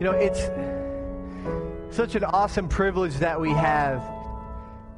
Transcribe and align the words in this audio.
You 0.00 0.04
know, 0.04 0.12
it's 0.12 0.48
such 1.94 2.14
an 2.14 2.22
awesome 2.22 2.68
privilege 2.68 3.16
that 3.16 3.40
we 3.40 3.50
have 3.50 4.00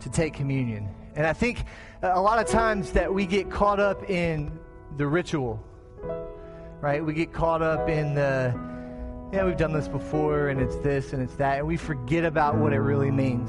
to 0.00 0.10
take 0.10 0.34
communion. 0.34 0.88
And 1.14 1.26
I 1.26 1.32
think 1.32 1.64
a 2.02 2.20
lot 2.20 2.38
of 2.38 2.46
times 2.46 2.92
that 2.92 3.12
we 3.12 3.24
get 3.24 3.50
caught 3.50 3.80
up 3.80 4.10
in 4.10 4.58
the 4.98 5.06
ritual, 5.06 5.62
right? 6.82 7.02
We 7.02 7.14
get 7.14 7.32
caught 7.32 7.62
up 7.62 7.88
in 7.88 8.14
the, 8.14 8.54
yeah, 9.32 9.44
we've 9.44 9.56
done 9.56 9.72
this 9.72 9.88
before 9.88 10.48
and 10.48 10.60
it's 10.60 10.76
this 10.76 11.14
and 11.14 11.22
it's 11.22 11.36
that, 11.36 11.58
and 11.58 11.66
we 11.66 11.78
forget 11.78 12.26
about 12.26 12.56
what 12.56 12.74
it 12.74 12.80
really 12.80 13.10
means 13.10 13.48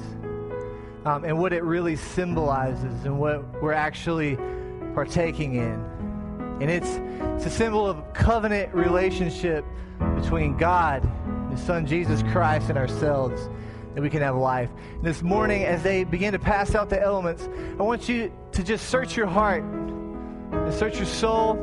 um, 1.06 1.26
and 1.26 1.38
what 1.38 1.52
it 1.52 1.64
really 1.64 1.98
symbolizes 1.98 3.04
and 3.04 3.20
what 3.20 3.62
we're 3.62 3.74
actually 3.74 4.38
partaking 4.94 5.56
in. 5.56 5.84
And 6.62 6.70
it's, 6.70 6.90
it's 7.36 7.46
a 7.46 7.58
symbol 7.58 7.88
of 7.88 8.14
covenant 8.14 8.74
relationship 8.74 9.66
between 10.16 10.56
God, 10.58 11.08
His 11.52 11.62
Son 11.62 11.86
Jesus 11.86 12.24
Christ, 12.32 12.70
and 12.70 12.78
ourselves 12.78 13.50
that 13.94 14.02
we 14.02 14.10
can 14.10 14.22
have 14.22 14.36
life. 14.36 14.70
And 14.96 15.04
this 15.04 15.22
morning, 15.22 15.66
as 15.66 15.84
they 15.84 16.04
begin 16.04 16.32
to 16.34 16.40
pass 16.40 16.76
out 16.76 16.90
the 16.90 17.02
elements, 17.02 17.50
I 17.80 17.84
want 17.84 18.08
you 18.08 18.32
to 18.54 18.64
just 18.64 18.90
search 18.90 19.18
your 19.18 19.28
heart 19.28 19.64
and 19.64 20.74
search 20.74 20.98
your 20.98 21.06
soul 21.06 21.58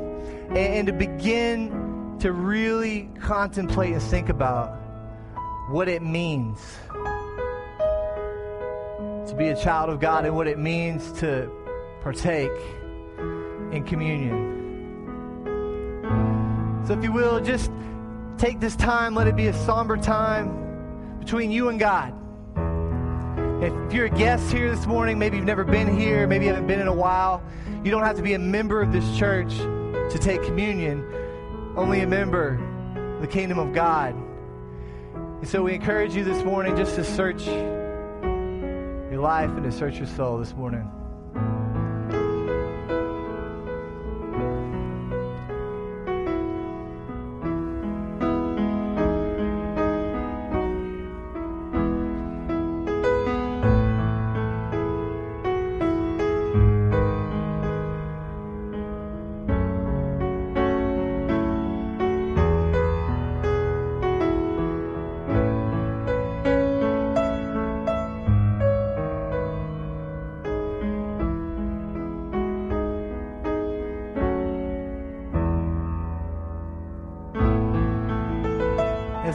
and, 0.49 0.59
and 0.59 0.87
to 0.89 0.93
begin 0.93 2.17
to 2.21 2.33
really 2.33 3.11
contemplate 3.21 3.93
and 3.93 4.03
think 4.03 4.29
about 4.29 4.77
what 5.71 5.89
it 5.89 6.03
means 6.03 6.61
to 9.29 9.35
be 9.37 9.49
a 9.49 9.57
child 9.57 9.91
of 9.91 10.01
God 10.01 10.25
and 10.25 10.35
what 10.35 10.49
it 10.49 10.59
means 10.59 11.13
to 11.21 11.51
partake 12.03 12.51
in 13.73 13.85
communion. 13.87 14.57
So, 16.87 16.95
if 16.95 17.05
you 17.05 17.13
will, 17.13 17.41
just 17.41 17.71
take 18.39 18.61
this 18.61 18.77
time, 18.77 19.15
let 19.15 19.27
it 19.27 19.37
be 19.37 19.49
a 19.49 19.53
somber 19.53 19.97
time 19.97 21.19
between 21.19 21.51
you 21.51 21.69
and 21.69 21.79
God. 21.79 22.15
If 23.63 23.93
you're 23.93 24.07
a 24.07 24.11
guest 24.11 24.53
here 24.53 24.71
this 24.75 24.87
morning, 24.87 25.19
maybe 25.19 25.37
you've 25.37 25.47
never 25.47 25.65
been 25.65 25.99
here, 25.99 26.27
maybe 26.27 26.45
you 26.45 26.53
haven't 26.53 26.69
been 26.69 26.81
in 26.81 26.87
a 26.87 26.95
while, 26.95 27.43
you 27.83 27.91
don't 27.91 28.05
have 28.05 28.17
to 28.17 28.23
be 28.23 28.35
a 28.35 28.39
member 28.39 28.81
of 28.81 28.93
this 28.93 29.17
church 29.17 29.57
to 29.57 30.19
take 30.21 30.43
communion, 30.45 31.05
only 31.77 32.01
a 32.01 32.07
member 32.07 32.59
the 33.21 33.27
kingdom 33.27 33.59
of 33.59 33.73
God. 33.73 34.15
And 35.15 35.49
so 35.49 35.63
we 35.63 35.75
encourage 35.75 36.15
you 36.15 36.25
this 36.25 36.45
morning 36.45 36.77
just 36.77 36.95
to 36.97 37.05
search 37.05 37.47
your 37.47 39.21
life 39.21 39.51
and 39.51 39.65
to 39.65 39.73
search 39.73 39.97
your 39.99 40.07
soul 40.07 40.39
this 40.39 40.55
morning. 40.55 40.89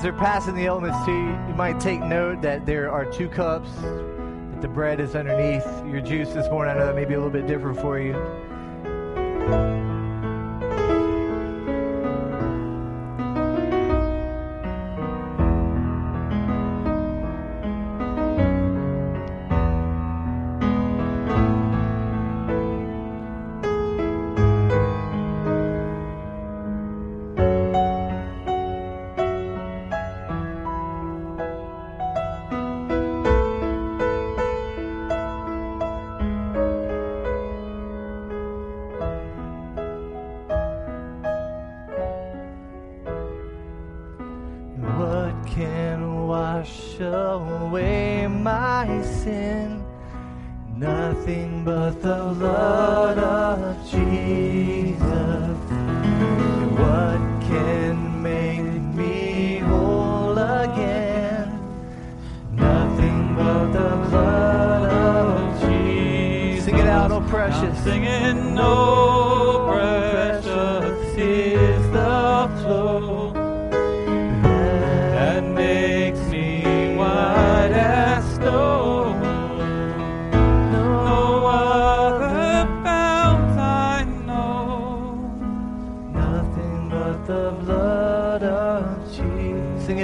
They're 0.04 0.12
passing 0.12 0.54
the 0.54 0.66
elements 0.66 1.06
to 1.06 1.12
you, 1.12 1.30
you 1.48 1.56
might 1.56 1.80
take 1.80 2.02
note 2.02 2.42
that 2.42 2.66
there 2.66 2.92
are 2.92 3.06
two 3.06 3.30
cups, 3.30 3.72
that 3.82 4.62
the 4.62 4.68
bread 4.68 5.00
is 5.00 5.16
underneath 5.16 5.66
your 5.86 6.02
juice 6.02 6.34
this 6.34 6.50
morning. 6.50 6.76
I 6.76 6.80
know 6.80 6.88
that 6.88 6.96
may 6.96 7.06
be 7.06 7.14
a 7.14 7.18
little 7.18 7.32
bit 7.32 7.48
different 7.48 7.80
for 7.80 7.98
you. 7.98 8.14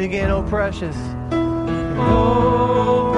Again, 0.09 0.31
oh 0.31 0.41
precious. 0.41 0.97
Oh, 1.31 3.08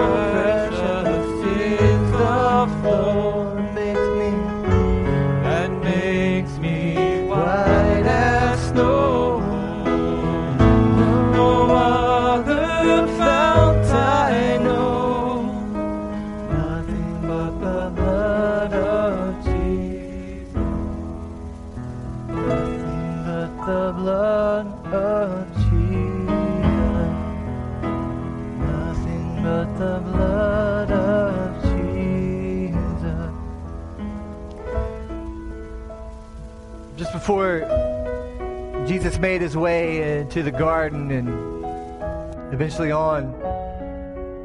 Jesus 39.11 39.21
made 39.21 39.41
his 39.41 39.57
way 39.57 40.01
uh, 40.01 40.21
into 40.21 40.41
the 40.41 40.51
garden 40.51 41.11
and 41.11 41.27
eventually 42.53 42.93
on 42.93 43.33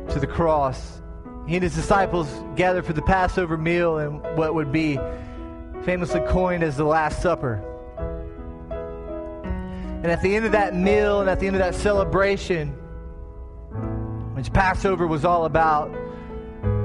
to 0.09 0.19
the 0.19 0.27
cross, 0.27 1.01
he 1.47 1.55
and 1.55 1.63
his 1.63 1.77
disciples 1.77 2.29
gathered 2.57 2.85
for 2.85 2.93
the 2.93 3.03
Passover 3.03 3.57
meal 3.57 3.99
and 3.99 4.21
what 4.37 4.57
would 4.57 4.73
be 4.73 4.99
famously 5.85 6.19
coined 6.27 6.65
as 6.65 6.77
the 6.77 6.83
Last 6.83 7.23
Supper. 7.23 7.63
And 10.03 10.07
at 10.07 10.21
the 10.21 10.35
end 10.35 10.47
of 10.47 10.51
that 10.51 10.75
meal 10.75 11.21
and 11.21 11.31
at 11.31 11.39
the 11.39 11.47
end 11.47 11.55
of 11.55 11.61
that 11.61 11.77
celebration, 11.77 12.71
which 14.35 14.53
Passover 14.53 15.07
was 15.07 15.25
all 15.25 15.45
about, 15.45 15.93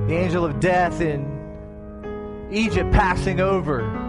the 0.08 0.14
angel 0.14 0.46
of 0.46 0.60
death 0.60 1.02
in 1.02 1.26
Egypt 2.52 2.92
passing 2.92 3.40
over 3.40 4.01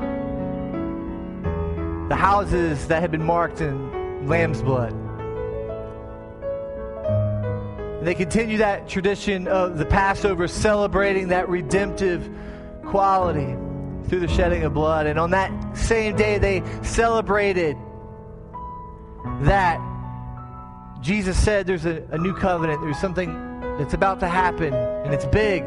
the 2.12 2.16
houses 2.16 2.88
that 2.88 3.00
had 3.00 3.10
been 3.10 3.24
marked 3.24 3.62
in 3.62 4.28
lamb's 4.28 4.60
blood. 4.60 4.92
And 7.98 8.06
they 8.06 8.14
continue 8.14 8.58
that 8.58 8.86
tradition 8.86 9.48
of 9.48 9.78
the 9.78 9.86
Passover 9.86 10.46
celebrating 10.46 11.28
that 11.28 11.48
redemptive 11.48 12.28
quality 12.84 13.56
through 14.10 14.20
the 14.20 14.28
shedding 14.28 14.64
of 14.64 14.74
blood. 14.74 15.06
And 15.06 15.18
on 15.18 15.30
that 15.30 15.74
same 15.74 16.14
day, 16.14 16.36
they 16.36 16.62
celebrated 16.82 17.78
that 19.44 19.80
Jesus 21.00 21.42
said 21.42 21.66
there's 21.66 21.86
a, 21.86 22.06
a 22.10 22.18
new 22.18 22.34
covenant, 22.34 22.82
there's 22.82 23.00
something 23.00 23.32
that's 23.78 23.94
about 23.94 24.20
to 24.20 24.28
happen, 24.28 24.74
and 24.74 25.14
it's 25.14 25.24
big. 25.24 25.62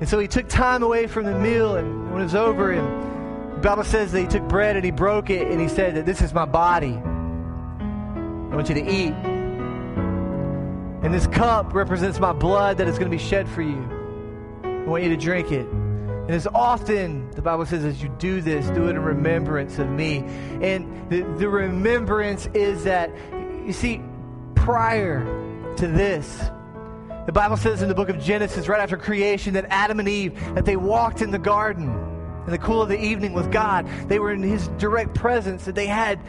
And 0.00 0.08
so 0.08 0.18
he 0.18 0.28
took 0.28 0.48
time 0.48 0.82
away 0.82 1.06
from 1.06 1.26
the 1.26 1.38
meal, 1.38 1.76
and 1.76 2.10
when 2.10 2.22
it 2.22 2.24
was 2.24 2.34
over, 2.34 2.70
and 2.70 3.15
the 3.56 3.62
Bible 3.62 3.84
says 3.84 4.12
that 4.12 4.20
he 4.20 4.26
took 4.26 4.46
bread 4.48 4.76
and 4.76 4.84
he 4.84 4.90
broke 4.90 5.30
it, 5.30 5.48
and 5.48 5.58
he 5.60 5.68
said 5.68 5.96
that 5.96 6.04
this 6.06 6.20
is 6.20 6.34
my 6.34 6.44
body. 6.44 6.92
I 6.92 8.54
want 8.54 8.68
you 8.68 8.74
to 8.74 8.86
eat. 8.86 9.14
And 11.02 11.12
this 11.12 11.26
cup 11.26 11.72
represents 11.72 12.20
my 12.20 12.32
blood 12.32 12.78
that 12.78 12.86
is 12.86 12.98
going 12.98 13.10
to 13.10 13.16
be 13.16 13.22
shed 13.22 13.48
for 13.48 13.62
you. 13.62 13.82
I 14.62 14.84
want 14.84 15.04
you 15.04 15.08
to 15.08 15.16
drink 15.16 15.52
it. 15.52 15.66
And 15.66 16.30
as 16.30 16.46
often, 16.48 17.30
the 17.30 17.42
Bible 17.42 17.64
says, 17.64 17.84
as 17.84 18.02
you 18.02 18.08
do 18.18 18.40
this, 18.40 18.66
do 18.70 18.88
it 18.88 18.90
in 18.90 18.98
remembrance 18.98 19.78
of 19.78 19.88
me. 19.88 20.18
And 20.60 21.08
the, 21.08 21.22
the 21.38 21.48
remembrance 21.48 22.46
is 22.52 22.84
that, 22.84 23.10
you 23.64 23.72
see, 23.72 24.02
prior 24.54 25.24
to 25.76 25.86
this, 25.86 26.50
the 27.24 27.32
Bible 27.32 27.56
says 27.56 27.80
in 27.80 27.88
the 27.88 27.94
book 27.94 28.08
of 28.08 28.20
Genesis, 28.20 28.68
right 28.68 28.80
after 28.80 28.96
creation, 28.96 29.54
that 29.54 29.66
Adam 29.70 29.98
and 29.98 30.08
Eve, 30.08 30.38
that 30.54 30.64
they 30.64 30.76
walked 30.76 31.22
in 31.22 31.30
the 31.30 31.38
garden 31.38 32.05
in 32.46 32.52
the 32.52 32.58
cool 32.58 32.80
of 32.80 32.88
the 32.88 32.98
evening 33.02 33.32
with 33.32 33.50
God. 33.50 33.86
They 34.08 34.18
were 34.18 34.32
in 34.32 34.42
his 34.42 34.68
direct 34.78 35.14
presence, 35.14 35.64
that 35.64 35.74
they 35.74 35.86
had 35.86 36.20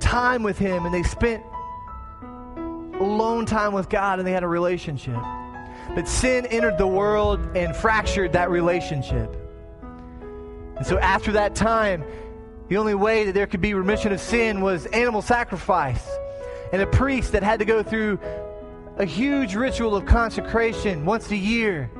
time 0.00 0.42
with 0.42 0.58
him, 0.58 0.84
and 0.84 0.92
they 0.92 1.04
spent 1.04 1.44
alone 3.00 3.46
time 3.46 3.72
with 3.72 3.88
God, 3.88 4.18
and 4.18 4.26
they 4.26 4.32
had 4.32 4.42
a 4.42 4.48
relationship. 4.48 5.16
But 5.94 6.08
sin 6.08 6.46
entered 6.46 6.78
the 6.78 6.86
world 6.86 7.56
and 7.56 7.74
fractured 7.74 8.32
that 8.32 8.50
relationship. 8.50 9.36
And 10.76 10.86
so 10.86 10.98
after 10.98 11.32
that 11.32 11.54
time, 11.54 12.04
the 12.68 12.76
only 12.76 12.94
way 12.94 13.24
that 13.24 13.32
there 13.32 13.46
could 13.46 13.60
be 13.60 13.74
remission 13.74 14.12
of 14.12 14.20
sin 14.20 14.60
was 14.60 14.86
animal 14.86 15.22
sacrifice. 15.22 16.08
And 16.72 16.82
a 16.82 16.86
priest 16.86 17.32
that 17.32 17.42
had 17.42 17.58
to 17.58 17.64
go 17.64 17.82
through 17.82 18.18
a 18.96 19.04
huge 19.04 19.54
ritual 19.54 19.96
of 19.96 20.06
consecration 20.06 21.04
once 21.04 21.30
a 21.30 21.36
year 21.36 21.90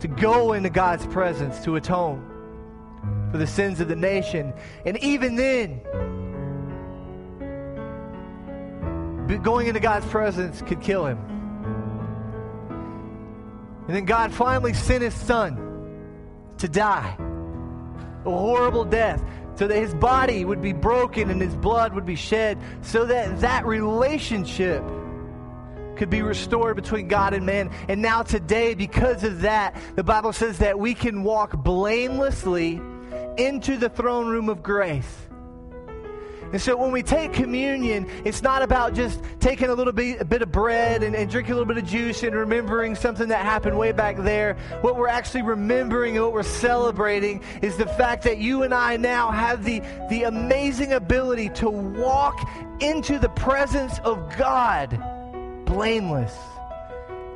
to 0.00 0.08
go 0.08 0.52
into 0.52 0.70
God's 0.70 1.06
presence 1.06 1.62
to 1.64 1.76
atone 1.76 2.37
for 3.30 3.38
the 3.38 3.46
sins 3.46 3.80
of 3.80 3.88
the 3.88 3.96
nation. 3.96 4.52
And 4.84 4.96
even 4.98 5.36
then, 5.36 5.80
going 9.42 9.66
into 9.66 9.80
God's 9.80 10.06
presence 10.06 10.62
could 10.62 10.80
kill 10.80 11.06
him. 11.06 11.18
And 13.86 13.96
then 13.96 14.04
God 14.04 14.32
finally 14.32 14.74
sent 14.74 15.02
his 15.02 15.14
son 15.14 15.64
to 16.58 16.68
die 16.68 17.16
a 18.24 18.30
horrible 18.30 18.84
death 18.84 19.22
so 19.54 19.66
that 19.66 19.76
his 19.76 19.94
body 19.94 20.44
would 20.44 20.60
be 20.60 20.72
broken 20.72 21.30
and 21.30 21.40
his 21.40 21.56
blood 21.56 21.94
would 21.94 22.06
be 22.06 22.14
shed 22.14 22.58
so 22.82 23.06
that 23.06 23.40
that 23.40 23.66
relationship 23.66 24.82
could 25.96 26.10
be 26.10 26.22
restored 26.22 26.76
between 26.76 27.08
God 27.08 27.34
and 27.34 27.44
man. 27.44 27.70
And 27.88 28.00
now, 28.00 28.22
today, 28.22 28.74
because 28.74 29.24
of 29.24 29.40
that, 29.40 29.74
the 29.96 30.04
Bible 30.04 30.32
says 30.32 30.58
that 30.58 30.78
we 30.78 30.94
can 30.94 31.24
walk 31.24 31.56
blamelessly 31.56 32.80
into 33.38 33.76
the 33.76 33.88
throne 33.88 34.28
room 34.28 34.48
of 34.48 34.62
grace. 34.62 35.28
And 36.50 36.60
so 36.60 36.78
when 36.78 36.92
we 36.92 37.02
take 37.02 37.34
communion, 37.34 38.08
it's 38.24 38.42
not 38.42 38.62
about 38.62 38.94
just 38.94 39.20
taking 39.38 39.68
a 39.68 39.74
little 39.74 39.92
bit, 39.92 40.22
a 40.22 40.24
bit 40.24 40.40
of 40.40 40.50
bread 40.50 41.02
and, 41.02 41.14
and, 41.14 41.30
drinking 41.30 41.52
a 41.52 41.56
little 41.56 41.72
bit 41.72 41.82
of 41.82 41.88
juice 41.88 42.22
and 42.22 42.34
remembering 42.34 42.94
something 42.94 43.28
that 43.28 43.44
happened 43.44 43.78
way 43.78 43.92
back 43.92 44.16
there. 44.16 44.56
What 44.80 44.96
we're 44.96 45.08
actually 45.08 45.42
remembering 45.42 46.16
and 46.16 46.24
what 46.24 46.32
we're 46.32 46.42
celebrating 46.42 47.42
is 47.60 47.76
the 47.76 47.86
fact 47.86 48.22
that 48.24 48.38
you 48.38 48.62
and 48.62 48.72
I 48.72 48.96
now 48.96 49.30
have 49.30 49.62
the, 49.62 49.80
the 50.08 50.22
amazing 50.22 50.94
ability 50.94 51.50
to 51.50 51.68
walk 51.68 52.48
into 52.80 53.18
the 53.18 53.28
presence 53.30 53.98
of 54.04 54.34
God 54.38 54.98
blameless, 55.66 56.34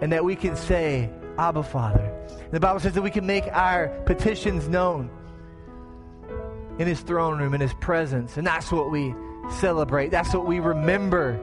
and 0.01 0.11
that 0.11 0.25
we 0.25 0.35
can 0.35 0.57
say, 0.57 1.11
Abba, 1.39 1.63
Father. 1.63 2.11
The 2.51 2.61
Bible 2.61 2.81
says 2.81 2.95
that 2.95 3.03
we 3.03 3.11
can 3.11 3.27
make 3.27 3.45
our 3.53 3.89
petitions 4.07 4.69
known 4.69 5.11
in 6.79 6.87
His 6.87 7.01
throne 7.01 7.39
room, 7.39 7.55
in 7.55 7.61
His 7.61 7.75
presence, 7.75 8.37
and 8.37 8.47
that's 8.47 8.73
what 8.73 8.91
we 8.91 9.15
celebrate. 9.61 10.11
That's 10.11 10.35
what 10.35 10.47
we 10.47 10.61
remember. 10.61 11.39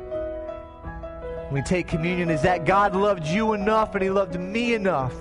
We 1.51 1.61
take 1.63 1.87
communion 1.87 2.29
is 2.29 2.43
that 2.43 2.65
God 2.65 2.95
loved 2.95 3.25
you 3.25 3.53
enough 3.53 3.95
and 3.95 4.03
He 4.03 4.09
loved 4.09 4.39
me 4.39 4.73
enough 4.73 5.13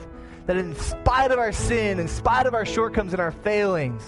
that 0.47 0.57
in 0.57 0.75
spite 0.77 1.31
of 1.31 1.39
our 1.39 1.53
sin, 1.53 1.99
in 1.99 2.09
spite 2.09 2.47
of 2.47 2.55
our 2.55 2.65
shortcomings 2.65 3.13
and 3.13 3.21
our 3.21 3.33
failings, 3.33 4.03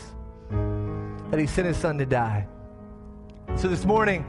that 1.31 1.39
He 1.39 1.47
sent 1.47 1.67
His 1.67 1.77
Son 1.77 1.99
to 1.99 2.07
die. 2.07 2.47
So 3.57 3.69
this 3.69 3.85
morning, 3.85 4.25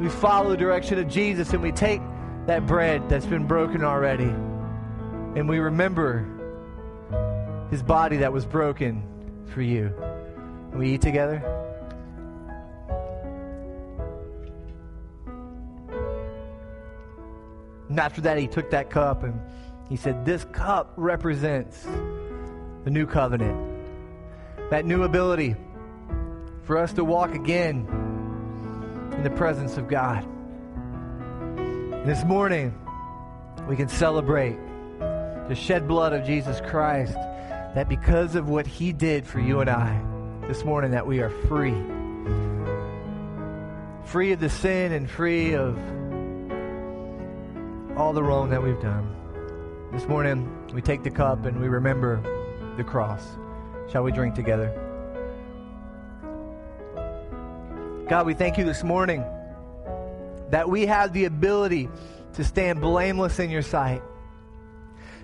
we 0.00 0.08
follow 0.08 0.50
the 0.50 0.56
direction 0.56 0.98
of 0.98 1.08
Jesus 1.08 1.52
and 1.52 1.62
we 1.62 1.72
take 1.72 2.00
that 2.46 2.66
bread 2.66 3.08
that's 3.08 3.26
been 3.26 3.46
broken 3.46 3.84
already. 3.84 4.24
And 5.36 5.48
we 5.48 5.58
remember 5.58 6.26
his 7.70 7.82
body 7.82 8.18
that 8.18 8.32
was 8.32 8.44
broken 8.44 9.02
for 9.46 9.62
you. 9.62 9.92
And 10.74 10.80
we 10.80 10.94
eat 10.94 11.02
together. 11.02 11.36
And 17.88 18.00
after 18.00 18.22
that, 18.22 18.38
he 18.38 18.48
took 18.48 18.72
that 18.72 18.90
cup 18.90 19.22
and 19.22 19.40
he 19.88 19.94
said, 19.94 20.24
This 20.24 20.44
cup 20.46 20.92
represents 20.96 21.86
the 22.82 22.90
new 22.90 23.06
covenant. 23.06 23.56
That 24.70 24.84
new 24.84 25.04
ability 25.04 25.54
for 26.64 26.76
us 26.76 26.92
to 26.94 27.04
walk 27.04 27.36
again 27.36 27.86
in 29.12 29.22
the 29.22 29.30
presence 29.30 29.76
of 29.76 29.86
God. 29.86 30.26
This 32.04 32.24
morning, 32.24 32.76
we 33.68 33.76
can 33.76 33.86
celebrate 33.86 34.58
the 34.98 35.54
shed 35.54 35.86
blood 35.86 36.12
of 36.12 36.26
Jesus 36.26 36.60
Christ, 36.62 37.14
that 37.14 37.88
because 37.88 38.34
of 38.34 38.48
what 38.48 38.66
he 38.66 38.92
did 38.92 39.24
for 39.24 39.38
you 39.38 39.60
and 39.60 39.70
I, 39.70 40.13
this 40.46 40.64
morning, 40.64 40.90
that 40.90 41.06
we 41.06 41.20
are 41.20 41.30
free. 41.30 41.74
Free 44.04 44.32
of 44.32 44.40
the 44.40 44.50
sin 44.50 44.92
and 44.92 45.08
free 45.08 45.54
of 45.54 45.78
all 47.96 48.12
the 48.12 48.22
wrong 48.22 48.50
that 48.50 48.62
we've 48.62 48.80
done. 48.80 49.08
This 49.92 50.06
morning, 50.06 50.50
we 50.74 50.82
take 50.82 51.02
the 51.02 51.10
cup 51.10 51.46
and 51.46 51.60
we 51.60 51.68
remember 51.68 52.20
the 52.76 52.84
cross. 52.84 53.24
Shall 53.90 54.02
we 54.02 54.12
drink 54.12 54.34
together? 54.34 54.72
God, 58.08 58.26
we 58.26 58.34
thank 58.34 58.58
you 58.58 58.64
this 58.64 58.84
morning 58.84 59.24
that 60.50 60.68
we 60.68 60.84
have 60.86 61.14
the 61.14 61.24
ability 61.24 61.88
to 62.34 62.44
stand 62.44 62.82
blameless 62.82 63.38
in 63.38 63.48
your 63.48 63.62
sight, 63.62 64.02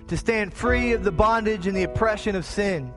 to 0.07 0.17
stand 0.17 0.51
free 0.53 0.93
of 0.93 1.03
the 1.03 1.11
bondage 1.11 1.67
and 1.67 1.77
the 1.77 1.83
oppression 1.83 2.35
of 2.35 2.43
sin, 2.43 2.91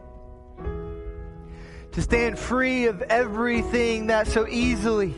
to 1.95 2.03
stand 2.03 2.37
free 2.37 2.87
of 2.87 3.03
everything 3.03 4.09
that 4.09 4.27
so 4.27 4.49
easily 4.49 5.15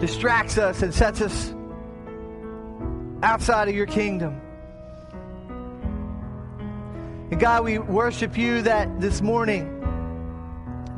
distracts 0.00 0.58
us 0.58 0.82
and 0.82 0.92
sets 0.92 1.20
us 1.20 1.54
outside 3.22 3.68
of 3.68 3.74
your 3.74 3.86
kingdom. 3.86 4.40
And 7.30 7.38
God, 7.38 7.64
we 7.64 7.78
worship 7.78 8.36
you 8.36 8.62
that 8.62 9.00
this 9.00 9.20
morning 9.22 9.74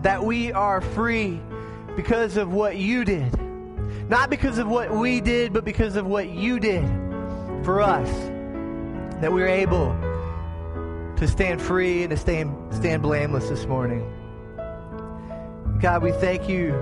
that 0.01 0.25
we 0.25 0.53
are 0.53 0.81
free 0.81 1.39
because 1.95 2.39
of 2.39 2.51
what 2.51 2.79
you 2.79 3.05
did. 3.05 3.39
Not 4.09 4.31
because 4.31 4.57
of 4.57 4.67
what 4.69 4.91
we 4.91 5.21
did, 5.21 5.53
but 5.53 5.67
because 5.67 5.97
of 5.97 6.07
what 6.07 6.31
you 6.31 6.59
did 6.59 6.87
for 7.63 7.83
us. 7.83 8.09
That 9.21 9.33
we 9.33 9.43
are 9.43 9.49
able 9.49 9.95
to 11.17 11.29
stand 11.29 11.61
free 11.61 12.05
and 12.05 12.11
to 12.11 12.17
stand, 12.17 12.75
stand 12.75 13.03
blameless 13.03 13.51
this 13.51 13.67
morning. 13.67 14.11
God, 15.81 16.03
we 16.03 16.13
thank 16.13 16.47
you 16.47 16.73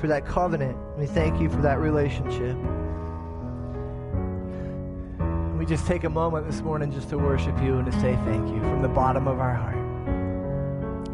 for 0.00 0.06
that 0.06 0.24
covenant. 0.24 0.78
We 0.96 1.04
thank 1.04 1.38
you 1.38 1.50
for 1.50 1.60
that 1.60 1.78
relationship. 1.80 2.56
We 5.58 5.66
just 5.66 5.86
take 5.86 6.04
a 6.04 6.08
moment 6.08 6.46
this 6.46 6.62
morning 6.62 6.90
just 6.90 7.10
to 7.10 7.18
worship 7.18 7.60
you 7.60 7.76
and 7.76 7.84
to 7.84 7.92
say 8.00 8.16
thank 8.24 8.48
you 8.48 8.58
from 8.60 8.80
the 8.80 8.88
bottom 8.88 9.28
of 9.28 9.38
our 9.38 9.52
heart. 9.54 9.76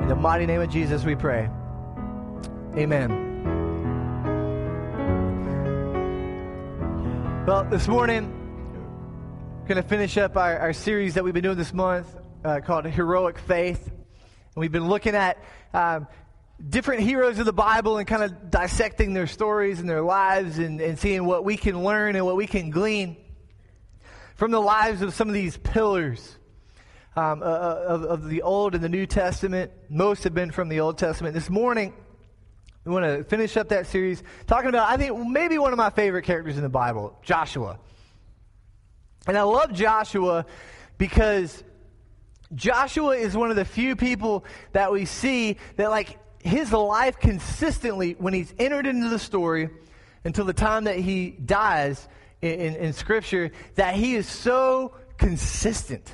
In 0.00 0.06
the 0.06 0.14
mighty 0.14 0.46
name 0.46 0.60
of 0.60 0.70
Jesus, 0.70 1.02
we 1.02 1.16
pray. 1.16 1.50
Amen. 2.76 3.10
Well, 7.48 7.64
this 7.64 7.88
morning, 7.88 8.30
we're 9.60 9.74
going 9.74 9.82
to 9.82 9.88
finish 9.88 10.16
up 10.18 10.36
our, 10.36 10.56
our 10.60 10.72
series 10.72 11.14
that 11.14 11.24
we've 11.24 11.34
been 11.34 11.42
doing 11.42 11.58
this 11.58 11.74
month 11.74 12.14
uh, 12.44 12.60
called 12.60 12.84
Heroic 12.84 13.40
Faith. 13.40 13.88
And 13.88 14.60
we've 14.60 14.70
been 14.70 14.86
looking 14.86 15.16
at 15.16 15.42
um, 15.72 16.06
different 16.68 17.02
heroes 17.02 17.38
of 17.38 17.46
the 17.46 17.52
Bible 17.52 17.98
and 17.98 18.06
kind 18.06 18.22
of 18.22 18.50
dissecting 18.50 19.12
their 19.12 19.26
stories 19.26 19.80
and 19.80 19.88
their 19.88 20.02
lives 20.02 20.58
and, 20.58 20.80
and 20.80 20.98
seeing 20.98 21.24
what 21.24 21.44
we 21.44 21.56
can 21.56 21.84
learn 21.84 22.16
and 22.16 22.24
what 22.24 22.36
we 22.36 22.46
can 22.46 22.70
glean 22.70 23.16
from 24.36 24.50
the 24.50 24.60
lives 24.60 25.02
of 25.02 25.12
some 25.14 25.28
of 25.28 25.34
these 25.34 25.56
pillars 25.56 26.38
um, 27.16 27.42
uh, 27.42 27.44
uh 27.44 27.84
of, 27.86 28.02
of 28.04 28.28
the 28.28 28.42
Old 28.42 28.74
and 28.74 28.82
the 28.82 28.88
New 28.88 29.06
Testament. 29.06 29.70
Most 29.88 30.24
have 30.24 30.34
been 30.34 30.50
from 30.50 30.68
the 30.68 30.80
Old 30.80 30.98
Testament. 30.98 31.34
This 31.34 31.50
morning, 31.50 31.92
We 32.84 32.92
want 32.92 33.04
to 33.04 33.24
finish 33.24 33.56
up 33.56 33.68
that 33.68 33.86
series 33.86 34.22
talking 34.46 34.68
about, 34.68 34.88
I 34.88 34.96
think, 34.96 35.16
maybe 35.28 35.58
one 35.58 35.72
of 35.72 35.76
my 35.76 35.90
favorite 35.90 36.22
characters 36.22 36.56
in 36.56 36.62
the 36.62 36.68
Bible, 36.68 37.16
Joshua. 37.22 37.78
And 39.26 39.38
I 39.38 39.42
love 39.42 39.72
Joshua 39.72 40.44
because 40.98 41.62
Joshua 42.54 43.16
is 43.16 43.36
one 43.36 43.50
of 43.50 43.56
the 43.56 43.64
few 43.64 43.96
people 43.96 44.44
that 44.72 44.92
we 44.92 45.04
see 45.04 45.56
that, 45.76 45.90
like, 45.90 46.18
his 46.44 46.72
life 46.72 47.18
consistently, 47.18 48.14
when 48.18 48.34
he's 48.34 48.52
entered 48.58 48.86
into 48.86 49.08
the 49.08 49.18
story 49.18 49.70
until 50.24 50.44
the 50.44 50.52
time 50.52 50.84
that 50.84 50.96
he 50.96 51.30
dies 51.30 52.06
in, 52.42 52.60
in, 52.60 52.76
in 52.76 52.92
Scripture, 52.92 53.50
that 53.76 53.94
he 53.94 54.14
is 54.14 54.28
so 54.28 54.94
consistent. 55.16 56.12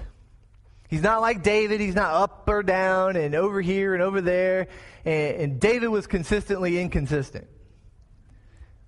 He's 0.88 1.02
not 1.02 1.20
like 1.20 1.42
David. 1.42 1.80
He's 1.80 1.96
not 1.96 2.14
up 2.14 2.48
or 2.48 2.62
down 2.62 3.16
and 3.16 3.34
over 3.34 3.60
here 3.60 3.92
and 3.94 4.02
over 4.02 4.20
there. 4.20 4.68
And, 5.04 5.36
and, 5.36 5.60
David 5.60 5.88
was 5.88 6.06
consistently 6.06 6.80
inconsistent. 6.80 7.46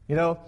You 0.08 0.16
know, 0.16 0.40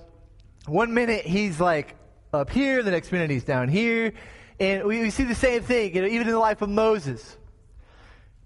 one 0.67 0.95
minute 0.95 1.27
he's 1.27 1.61
like 1.61 1.97
up 2.33 2.51
here, 2.51 2.83
the 2.83 2.91
next 2.91 3.11
minute 3.13 3.31
he's 3.31 3.45
down 3.45 3.69
here. 3.69 4.13
And 4.61 4.85
we, 4.85 5.01
we 5.01 5.11
see 5.11 5.25
the 5.25 5.35
same 5.35 5.63
thing, 5.63 5.95
you 5.95 6.03
know, 6.03 6.09
even 6.09 6.27
in 6.27 6.33
the 6.33 6.39
life 6.39 6.63
of 6.63 6.69
Moses. 6.69 7.37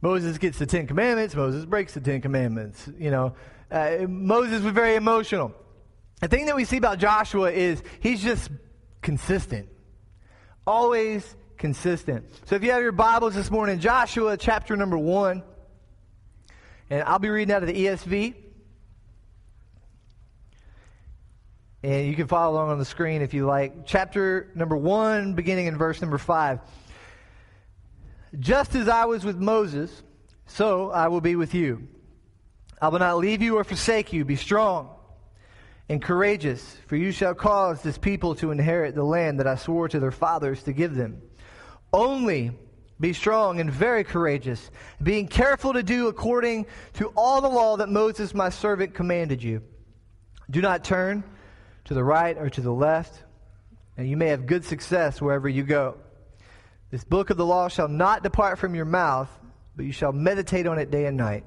Moses 0.00 0.38
gets 0.38 0.59
the 0.59 0.67
Ten 0.67 0.87
Commandments, 0.87 1.35
Moses 1.35 1.64
breaks 1.64 1.95
the 1.95 2.00
Ten 2.00 2.21
Commandments. 2.21 2.88
You 2.99 3.11
know, 3.11 3.35
uh, 3.71 4.07
Moses 4.09 4.62
was 4.62 4.73
very 4.73 4.95
emotional. 4.95 5.52
The 6.21 6.28
thing 6.28 6.47
that 6.47 6.57
we 6.57 6.64
see 6.64 6.76
about 6.76 6.99
Joshua 6.99 7.50
is 7.50 7.83
he's 8.00 8.23
just 8.23 8.50
consistent. 9.02 9.69
Always 10.67 11.37
consistent. 11.57 12.26
So 12.47 12.57
if 12.57 12.62
you 12.62 12.71
have 12.71 12.83
your 12.83 12.93
Bibles 12.93 13.35
this 13.35 13.50
morning, 13.50 13.81
Joshua 13.81 14.37
chapter 14.37 14.76
number 14.76 14.99
one, 14.99 15.43
and 16.90 17.02
I'll 17.02 17.19
be 17.19 17.28
reading 17.28 17.55
out 17.55 17.62
of 17.62 17.69
the 17.69 17.87
ESV. 17.87 18.35
And 21.83 22.09
you 22.09 22.17
can 22.17 22.26
follow 22.26 22.55
along 22.55 22.71
on 22.71 22.78
the 22.78 22.85
screen 22.85 23.23
if 23.23 23.35
you 23.35 23.47
like. 23.47 23.87
Chapter 23.87 24.50
number 24.55 24.76
one, 24.76 25.35
beginning 25.35 25.67
in 25.67 25.76
verse 25.76 26.00
number 26.00 26.19
five. 26.19 26.61
Just 28.38 28.75
as 28.75 28.88
I 28.88 29.04
was 29.06 29.25
with 29.25 29.37
Moses, 29.37 30.02
so 30.47 30.90
I 30.90 31.08
will 31.08 31.20
be 31.20 31.37
with 31.37 31.54
you. 31.54 31.88
I 32.80 32.88
will 32.88 32.99
not 32.99 33.18
leave 33.18 33.42
you 33.42 33.56
or 33.56 33.64
forsake 33.64 34.12
you. 34.12 34.25
Be 34.25 34.37
strong 34.37 34.90
and 35.88 36.02
courageous, 36.02 36.76
for 36.87 36.97
you 36.97 37.12
shall 37.12 37.35
cause 37.35 37.82
this 37.82 37.97
people 37.97 38.35
to 38.37 38.50
inherit 38.50 38.94
the 38.94 39.04
land 39.04 39.40
that 39.40 39.47
I 39.47 39.56
swore 39.56 39.88
to 39.88 39.99
their 39.99 40.11
fathers 40.11 40.62
to 40.64 40.73
give 40.73 40.94
them. 40.94 41.23
Only 41.92 42.52
be 43.00 43.12
strong 43.12 43.61
and 43.61 43.70
very 43.70 44.04
courageous, 44.04 44.70
being 45.02 45.28
careful 45.28 45.73
to 45.73 45.82
do 45.82 46.08
according 46.08 46.66
to 46.94 47.08
all 47.16 47.40
the 47.40 47.49
law 47.49 47.76
that 47.78 47.88
Moses 47.88 48.35
my 48.35 48.50
servant 48.50 48.92
commanded 48.92 49.42
you. 49.42 49.62
Do 50.50 50.61
not 50.61 50.85
turn 50.85 51.25
to 51.85 51.94
the 51.94 52.04
right 52.04 52.37
or 52.37 52.50
to 52.50 52.61
the 52.61 52.73
left, 52.73 53.23
and 53.97 54.08
you 54.08 54.16
may 54.16 54.28
have 54.28 54.47
good 54.47 54.64
success 54.64 55.23
wherever 55.23 55.49
you 55.49 55.62
go. 55.62 55.97
This 56.90 57.04
book 57.04 57.30
of 57.30 57.37
the 57.37 57.45
law 57.45 57.68
shall 57.68 57.88
not 57.88 58.23
depart 58.23 58.59
from 58.59 58.75
your 58.75 58.87
mouth, 58.87 59.28
but 59.76 59.85
you 59.85 59.92
shall 59.92 60.12
meditate 60.12 60.66
on 60.66 60.78
it 60.78 60.90
day 60.90 61.04
and 61.04 61.16
night, 61.16 61.45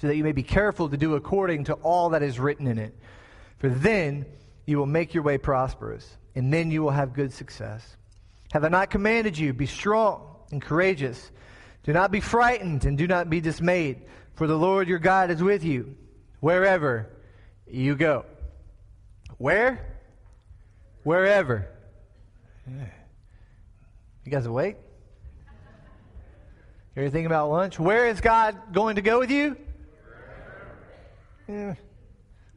so 0.00 0.06
that 0.06 0.16
you 0.16 0.22
may 0.22 0.32
be 0.32 0.42
careful 0.42 0.88
to 0.88 0.96
do 0.96 1.14
according 1.14 1.64
to 1.64 1.74
all 1.74 2.10
that 2.10 2.22
is 2.22 2.38
written 2.38 2.66
in 2.66 2.78
it. 2.78 2.96
For 3.58 3.68
then 3.68 4.24
you 4.64 4.78
will 4.78 4.86
make 4.86 5.14
your 5.14 5.22
way 5.22 5.36
prosperous, 5.36 6.16
and 6.34 6.52
then 6.52 6.70
you 6.70 6.82
will 6.82 6.90
have 6.90 7.12
good 7.12 7.32
success. 7.32 7.96
Have 8.52 8.64
I 8.64 8.68
not 8.68 8.90
commanded 8.90 9.36
you? 9.36 9.52
Be 9.52 9.66
strong 9.66 10.36
and 10.52 10.62
courageous. 10.62 11.30
Do 11.82 11.92
not 11.92 12.12
be 12.12 12.20
frightened, 12.20 12.84
and 12.84 12.96
do 12.96 13.06
not 13.06 13.28
be 13.28 13.40
dismayed, 13.40 14.02
for 14.34 14.46
the 14.46 14.56
Lord 14.56 14.86
your 14.86 14.98
God 14.98 15.30
is 15.30 15.42
with 15.42 15.64
you 15.64 15.96
wherever 16.40 17.10
you 17.66 17.96
go. 17.96 18.24
Where? 19.38 19.98
Wherever. 21.02 21.68
Yeah. 22.68 22.86
You 24.26 24.32
guys 24.32 24.44
awake? 24.44 24.74
You 26.96 27.02
ever 27.02 27.10
thinking 27.10 27.26
about 27.26 27.48
lunch? 27.48 27.78
Where 27.78 28.08
is 28.08 28.20
God 28.20 28.58
going 28.72 28.96
to 28.96 29.02
go 29.02 29.20
with 29.20 29.30
you? 29.30 29.56
Yeah, 31.46 31.76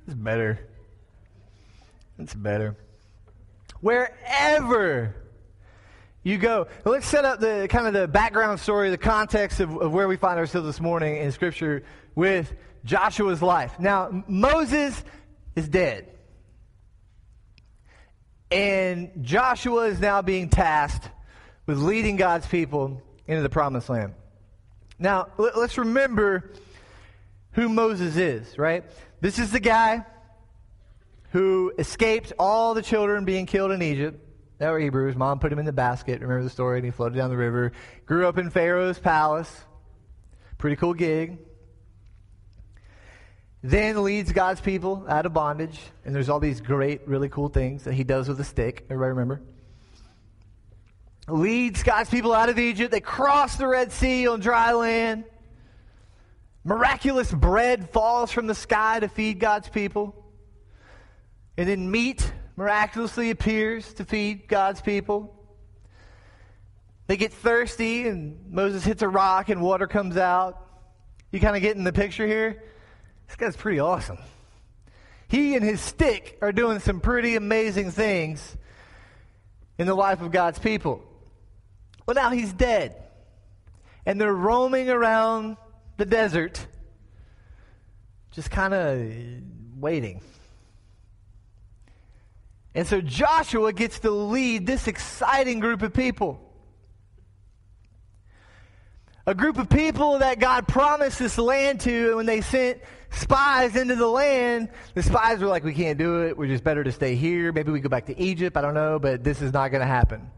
it's 0.08 0.16
better. 0.16 0.68
It's 2.18 2.34
better. 2.34 2.76
Wherever 3.82 5.16
you 6.24 6.40
go. 6.40 6.66
let's 6.86 7.06
set 7.06 7.24
up 7.24 7.40
the 7.40 7.68
kind 7.70 7.86
of 7.86 7.94
the 7.94 8.08
background 8.08 8.60
story, 8.60 8.90
the 8.90 8.98
context 8.98 9.60
of, 9.60 9.78
of 9.78 9.94
where 9.94 10.08
we 10.08 10.18
find 10.18 10.40
ourselves 10.40 10.66
this 10.66 10.82
morning 10.82 11.18
in 11.18 11.32
Scripture 11.32 11.84
with 12.16 12.52
Joshua's 12.84 13.44
life. 13.44 13.80
Now, 13.80 14.24
Moses 14.28 15.04
is 15.56 15.70
dead. 15.70 16.08
And 18.50 19.12
Joshua 19.22 19.86
is 19.86 20.00
now 20.00 20.24
being 20.24 20.50
tasked 20.50 21.12
with 21.70 21.78
leading 21.78 22.16
God's 22.16 22.48
people 22.48 23.00
into 23.28 23.44
the 23.44 23.50
promised 23.50 23.90
land. 23.90 24.16
Now, 24.98 25.28
let's 25.38 25.78
remember 25.78 26.52
who 27.52 27.70
Moses 27.70 28.18
is, 28.18 28.58
right? 28.58 28.84
This 29.22 29.38
is 29.38 29.52
the 29.52 29.60
guy 29.60 30.04
who 31.30 31.72
escaped 31.78 32.34
all 32.40 32.74
the 32.74 32.82
children 32.82 33.24
being 33.24 33.46
killed 33.46 33.70
in 33.70 33.84
Egypt. 33.84 34.20
They 34.58 34.68
were 34.68 34.80
Hebrews. 34.80 35.16
Mom 35.16 35.38
put 35.38 35.54
him 35.54 35.60
in 35.60 35.66
the 35.66 35.72
basket. 35.72 36.22
Remember 36.22 36.44
the 36.44 36.50
story? 36.50 36.80
And 36.80 36.86
he 36.86 36.90
floated 36.90 37.18
down 37.18 37.30
the 37.30 37.38
river. 37.38 37.72
Grew 38.08 38.28
up 38.28 38.40
in 38.40 38.50
Pharaoh's 38.50 38.98
palace. 38.98 39.56
Pretty 40.58 40.76
cool 40.76 40.96
gig. 40.96 41.38
Then 43.62 44.04
leads 44.04 44.32
God's 44.32 44.60
people 44.60 45.06
out 45.08 45.28
of 45.28 45.34
bondage. 45.34 45.80
And 46.04 46.16
there's 46.16 46.30
all 46.30 46.40
these 46.40 46.62
great, 46.62 47.08
really 47.08 47.30
cool 47.30 47.50
things 47.50 47.84
that 47.84 47.94
he 47.94 48.04
does 48.04 48.28
with 48.28 48.40
a 48.40 48.44
stick. 48.44 48.88
Everybody 48.90 49.10
remember? 49.10 49.44
Leads 51.32 51.84
God's 51.84 52.10
people 52.10 52.34
out 52.34 52.50
of 52.50 52.60
Egypt. 52.60 52.92
They 52.92 53.02
cross 53.02 53.56
the 53.56 53.68
Red 53.68 53.92
Sea 53.92 54.28
on 54.28 54.40
dry 54.40 54.74
land. 54.74 55.26
Miraculous 56.64 57.32
bread 57.32 57.90
falls 57.90 58.32
from 58.32 58.48
the 58.48 58.56
sky 58.56 59.00
to 59.00 59.08
feed 59.08 59.40
God's 59.40 59.70
people. 59.70 60.16
And 61.58 61.68
then 61.68 61.90
meat 61.90 62.32
miraculously 62.56 63.32
appears 63.32 63.94
to 63.96 64.06
feed 64.06 64.48
God's 64.48 64.82
people. 64.82 65.36
They 67.08 67.18
get 67.18 67.34
thirsty, 67.34 68.08
and 68.08 68.52
Moses 68.52 68.84
hits 68.84 69.02
a 69.02 69.10
rock, 69.10 69.50
and 69.50 69.62
water 69.62 69.88
comes 69.88 70.16
out. 70.16 70.64
You 71.32 71.40
kind 71.40 71.56
of 71.56 71.62
get 71.62 71.76
in 71.76 71.84
the 71.84 71.94
picture 71.94 72.28
here? 72.28 72.64
This 73.28 73.36
guy's 73.36 73.56
pretty 73.56 73.80
awesome. 73.80 74.20
He 75.28 75.56
and 75.56 75.64
his 75.64 75.82
stick 75.82 76.38
are 76.42 76.52
doing 76.52 76.80
some 76.80 77.02
pretty 77.02 77.36
amazing 77.36 77.92
things 77.92 78.58
in 79.78 79.88
the 79.88 79.96
life 79.96 80.22
of 80.22 80.32
God's 80.32 80.60
people. 80.60 81.04
Well, 82.10 82.16
now 82.16 82.32
he's 82.32 82.52
dead. 82.52 82.96
And 84.04 84.20
they're 84.20 84.34
roaming 84.34 84.90
around 84.90 85.58
the 85.98 86.06
desert, 86.06 86.66
just 88.32 88.50
kind 88.50 88.74
of 88.74 89.14
waiting. 89.80 90.24
And 92.74 92.88
so 92.88 93.00
Joshua 93.00 93.74
gets 93.74 94.00
to 94.00 94.10
lead 94.10 94.66
this 94.66 94.88
exciting 94.88 95.60
group 95.60 95.84
of 95.84 95.94
people. 95.94 96.42
A 99.28 99.36
group 99.36 99.60
of 99.60 99.70
people 99.70 100.18
that 100.18 100.40
God 100.40 100.68
promised 100.68 101.20
this 101.20 101.38
land 101.38 101.82
to, 101.82 102.08
and 102.08 102.16
when 102.16 102.26
they 102.26 102.42
sent 102.42 102.80
spies 103.12 103.76
into 103.76 103.96
the 103.96 104.08
land, 104.08 104.70
the 104.96 105.04
spies 105.04 105.42
were 105.42 105.48
like, 105.48 105.64
We 105.64 105.76
can't 105.76 106.00
do 106.00 106.24
it. 106.24 106.36
We're 106.36 106.48
just 106.48 106.64
better 106.64 106.84
to 106.84 106.92
stay 106.92 107.14
here. 107.14 107.52
Maybe 107.52 107.72
we 107.72 107.80
go 107.80 107.90
back 107.90 108.08
to 108.08 108.20
Egypt. 108.20 108.58
I 108.58 108.62
don't 108.62 108.74
know, 108.74 108.98
but 108.98 109.24
this 109.24 109.44
is 109.44 109.54
not 109.54 109.70
going 109.70 109.82
to 109.82 109.88
happen. 109.88 110.32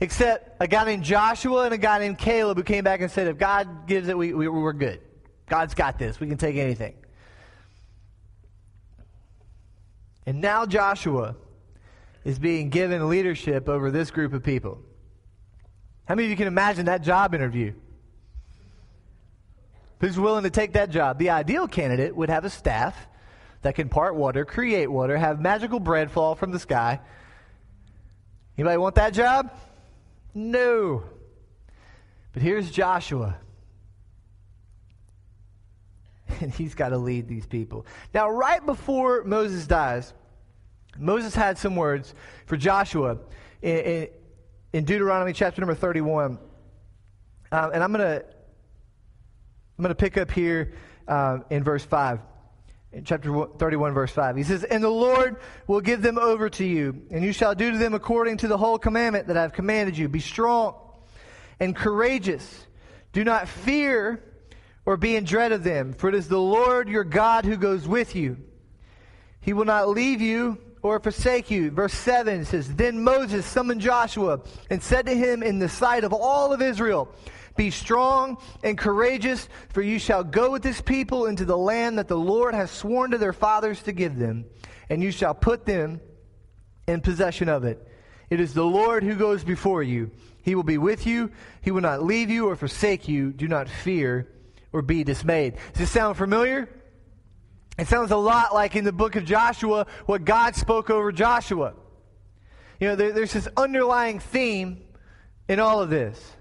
Except 0.00 0.56
a 0.60 0.68
guy 0.68 0.84
named 0.84 1.04
Joshua 1.04 1.64
and 1.64 1.74
a 1.74 1.78
guy 1.78 1.98
named 1.98 2.18
Caleb 2.18 2.58
who 2.58 2.64
came 2.64 2.84
back 2.84 3.00
and 3.00 3.10
said, 3.10 3.28
if 3.28 3.38
God 3.38 3.86
gives 3.86 4.08
it, 4.08 4.16
we, 4.16 4.34
we, 4.34 4.46
we're 4.46 4.72
good. 4.72 5.00
God's 5.48 5.74
got 5.74 5.98
this. 5.98 6.20
We 6.20 6.26
can 6.26 6.36
take 6.36 6.56
anything. 6.56 6.94
And 10.26 10.40
now 10.40 10.66
Joshua 10.66 11.36
is 12.24 12.38
being 12.38 12.68
given 12.68 13.08
leadership 13.08 13.68
over 13.68 13.90
this 13.90 14.10
group 14.10 14.32
of 14.32 14.42
people. 14.42 14.82
How 16.06 16.14
many 16.14 16.26
of 16.26 16.30
you 16.30 16.36
can 16.36 16.48
imagine 16.48 16.86
that 16.86 17.02
job 17.02 17.34
interview? 17.34 17.72
Who's 20.00 20.18
willing 20.18 20.44
to 20.44 20.50
take 20.50 20.74
that 20.74 20.90
job? 20.90 21.18
The 21.18 21.30
ideal 21.30 21.66
candidate 21.68 22.14
would 22.14 22.28
have 22.28 22.44
a 22.44 22.50
staff 22.50 23.06
that 23.62 23.76
can 23.76 23.88
part 23.88 24.14
water, 24.14 24.44
create 24.44 24.88
water, 24.88 25.16
have 25.16 25.40
magical 25.40 25.80
bread 25.80 26.10
fall 26.10 26.34
from 26.34 26.50
the 26.52 26.58
sky. 26.58 27.00
Anybody 28.58 28.76
want 28.76 28.96
that 28.96 29.14
job? 29.14 29.50
No. 30.36 31.02
But 32.34 32.42
here's 32.42 32.70
Joshua. 32.70 33.38
And 36.40 36.52
he's 36.52 36.74
got 36.74 36.90
to 36.90 36.98
lead 36.98 37.28
these 37.28 37.46
people. 37.46 37.86
Now, 38.12 38.28
right 38.28 38.64
before 38.66 39.24
Moses 39.24 39.66
dies, 39.66 40.12
Moses 40.98 41.34
had 41.34 41.56
some 41.56 41.76
words 41.76 42.14
for 42.44 42.58
Joshua 42.58 43.18
in, 43.62 43.78
in, 43.78 44.08
in 44.74 44.84
Deuteronomy 44.84 45.32
chapter 45.32 45.62
number 45.62 45.74
31. 45.74 46.38
Um, 47.52 47.70
and 47.72 47.82
I'm 47.82 47.90
going 47.92 48.04
to 48.04 48.26
I'm 49.78 49.82
going 49.82 49.88
to 49.88 49.94
pick 49.94 50.18
up 50.18 50.30
here 50.30 50.74
uh, 51.08 51.38
in 51.48 51.64
verse 51.64 51.84
5. 51.84 52.20
In 52.96 53.04
chapter 53.04 53.46
31, 53.58 53.92
verse 53.92 54.10
5. 54.10 54.36
He 54.36 54.42
says, 54.42 54.64
And 54.64 54.82
the 54.82 54.88
Lord 54.88 55.36
will 55.66 55.82
give 55.82 56.00
them 56.00 56.16
over 56.16 56.48
to 56.48 56.64
you, 56.64 57.02
and 57.10 57.22
you 57.22 57.32
shall 57.32 57.54
do 57.54 57.70
to 57.70 57.76
them 57.76 57.92
according 57.92 58.38
to 58.38 58.48
the 58.48 58.56
whole 58.56 58.78
commandment 58.78 59.26
that 59.26 59.36
I 59.36 59.42
have 59.42 59.52
commanded 59.52 59.98
you. 59.98 60.08
Be 60.08 60.20
strong 60.20 60.76
and 61.60 61.76
courageous. 61.76 62.66
Do 63.12 63.22
not 63.22 63.48
fear 63.48 64.22
or 64.86 64.96
be 64.96 65.14
in 65.14 65.24
dread 65.24 65.52
of 65.52 65.62
them, 65.62 65.92
for 65.92 66.08
it 66.08 66.14
is 66.14 66.28
the 66.28 66.40
Lord 66.40 66.88
your 66.88 67.04
God 67.04 67.44
who 67.44 67.58
goes 67.58 67.86
with 67.86 68.16
you. 68.16 68.38
He 69.40 69.52
will 69.52 69.66
not 69.66 69.90
leave 69.90 70.22
you 70.22 70.56
or 70.80 70.98
forsake 70.98 71.50
you. 71.50 71.70
Verse 71.70 71.92
7 71.92 72.46
says, 72.46 72.76
Then 72.76 73.04
Moses 73.04 73.44
summoned 73.44 73.82
Joshua 73.82 74.40
and 74.70 74.82
said 74.82 75.04
to 75.04 75.14
him 75.14 75.42
in 75.42 75.58
the 75.58 75.68
sight 75.68 76.02
of 76.02 76.14
all 76.14 76.50
of 76.54 76.62
Israel, 76.62 77.14
Be 77.56 77.70
strong 77.70 78.38
and 78.62 78.76
courageous, 78.76 79.48
for 79.70 79.82
you 79.82 79.98
shall 79.98 80.22
go 80.22 80.50
with 80.50 80.62
this 80.62 80.80
people 80.80 81.26
into 81.26 81.44
the 81.44 81.56
land 81.56 81.98
that 81.98 82.08
the 82.08 82.18
Lord 82.18 82.54
has 82.54 82.70
sworn 82.70 83.10
to 83.12 83.18
their 83.18 83.32
fathers 83.32 83.82
to 83.84 83.92
give 83.92 84.16
them, 84.16 84.44
and 84.90 85.02
you 85.02 85.10
shall 85.10 85.34
put 85.34 85.64
them 85.64 86.00
in 86.86 87.00
possession 87.00 87.48
of 87.48 87.64
it. 87.64 87.86
It 88.30 88.40
is 88.40 88.54
the 88.54 88.64
Lord 88.64 89.02
who 89.02 89.14
goes 89.14 89.44
before 89.44 89.82
you. 89.82 90.10
He 90.42 90.54
will 90.54 90.62
be 90.62 90.78
with 90.78 91.06
you. 91.06 91.30
He 91.62 91.70
will 91.70 91.80
not 91.80 92.02
leave 92.02 92.30
you 92.30 92.48
or 92.48 92.56
forsake 92.56 93.08
you. 93.08 93.32
Do 93.32 93.48
not 93.48 93.68
fear 93.68 94.28
or 94.72 94.82
be 94.82 95.02
dismayed. 95.02 95.54
Does 95.72 95.80
this 95.80 95.90
sound 95.90 96.16
familiar? 96.16 96.68
It 97.78 97.88
sounds 97.88 98.10
a 98.10 98.16
lot 98.16 98.54
like 98.54 98.76
in 98.76 98.84
the 98.84 98.92
book 98.92 99.16
of 99.16 99.24
Joshua, 99.24 99.86
what 100.06 100.24
God 100.24 100.54
spoke 100.54 100.88
over 100.88 101.12
Joshua. 101.12 101.74
You 102.80 102.88
know, 102.88 102.96
there, 102.96 103.12
there's 103.12 103.32
this 103.32 103.48
underlying 103.56 104.18
theme 104.18 104.82
in 105.48 105.60
all 105.60 105.80
of 105.80 105.90
this 105.90 106.35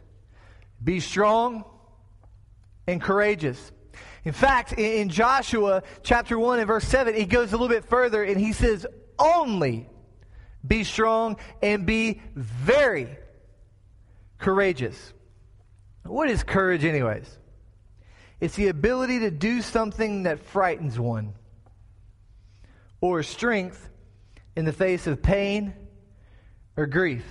be 0.83 0.99
strong 0.99 1.63
and 2.87 3.01
courageous. 3.01 3.71
In 4.23 4.33
fact, 4.33 4.73
in, 4.73 5.09
Joshua 5.09 5.83
chapter 6.03 6.37
1 6.37 6.59
and 6.59 6.67
verse 6.67 6.87
7, 6.87 7.13
he 7.15 7.25
goes 7.25 7.49
a 7.49 7.57
little 7.57 7.67
bit 7.67 7.85
further 7.85 8.23
and 8.23 8.39
he 8.39 8.53
says, 8.53 8.85
Only 9.19 9.87
be 10.65 10.83
strong 10.83 11.37
and 11.61 11.85
be 11.85 12.21
very 12.35 13.07
courageous. 14.39 15.13
What 16.03 16.29
is 16.29 16.43
courage, 16.43 16.85
anyways? 16.85 17.37
It's 18.39 18.55
the 18.55 18.67
ability 18.67 19.19
to 19.19 19.31
do 19.31 19.61
something 19.61 20.23
that 20.23 20.39
frightens 20.39 20.99
one, 20.99 21.33
or 23.01 23.23
strength 23.23 23.89
in 24.55 24.65
the 24.65 24.73
face 24.73 25.07
of 25.07 25.21
pain 25.21 25.73
or 26.75 26.85
grief. 26.85 27.23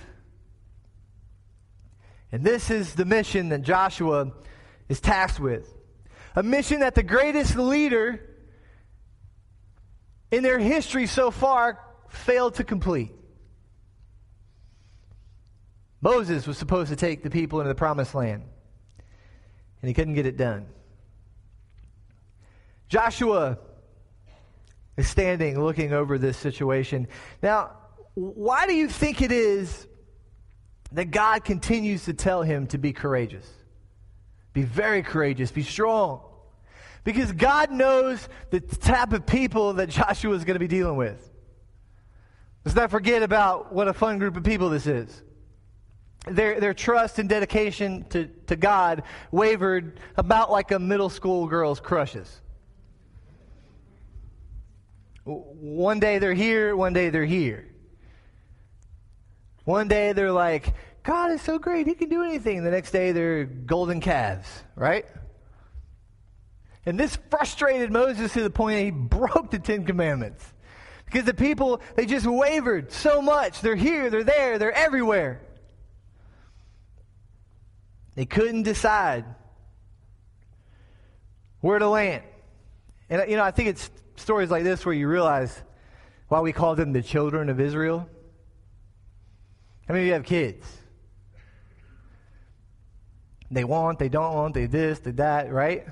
And 2.31 2.43
this 2.43 2.69
is 2.69 2.95
the 2.95 3.05
mission 3.05 3.49
that 3.49 3.61
Joshua 3.61 4.31
is 4.89 4.99
tasked 4.99 5.39
with 5.39 5.75
a 6.35 6.43
mission 6.43 6.81
that 6.81 6.95
the 6.95 7.03
greatest 7.03 7.55
leader 7.55 8.19
in 10.31 10.43
their 10.43 10.59
history 10.59 11.07
so 11.07 11.31
far 11.31 11.79
failed 12.09 12.55
to 12.55 12.63
complete. 12.63 13.11
Moses 16.01 16.45
was 16.45 16.57
supposed 16.57 16.89
to 16.89 16.95
take 16.95 17.23
the 17.23 17.29
people 17.29 17.59
into 17.61 17.69
the 17.69 17.75
promised 17.75 18.13
land, 18.13 18.43
and 19.81 19.87
he 19.87 19.93
couldn't 19.93 20.13
get 20.13 20.25
it 20.25 20.37
done. 20.37 20.67
Joshua 22.89 23.57
is 24.97 25.07
standing 25.07 25.59
looking 25.59 25.93
over 25.93 26.17
this 26.17 26.37
situation. 26.37 27.07
Now, 27.41 27.71
why 28.13 28.67
do 28.67 28.73
you 28.73 28.87
think 28.87 29.21
it 29.21 29.31
is 29.31 29.87
that 30.95 31.11
God 31.11 31.43
continues 31.43 32.05
to 32.05 32.13
tell 32.13 32.41
him 32.41 32.67
to 32.67 32.77
be 32.77 32.93
courageous? 32.93 33.47
Be 34.53 34.63
very 34.63 35.03
courageous, 35.03 35.51
be 35.51 35.63
strong. 35.63 36.21
Because 37.03 37.33
God 37.33 37.69
knows 37.69 38.27
the 38.49 38.61
type 38.61 39.11
of 39.11 39.25
people 39.25 39.73
that 39.73 39.89
Joshua 39.89 40.33
is 40.33 40.45
going 40.45 40.55
to 40.55 40.59
be 40.59 40.67
dealing 40.67 40.95
with. 40.95 41.29
Let's 42.63 42.75
not 42.75 42.89
forget 42.89 43.21
about 43.21 43.73
what 43.73 43.87
a 43.87 43.93
fun 43.93 44.17
group 44.17 44.37
of 44.37 44.43
people 44.43 44.69
this 44.69 44.87
is. 44.87 45.21
Their, 46.27 46.59
their 46.59 46.73
trust 46.73 47.19
and 47.19 47.29
dedication 47.29 48.05
to, 48.09 48.27
to 48.47 48.55
God 48.55 49.03
wavered 49.31 49.99
about 50.15 50.49
like 50.49 50.71
a 50.71 50.79
middle 50.79 51.09
school 51.09 51.45
girl's 51.45 51.79
crushes. 51.79 52.41
One 55.25 55.99
day 55.99 56.19
they're 56.19 56.33
here, 56.33 56.75
one 56.75 56.93
day 56.93 57.09
they're 57.09 57.25
here. 57.25 57.67
One 59.65 59.87
day 59.87 60.13
they're 60.13 60.31
like, 60.31 60.73
God 61.03 61.31
is 61.31 61.41
so 61.41 61.59
great, 61.59 61.85
He 61.87 61.93
can 61.93 62.09
do 62.09 62.23
anything. 62.23 62.63
The 62.63 62.71
next 62.71 62.91
day 62.91 63.11
they're 63.11 63.45
golden 63.45 63.99
calves, 63.99 64.47
right? 64.75 65.05
And 66.85 66.99
this 66.99 67.17
frustrated 67.29 67.91
Moses 67.91 68.33
to 68.33 68.43
the 68.43 68.49
point 68.49 68.77
that 68.77 68.83
he 68.83 68.91
broke 68.91 69.51
the 69.51 69.59
Ten 69.59 69.85
Commandments. 69.85 70.45
Because 71.05 71.25
the 71.25 71.33
people, 71.33 71.81
they 71.95 72.05
just 72.05 72.25
wavered 72.25 72.91
so 72.91 73.21
much. 73.21 73.61
They're 73.61 73.75
here, 73.75 74.09
they're 74.09 74.23
there, 74.23 74.57
they're 74.57 74.71
everywhere. 74.71 75.41
They 78.15 78.25
couldn't 78.25 78.63
decide 78.63 79.25
where 81.61 81.79
to 81.79 81.89
land. 81.89 82.23
And, 83.09 83.29
you 83.29 83.37
know, 83.37 83.43
I 83.43 83.51
think 83.51 83.69
it's 83.69 83.89
stories 84.15 84.49
like 84.49 84.63
this 84.63 84.85
where 84.85 84.95
you 84.95 85.07
realize 85.07 85.61
why 86.27 86.39
we 86.39 86.53
call 86.53 86.75
them 86.75 86.93
the 86.93 87.03
children 87.03 87.49
of 87.49 87.59
Israel. 87.59 88.09
How 89.87 89.93
many 89.93 90.05
of 90.05 90.07
you 90.07 90.13
have 90.13 90.23
kids? 90.23 90.65
They 93.51 93.63
want, 93.63 93.99
they 93.99 94.09
don't 94.09 94.33
want, 94.33 94.53
they 94.53 94.65
this, 94.65 94.99
they 94.99 95.11
that, 95.11 95.51
right? 95.51 95.85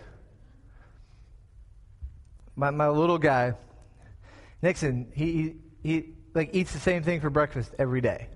My, 2.56 2.71
my 2.71 2.89
little 2.89 3.19
guy, 3.19 3.53
Nixon, 4.62 5.12
he, 5.13 5.56
he 5.84 6.13
like 6.34 6.49
eats 6.53 6.73
the 6.73 6.79
same 6.79 7.03
thing 7.03 7.21
for 7.21 7.29
breakfast 7.29 7.73
every 7.77 8.01
day. 8.01 8.27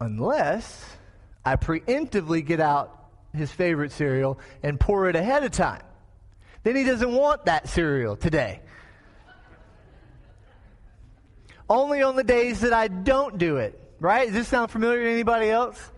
Unless 0.00 0.84
I 1.44 1.56
preemptively 1.56 2.44
get 2.44 2.60
out 2.60 3.10
his 3.34 3.50
favorite 3.50 3.92
cereal 3.92 4.38
and 4.62 4.78
pour 4.78 5.08
it 5.08 5.16
ahead 5.16 5.44
of 5.44 5.52
time. 5.52 5.82
Then 6.62 6.76
he 6.76 6.84
doesn't 6.84 7.12
want 7.12 7.46
that 7.46 7.68
cereal 7.68 8.16
today. 8.16 8.60
Only 11.68 12.02
on 12.02 12.16
the 12.16 12.24
days 12.24 12.60
that 12.60 12.72
I 12.72 12.88
don't 12.88 13.38
do 13.38 13.56
it, 13.56 13.80
right? 14.04 14.26
Does 14.26 14.34
this 14.34 14.48
sound 14.48 14.70
familiar 14.70 15.02
to 15.02 15.10
anybody 15.10 15.48
else? 15.48 15.90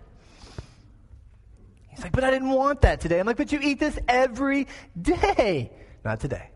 He's 1.88 2.02
like, 2.02 2.12
but 2.12 2.22
I 2.22 2.30
didn't 2.30 2.50
want 2.50 2.82
that 2.82 3.00
today. 3.00 3.18
I'm 3.18 3.26
like, 3.26 3.36
but 3.36 3.50
you 3.50 3.58
eat 3.60 3.80
this 3.80 3.98
every 4.06 4.68
day. 5.00 5.72
Not 6.04 6.20
today. 6.20 6.50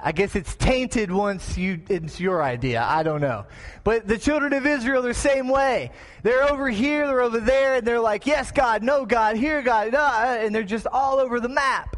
I 0.00 0.12
guess 0.12 0.34
it's 0.34 0.54
tainted 0.56 1.10
once 1.10 1.56
you 1.56 1.80
it's 1.88 2.18
your 2.20 2.42
idea. 2.42 2.82
I 2.82 3.02
don't 3.02 3.20
know. 3.20 3.46
But 3.84 4.06
the 4.06 4.18
children 4.18 4.52
of 4.52 4.66
Israel 4.66 5.04
are 5.04 5.08
the 5.08 5.14
same 5.14 5.48
way. 5.48 5.92
They're 6.22 6.50
over 6.50 6.68
here, 6.68 7.06
they're 7.06 7.20
over 7.20 7.40
there, 7.40 7.74
and 7.76 7.86
they're 7.86 8.00
like, 8.00 8.26
yes, 8.26 8.50
God, 8.50 8.82
no, 8.82 9.06
God, 9.06 9.36
here, 9.36 9.62
God, 9.62 9.94
uh, 9.94 10.38
and 10.40 10.54
they're 10.54 10.62
just 10.62 10.86
all 10.86 11.18
over 11.18 11.40
the 11.40 11.48
map. 11.48 11.96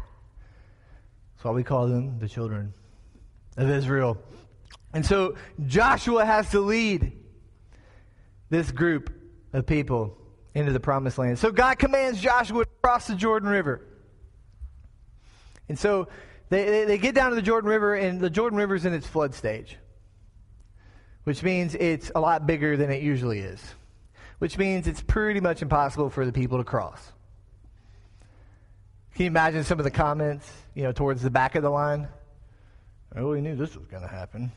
That's 1.33 1.45
why 1.45 1.51
we 1.51 1.63
call 1.63 1.87
them 1.87 2.19
the 2.19 2.27
children 2.27 2.73
of 3.57 3.69
Israel. 3.69 4.17
And 4.93 5.05
so 5.05 5.35
Joshua 5.67 6.25
has 6.25 6.49
to 6.51 6.59
lead 6.59 7.13
this 8.51 8.69
group 8.69 9.11
of 9.53 9.65
people 9.65 10.15
into 10.53 10.71
the 10.71 10.79
promised 10.79 11.17
land. 11.17 11.39
So 11.39 11.51
God 11.51 11.79
commands 11.79 12.21
Joshua 12.21 12.65
to 12.65 12.71
cross 12.83 13.07
the 13.07 13.15
Jordan 13.15 13.49
River. 13.49 13.81
And 15.69 15.79
so 15.79 16.09
they, 16.49 16.65
they, 16.65 16.85
they, 16.85 16.97
get 16.97 17.15
down 17.15 17.29
to 17.29 17.35
the 17.35 17.41
Jordan 17.41 17.69
River, 17.69 17.95
and 17.95 18.19
the 18.19 18.29
Jordan 18.29 18.59
River 18.59 18.75
is 18.75 18.85
in 18.85 18.93
its 18.93 19.07
flood 19.07 19.33
stage, 19.33 19.77
which 21.23 21.41
means 21.41 21.75
it's 21.75 22.11
a 22.13 22.19
lot 22.19 22.45
bigger 22.45 22.75
than 22.75 22.91
it 22.91 23.01
usually 23.01 23.39
is, 23.39 23.63
which 24.39 24.57
means 24.57 24.85
it's 24.85 25.01
pretty 25.01 25.39
much 25.39 25.61
impossible 25.61 26.09
for 26.09 26.25
the 26.25 26.33
people 26.33 26.57
to 26.57 26.65
cross. 26.65 27.13
Can 29.15 29.23
you 29.23 29.27
imagine 29.27 29.63
some 29.63 29.79
of 29.79 29.85
the 29.85 29.91
comments, 29.91 30.51
you 30.75 30.83
know, 30.83 30.91
towards 30.91 31.21
the 31.21 31.29
back 31.29 31.55
of 31.55 31.63
the 31.63 31.69
line? 31.69 32.09
Oh, 33.15 33.29
we 33.29 33.39
knew 33.39 33.55
this 33.55 33.75
was 33.77 33.87
going 33.87 34.03
to 34.03 34.09
happen. 34.09 34.51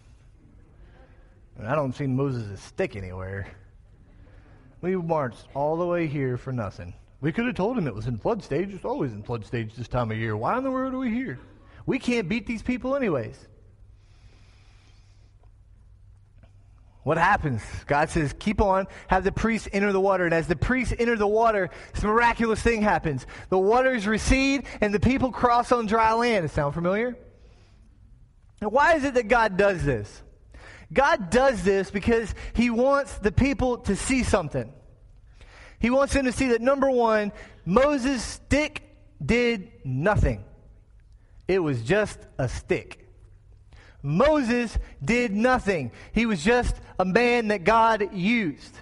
I 1.62 1.76
don't 1.76 1.94
see 1.94 2.08
Moses' 2.08 2.60
stick 2.60 2.96
anywhere. 2.96 3.46
We 4.84 4.96
marched 4.96 5.46
all 5.54 5.78
the 5.78 5.86
way 5.86 6.06
here 6.06 6.36
for 6.36 6.52
nothing. 6.52 6.92
We 7.22 7.32
could 7.32 7.46
have 7.46 7.54
told 7.54 7.78
him 7.78 7.86
it 7.86 7.94
was 7.94 8.06
in 8.06 8.18
flood 8.18 8.42
stage. 8.42 8.68
It's 8.70 8.84
always 8.84 9.14
in 9.14 9.22
flood 9.22 9.46
stage 9.46 9.74
this 9.74 9.88
time 9.88 10.10
of 10.10 10.18
year. 10.18 10.36
Why 10.36 10.58
in 10.58 10.62
the 10.62 10.70
world 10.70 10.92
are 10.92 10.98
we 10.98 11.08
here? 11.08 11.38
We 11.86 11.98
can't 11.98 12.28
beat 12.28 12.46
these 12.46 12.60
people 12.60 12.94
anyways. 12.94 13.48
What 17.02 17.16
happens? 17.16 17.62
God 17.86 18.10
says, 18.10 18.34
keep 18.38 18.60
on, 18.60 18.86
have 19.06 19.24
the 19.24 19.32
priests 19.32 19.70
enter 19.72 19.90
the 19.90 20.02
water. 20.02 20.26
And 20.26 20.34
as 20.34 20.48
the 20.48 20.56
priests 20.56 20.92
enter 20.98 21.16
the 21.16 21.26
water, 21.26 21.70
this 21.94 22.04
miraculous 22.04 22.60
thing 22.60 22.82
happens. 22.82 23.26
The 23.48 23.58
waters 23.58 24.06
recede 24.06 24.66
and 24.82 24.92
the 24.92 25.00
people 25.00 25.32
cross 25.32 25.72
on 25.72 25.86
dry 25.86 26.12
land. 26.12 26.50
Sound 26.50 26.74
familiar? 26.74 27.16
Now, 28.60 28.68
why 28.68 28.96
is 28.96 29.04
it 29.04 29.14
that 29.14 29.28
God 29.28 29.56
does 29.56 29.82
this? 29.82 30.22
God 30.94 31.28
does 31.28 31.62
this 31.64 31.90
because 31.90 32.34
he 32.54 32.70
wants 32.70 33.18
the 33.18 33.32
people 33.32 33.78
to 33.78 33.96
see 33.96 34.22
something. 34.22 34.72
He 35.80 35.90
wants 35.90 36.14
them 36.14 36.24
to 36.24 36.32
see 36.32 36.48
that 36.48 36.62
number 36.62 36.90
one, 36.90 37.32
Moses' 37.66 38.22
stick 38.22 38.82
did 39.24 39.70
nothing. 39.84 40.44
it 41.46 41.58
was 41.58 41.82
just 41.82 42.18
a 42.38 42.48
stick. 42.48 43.06
Moses 44.02 44.78
did 45.02 45.32
nothing. 45.32 45.90
He 46.12 46.26
was 46.26 46.44
just 46.44 46.76
a 46.98 47.04
man 47.04 47.48
that 47.48 47.64
God 47.64 48.14
used. 48.14 48.78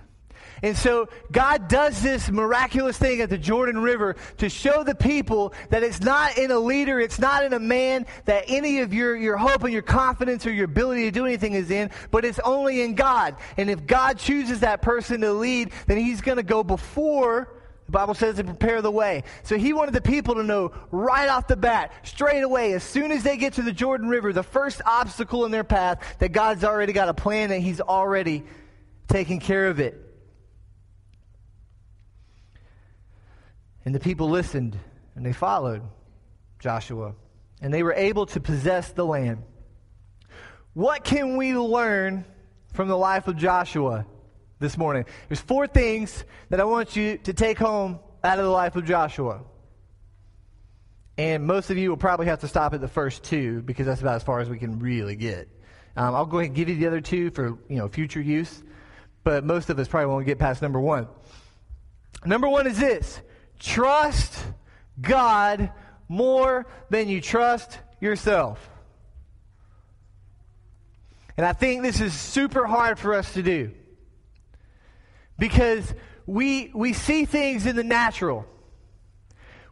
And 0.62 0.76
so 0.76 1.08
God 1.32 1.66
does 1.66 2.00
this 2.02 2.30
miraculous 2.30 2.96
thing 2.96 3.20
at 3.20 3.28
the 3.28 3.38
Jordan 3.38 3.80
River 3.80 4.14
to 4.38 4.48
show 4.48 4.84
the 4.84 4.94
people 4.94 5.52
that 5.70 5.82
it's 5.82 6.00
not 6.00 6.38
in 6.38 6.52
a 6.52 6.58
leader, 6.58 7.00
it's 7.00 7.18
not 7.18 7.44
in 7.44 7.52
a 7.52 7.58
man 7.58 8.06
that 8.26 8.44
any 8.46 8.78
of 8.78 8.94
your, 8.94 9.16
your 9.16 9.36
hope 9.36 9.64
and 9.64 9.72
your 9.72 9.82
confidence 9.82 10.46
or 10.46 10.52
your 10.52 10.66
ability 10.66 11.04
to 11.04 11.10
do 11.10 11.26
anything 11.26 11.54
is 11.54 11.72
in, 11.72 11.90
but 12.12 12.24
it's 12.24 12.38
only 12.44 12.82
in 12.82 12.94
God. 12.94 13.34
And 13.56 13.68
if 13.68 13.86
God 13.86 14.18
chooses 14.18 14.60
that 14.60 14.82
person 14.82 15.20
to 15.22 15.32
lead, 15.32 15.72
then 15.88 15.98
he's 15.98 16.20
going 16.20 16.36
to 16.36 16.44
go 16.44 16.62
before 16.62 17.48
the 17.86 17.92
Bible 17.92 18.14
says 18.14 18.36
to 18.36 18.44
prepare 18.44 18.80
the 18.80 18.90
way. 18.90 19.24
So 19.42 19.58
he 19.58 19.72
wanted 19.72 19.94
the 19.94 20.00
people 20.00 20.36
to 20.36 20.44
know 20.44 20.72
right 20.92 21.28
off 21.28 21.48
the 21.48 21.56
bat, 21.56 21.92
straight 22.04 22.42
away, 22.42 22.72
as 22.74 22.84
soon 22.84 23.10
as 23.10 23.24
they 23.24 23.36
get 23.36 23.54
to 23.54 23.62
the 23.62 23.72
Jordan 23.72 24.08
River, 24.08 24.32
the 24.32 24.44
first 24.44 24.80
obstacle 24.86 25.44
in 25.44 25.50
their 25.50 25.64
path, 25.64 26.00
that 26.20 26.30
God's 26.30 26.62
already 26.62 26.92
got 26.92 27.08
a 27.08 27.14
plan 27.14 27.50
and 27.50 27.62
he's 27.62 27.80
already 27.80 28.44
taking 29.08 29.40
care 29.40 29.66
of 29.66 29.80
it. 29.80 30.11
And 33.84 33.94
the 33.94 34.00
people 34.00 34.28
listened 34.28 34.78
and 35.14 35.24
they 35.24 35.32
followed 35.32 35.82
Joshua. 36.58 37.14
And 37.60 37.72
they 37.72 37.82
were 37.82 37.94
able 37.94 38.26
to 38.26 38.40
possess 38.40 38.90
the 38.90 39.04
land. 39.04 39.42
What 40.74 41.04
can 41.04 41.36
we 41.36 41.54
learn 41.54 42.24
from 42.72 42.88
the 42.88 42.96
life 42.96 43.28
of 43.28 43.36
Joshua 43.36 44.06
this 44.58 44.76
morning? 44.76 45.04
There's 45.28 45.40
four 45.40 45.66
things 45.66 46.24
that 46.48 46.60
I 46.60 46.64
want 46.64 46.96
you 46.96 47.18
to 47.18 47.32
take 47.32 47.58
home 47.58 48.00
out 48.24 48.38
of 48.38 48.44
the 48.44 48.50
life 48.50 48.74
of 48.76 48.84
Joshua. 48.84 49.42
And 51.18 51.46
most 51.46 51.70
of 51.70 51.76
you 51.76 51.90
will 51.90 51.98
probably 51.98 52.26
have 52.26 52.40
to 52.40 52.48
stop 52.48 52.72
at 52.72 52.80
the 52.80 52.88
first 52.88 53.22
two 53.22 53.60
because 53.62 53.86
that's 53.86 54.00
about 54.00 54.16
as 54.16 54.22
far 54.22 54.40
as 54.40 54.48
we 54.48 54.58
can 54.58 54.78
really 54.78 55.14
get. 55.14 55.48
Um, 55.96 56.14
I'll 56.14 56.26
go 56.26 56.38
ahead 56.38 56.48
and 56.48 56.56
give 56.56 56.68
you 56.68 56.76
the 56.76 56.86
other 56.86 57.00
two 57.00 57.30
for 57.30 57.58
you 57.68 57.76
know 57.76 57.88
future 57.88 58.20
use, 58.20 58.62
but 59.24 59.44
most 59.44 59.68
of 59.68 59.78
us 59.78 59.88
probably 59.88 60.06
won't 60.06 60.24
get 60.24 60.38
past 60.38 60.62
number 60.62 60.80
one. 60.80 61.06
Number 62.24 62.48
one 62.48 62.66
is 62.66 62.78
this 62.78 63.20
Trust 63.62 64.44
God 65.00 65.70
more 66.08 66.66
than 66.90 67.08
you 67.08 67.20
trust 67.20 67.78
yourself. 68.00 68.68
And 71.36 71.46
I 71.46 71.52
think 71.52 71.82
this 71.82 72.00
is 72.00 72.12
super 72.12 72.66
hard 72.66 72.98
for 72.98 73.14
us 73.14 73.32
to 73.34 73.42
do 73.42 73.70
because 75.38 75.94
we, 76.26 76.70
we 76.74 76.92
see 76.92 77.24
things 77.24 77.64
in 77.64 77.76
the 77.76 77.84
natural. 77.84 78.46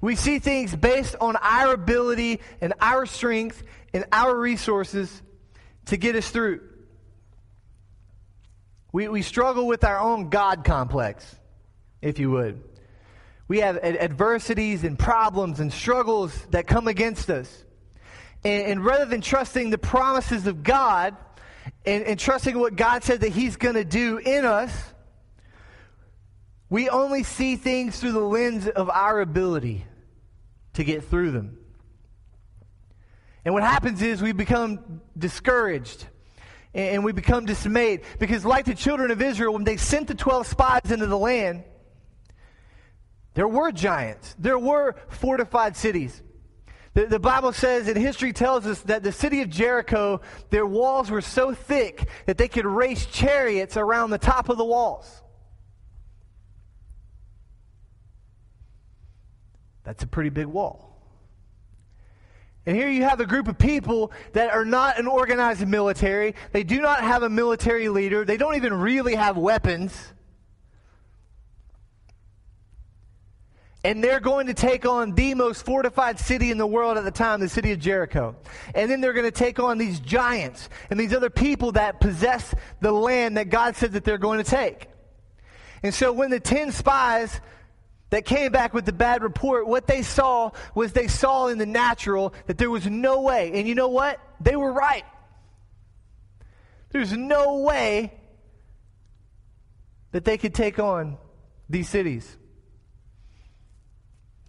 We 0.01 0.17
see 0.17 0.39
things 0.39 0.75
based 0.75 1.17
on 1.21 1.37
our 1.37 1.75
ability 1.75 2.41
and 2.61 2.73
our 2.81 3.07
strength 3.07 3.63
and 3.93 4.05
our 4.13 4.35
resources 4.35 5.21
to 5.87 5.97
get 5.97 6.15
us 6.15 6.31
through. 6.31 6.61
We, 8.93 9.09
we 9.09 9.23
struggle 9.23 9.67
with 9.67 9.85
our 9.85 9.99
own 9.99 10.31
God 10.31 10.65
complex, 10.65 11.37
if 12.01 12.19
you 12.19 12.31
would. 12.31 12.70
We 13.51 13.59
have 13.59 13.79
adversities 13.79 14.85
and 14.85 14.97
problems 14.97 15.59
and 15.59 15.73
struggles 15.73 16.33
that 16.51 16.69
come 16.69 16.87
against 16.87 17.29
us. 17.29 17.65
And, 18.45 18.65
and 18.65 18.85
rather 18.85 19.07
than 19.07 19.23
trusting 19.23 19.71
the 19.71 19.77
promises 19.77 20.47
of 20.47 20.63
God 20.63 21.17
and, 21.85 22.05
and 22.05 22.17
trusting 22.17 22.57
what 22.57 22.77
God 22.77 23.03
said 23.03 23.23
that 23.23 23.31
He's 23.31 23.57
going 23.57 23.75
to 23.75 23.85
do 23.85 24.19
in 24.19 24.45
us, 24.45 24.73
we 26.69 26.91
only 26.91 27.25
see 27.25 27.57
things 27.57 27.99
through 27.99 28.13
the 28.13 28.21
lens 28.21 28.69
of 28.69 28.89
our 28.89 29.21
ability 29.21 29.85
to 30.75 30.85
get 30.85 31.03
through 31.03 31.33
them. 31.33 31.59
And 33.45 33.53
what 33.53 33.65
happens 33.65 34.01
is 34.01 34.23
we 34.23 34.31
become 34.31 35.01
discouraged 35.19 36.07
and 36.73 37.03
we 37.03 37.11
become 37.11 37.47
dismayed 37.47 38.03
because, 38.21 38.45
like 38.45 38.67
the 38.67 38.77
children 38.77 39.11
of 39.11 39.21
Israel, 39.21 39.55
when 39.55 39.65
they 39.65 39.77
sent 39.77 40.07
the 40.07 40.15
12 40.15 40.47
spies 40.47 40.93
into 40.93 41.07
the 41.07 41.19
land, 41.19 41.65
there 43.41 43.49
were 43.49 43.73
giants, 43.73 44.37
there 44.39 44.59
were 44.59 44.95
fortified 45.09 45.75
cities. 45.75 46.23
The, 46.93 47.07
the, 47.07 47.19
Bible 47.19 47.55
says, 47.55 47.89
and 47.89 47.97
history 47.97 48.35
tells 48.35 48.67
us, 48.67 48.83
that 48.83 49.03
the 49.03 49.13
city 49.13 49.41
of 49.41 49.49
Jericho, 49.49 50.21
their 50.51 50.67
walls 50.67 51.11
were 51.11 51.23
so 51.23 51.55
thick 51.55 52.07
that 52.27 52.37
they 52.37 52.49
could 52.49 52.67
race 52.67 53.07
chariots 53.07 53.79
around 53.79 54.11
the 54.11 54.19
top 54.19 54.51
of 54.51 54.59
the 54.59 54.65
walls. 54.67 55.23
That's 59.85 60.03
a 60.03 60.07
pretty 60.07 60.29
big 60.29 60.45
wall. 60.45 61.01
And 62.67 62.77
here 62.77 62.91
you 62.91 63.05
have 63.05 63.21
a 63.21 63.27
group 63.27 63.49
of 63.49 63.57
people 63.57 64.13
that 64.35 64.51
are 64.51 64.67
not 64.67 64.99
an 64.99 65.07
organized 65.07 65.67
military. 65.67 66.35
They 66.53 66.63
do 66.63 66.83
not 66.83 67.01
have 67.01 67.23
a 67.23 67.31
military 67.31 67.89
leader. 67.89 68.23
They 68.27 68.37
don't 68.37 68.57
even 68.57 68.75
really 68.75 69.15
have 69.15 69.39
weapons. 69.39 70.13
And 73.83 74.05
they're 74.05 74.21
going 74.21 74.47
to 74.47 74.55
take 74.55 74.85
on 74.85 75.15
the 75.15 75.35
most 75.35 75.65
fortified 75.65 76.19
city 76.19 76.51
in 76.51 76.59
the 76.59 76.67
world 76.67 76.99
at 76.99 77.05
the 77.05 77.11
time, 77.11 77.41
the 77.41 77.49
city 77.49 77.73
of 77.73 77.79
Jericho. 77.79 78.37
And 78.75 78.91
then 78.91 79.01
they're 79.01 79.15
going 79.15 79.25
to 79.25 79.31
take 79.31 79.59
on 79.59 79.79
these 79.79 80.01
giants 80.01 80.69
and 80.91 81.01
these 81.01 81.15
other 81.15 81.31
people 81.31 81.73
that 81.73 81.99
possess 81.99 82.55
the 82.81 82.93
land 82.93 83.39
that 83.39 83.49
God 83.49 83.77
said 83.77 83.93
that 83.93 84.05
they're 84.05 84.19
going 84.19 84.43
to 84.43 84.49
take. 84.51 84.89
And 85.83 85.95
so 85.95 86.13
when 86.13 86.31
the 86.31 86.41
10 86.41 86.73
spies 86.73 87.41
that 88.11 88.27
came 88.27 88.53
back 88.53 88.75
with 88.75 88.85
the 88.85 88.93
bad 88.93 89.23
report, 89.23 89.67
what 89.67 89.87
they 89.87 90.03
saw 90.03 90.51
was 90.75 90.93
they 90.93 91.09
saw 91.09 91.47
in 91.47 91.57
the 91.57 91.67
natural 91.67 92.35
that 92.49 92.59
there 92.59 92.71
was 92.71 92.87
no 92.87 93.23
way. 93.23 93.53
And 93.55 93.67
you 93.67 93.75
know 93.75 93.89
what? 93.89 94.21
They 94.41 94.57
were 94.57 94.73
right. 94.73 95.05
There's 96.91 97.17
no 97.17 97.61
way 97.61 98.13
that 100.13 100.25
they 100.25 100.37
could 100.37 100.55
take 100.55 100.79
on 100.79 101.17
these 101.69 101.89
cities. 101.89 102.37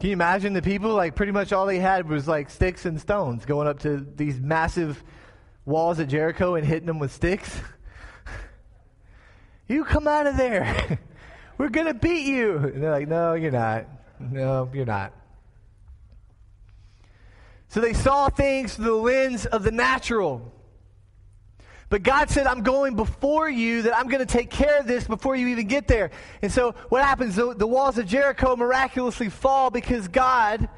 Can 0.02 0.10
you 0.10 0.14
imagine 0.14 0.54
the 0.54 0.64
people? 0.64 0.96
Like, 0.96 1.14
pretty 1.14 1.32
much 1.32 1.54
all 1.54 1.68
they 1.68 1.78
had 1.78 2.10
was 2.10 2.28
like 2.28 2.50
sticks 2.50 2.88
and 2.88 3.00
stones 3.00 3.46
going 3.46 3.68
up 3.68 3.82
to 3.82 4.04
these 4.16 4.40
massive 4.40 5.04
walls 5.64 6.00
at 6.00 6.08
Jericho 6.08 6.56
and 6.56 6.66
hitting 6.66 6.88
them 6.88 6.98
with 6.98 7.14
sticks. 7.14 7.62
you 9.68 9.84
come 9.84 10.08
out 10.08 10.26
of 10.26 10.38
there. 10.38 10.98
We're 11.60 11.70
going 11.70 11.86
to 11.86 11.94
beat 11.94 12.26
you. 12.26 12.58
And 12.58 12.82
they're 12.82 12.90
like, 12.90 13.08
no, 13.08 13.36
you're 13.36 13.52
not. 13.52 13.86
No, 14.20 14.72
you're 14.74 14.88
not. 14.88 15.14
So 17.68 17.80
they 17.80 17.94
saw 17.94 18.30
things 18.30 18.78
through 18.78 18.86
the 18.86 18.94
lens 18.94 19.46
of 19.46 19.62
the 19.62 19.72
natural. 19.72 20.52
But 21.92 22.04
God 22.04 22.30
said, 22.30 22.48
I'm 22.48 22.64
going 22.64 22.96
before 22.96 23.50
you, 23.50 23.82
that 23.82 23.96
I'm 23.96 24.08
going 24.08 24.26
to 24.26 24.26
take 24.26 24.50
care 24.50 24.80
of 24.80 24.88
this 24.88 25.06
before 25.06 25.36
you 25.36 25.50
even 25.50 25.68
get 25.68 25.90
there. 25.90 26.12
And 26.42 26.50
so 26.50 26.74
what 26.88 27.04
happens? 27.04 27.36
The, 27.36 27.54
the 27.54 27.68
walls 27.68 27.98
of 27.98 28.08
Jericho 28.08 28.56
miraculously 28.56 29.28
fall 29.28 29.70
because 29.70 30.08
God 30.08 30.70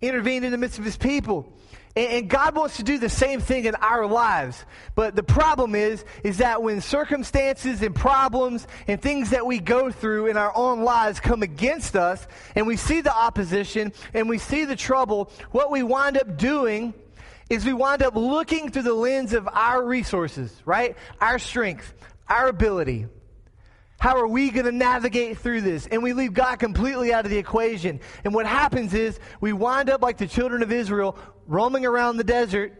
intervened 0.00 0.44
in 0.44 0.52
the 0.52 0.56
midst 0.56 0.78
of 0.78 0.84
his 0.84 0.96
people. 0.96 1.52
And, 1.96 2.06
and 2.06 2.30
God 2.30 2.54
wants 2.54 2.76
to 2.76 2.84
do 2.84 2.98
the 2.98 3.08
same 3.08 3.40
thing 3.40 3.64
in 3.64 3.74
our 3.74 4.06
lives. 4.06 4.64
But 4.94 5.16
the 5.16 5.24
problem 5.24 5.74
is, 5.74 6.04
is 6.22 6.38
that 6.38 6.62
when 6.62 6.82
circumstances 6.82 7.82
and 7.82 7.92
problems 7.92 8.68
and 8.86 9.02
things 9.02 9.30
that 9.30 9.44
we 9.44 9.58
go 9.58 9.90
through 9.90 10.26
in 10.26 10.36
our 10.36 10.56
own 10.56 10.84
lives 10.84 11.18
come 11.18 11.42
against 11.42 11.96
us, 11.96 12.28
and 12.54 12.64
we 12.64 12.76
see 12.76 13.00
the 13.00 13.12
opposition 13.12 13.92
and 14.14 14.28
we 14.28 14.38
see 14.38 14.64
the 14.66 14.76
trouble, 14.76 15.32
what 15.50 15.72
we 15.72 15.82
wind 15.82 16.16
up 16.16 16.36
doing 16.36 16.94
is 17.48 17.64
we 17.64 17.72
wind 17.72 18.02
up 18.02 18.14
looking 18.14 18.70
through 18.70 18.82
the 18.82 18.94
lens 18.94 19.32
of 19.32 19.48
our 19.50 19.84
resources, 19.84 20.54
right? 20.64 20.96
Our 21.20 21.38
strength, 21.38 21.94
our 22.28 22.48
ability. 22.48 23.06
How 23.98 24.16
are 24.20 24.28
we 24.28 24.50
going 24.50 24.66
to 24.66 24.72
navigate 24.72 25.38
through 25.38 25.62
this? 25.62 25.86
And 25.86 26.02
we 26.02 26.12
leave 26.12 26.32
God 26.32 26.56
completely 26.56 27.12
out 27.12 27.24
of 27.24 27.30
the 27.30 27.38
equation. 27.38 28.00
And 28.22 28.32
what 28.32 28.46
happens 28.46 28.94
is 28.94 29.18
we 29.40 29.52
wind 29.52 29.90
up 29.90 30.02
like 30.02 30.18
the 30.18 30.26
children 30.28 30.62
of 30.62 30.70
Israel, 30.70 31.18
roaming 31.46 31.84
around 31.84 32.16
the 32.16 32.24
desert, 32.24 32.72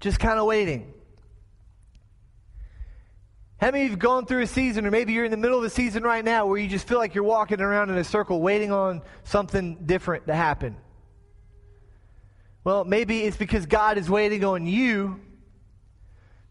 just 0.00 0.18
kind 0.18 0.40
of 0.40 0.46
waiting. 0.46 0.92
How 3.60 3.70
many 3.70 3.84
of 3.84 3.84
you 3.84 3.90
have 3.90 4.00
gone 4.00 4.26
through 4.26 4.42
a 4.42 4.46
season, 4.48 4.86
or 4.86 4.90
maybe 4.90 5.12
you're 5.12 5.24
in 5.24 5.30
the 5.30 5.36
middle 5.36 5.56
of 5.56 5.62
a 5.62 5.70
season 5.70 6.02
right 6.02 6.24
now, 6.24 6.46
where 6.46 6.58
you 6.58 6.66
just 6.66 6.88
feel 6.88 6.98
like 6.98 7.14
you're 7.14 7.22
walking 7.22 7.60
around 7.60 7.90
in 7.90 7.96
a 7.96 8.02
circle 8.02 8.40
waiting 8.40 8.72
on 8.72 9.02
something 9.22 9.84
different 9.86 10.26
to 10.26 10.34
happen? 10.34 10.76
Well, 12.64 12.84
maybe 12.84 13.22
it's 13.22 13.36
because 13.36 13.66
God 13.66 13.98
is 13.98 14.08
waiting 14.08 14.44
on 14.44 14.66
you 14.66 15.20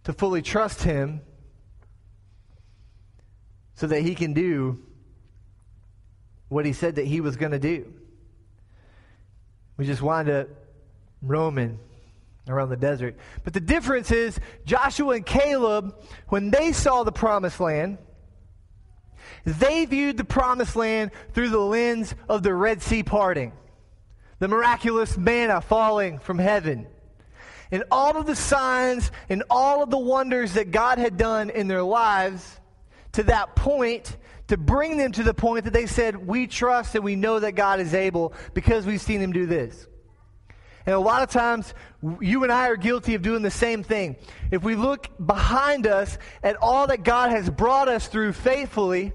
to 0.03 0.13
fully 0.13 0.41
trust 0.41 0.83
Him 0.83 1.21
so 3.75 3.87
that 3.87 4.01
He 4.01 4.15
can 4.15 4.33
do 4.33 4.79
what 6.49 6.65
He 6.65 6.73
said 6.73 6.95
that 6.95 7.05
He 7.05 7.21
was 7.21 7.37
going 7.37 7.53
to 7.53 7.59
do. 7.59 7.93
We 9.77 9.85
just 9.85 10.01
wind 10.01 10.29
up 10.29 10.47
roaming 11.21 11.79
around 12.47 12.69
the 12.69 12.77
desert. 12.77 13.15
But 13.43 13.53
the 13.53 13.59
difference 13.59 14.11
is 14.11 14.39
Joshua 14.65 15.15
and 15.15 15.25
Caleb, 15.25 15.95
when 16.27 16.51
they 16.51 16.73
saw 16.73 17.03
the 17.03 17.11
promised 17.11 17.59
land, 17.59 17.97
they 19.45 19.85
viewed 19.85 20.17
the 20.17 20.23
promised 20.23 20.75
land 20.75 21.11
through 21.33 21.49
the 21.49 21.59
lens 21.59 22.13
of 22.27 22.43
the 22.43 22.53
Red 22.53 22.81
Sea 22.81 23.01
parting. 23.01 23.53
The 24.41 24.47
miraculous 24.47 25.19
manna 25.19 25.61
falling 25.61 26.17
from 26.17 26.39
heaven, 26.39 26.87
and 27.69 27.83
all 27.91 28.17
of 28.17 28.25
the 28.25 28.35
signs 28.35 29.11
and 29.29 29.43
all 29.51 29.83
of 29.83 29.91
the 29.91 29.99
wonders 29.99 30.53
that 30.53 30.71
God 30.71 30.97
had 30.97 31.15
done 31.15 31.51
in 31.51 31.67
their 31.67 31.83
lives 31.83 32.59
to 33.11 33.21
that 33.23 33.55
point 33.55 34.17
to 34.47 34.57
bring 34.57 34.97
them 34.97 35.11
to 35.11 35.21
the 35.21 35.35
point 35.35 35.65
that 35.65 35.73
they 35.73 35.85
said, 35.85 36.27
We 36.27 36.47
trust 36.47 36.95
and 36.95 37.03
we 37.03 37.15
know 37.15 37.39
that 37.39 37.51
God 37.51 37.79
is 37.79 37.93
able 37.93 38.33
because 38.55 38.83
we've 38.83 38.99
seen 38.99 39.21
him 39.21 39.31
do 39.31 39.45
this. 39.45 39.87
And 40.87 40.95
a 40.95 40.99
lot 40.99 41.21
of 41.21 41.29
times, 41.29 41.75
you 42.19 42.41
and 42.41 42.51
I 42.51 42.69
are 42.69 42.77
guilty 42.77 43.13
of 43.13 43.21
doing 43.21 43.43
the 43.43 43.51
same 43.51 43.83
thing. 43.83 44.15
If 44.49 44.63
we 44.63 44.73
look 44.73 45.07
behind 45.23 45.85
us 45.85 46.17
at 46.41 46.55
all 46.55 46.87
that 46.87 47.03
God 47.03 47.29
has 47.29 47.47
brought 47.47 47.89
us 47.89 48.07
through 48.07 48.33
faithfully, 48.33 49.13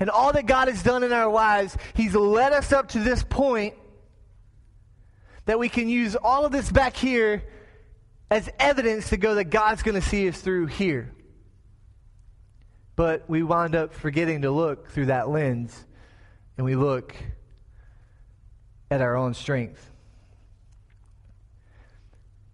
and 0.00 0.08
all 0.08 0.32
that 0.32 0.46
God 0.46 0.68
has 0.68 0.82
done 0.82 1.04
in 1.04 1.12
our 1.12 1.30
lives, 1.30 1.76
He's 1.92 2.14
led 2.14 2.54
us 2.54 2.72
up 2.72 2.88
to 2.88 3.00
this 3.00 3.22
point 3.22 3.74
that 5.46 5.58
we 5.58 5.68
can 5.68 5.88
use 5.88 6.16
all 6.16 6.44
of 6.44 6.52
this 6.52 6.70
back 6.70 6.96
here 6.96 7.42
as 8.30 8.50
evidence 8.58 9.10
to 9.10 9.16
go 9.16 9.36
that 9.36 9.44
God's 9.44 9.82
going 9.82 9.94
to 9.94 10.06
see 10.06 10.28
us 10.28 10.40
through 10.40 10.66
here. 10.66 11.14
But 12.96 13.28
we 13.28 13.42
wind 13.42 13.74
up 13.74 13.94
forgetting 13.94 14.42
to 14.42 14.50
look 14.50 14.90
through 14.90 15.06
that 15.06 15.28
lens, 15.28 15.84
and 16.56 16.64
we 16.64 16.74
look 16.74 17.14
at 18.90 19.00
our 19.00 19.16
own 19.16 19.34
strength. 19.34 19.90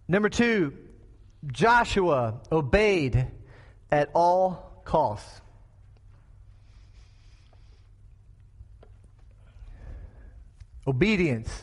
Number 0.09 0.29
two, 0.29 0.77
Joshua 1.47 2.41
obeyed 2.51 3.27
at 3.91 4.11
all 4.15 4.83
costs. 4.85 5.41
Obedience 10.87 11.63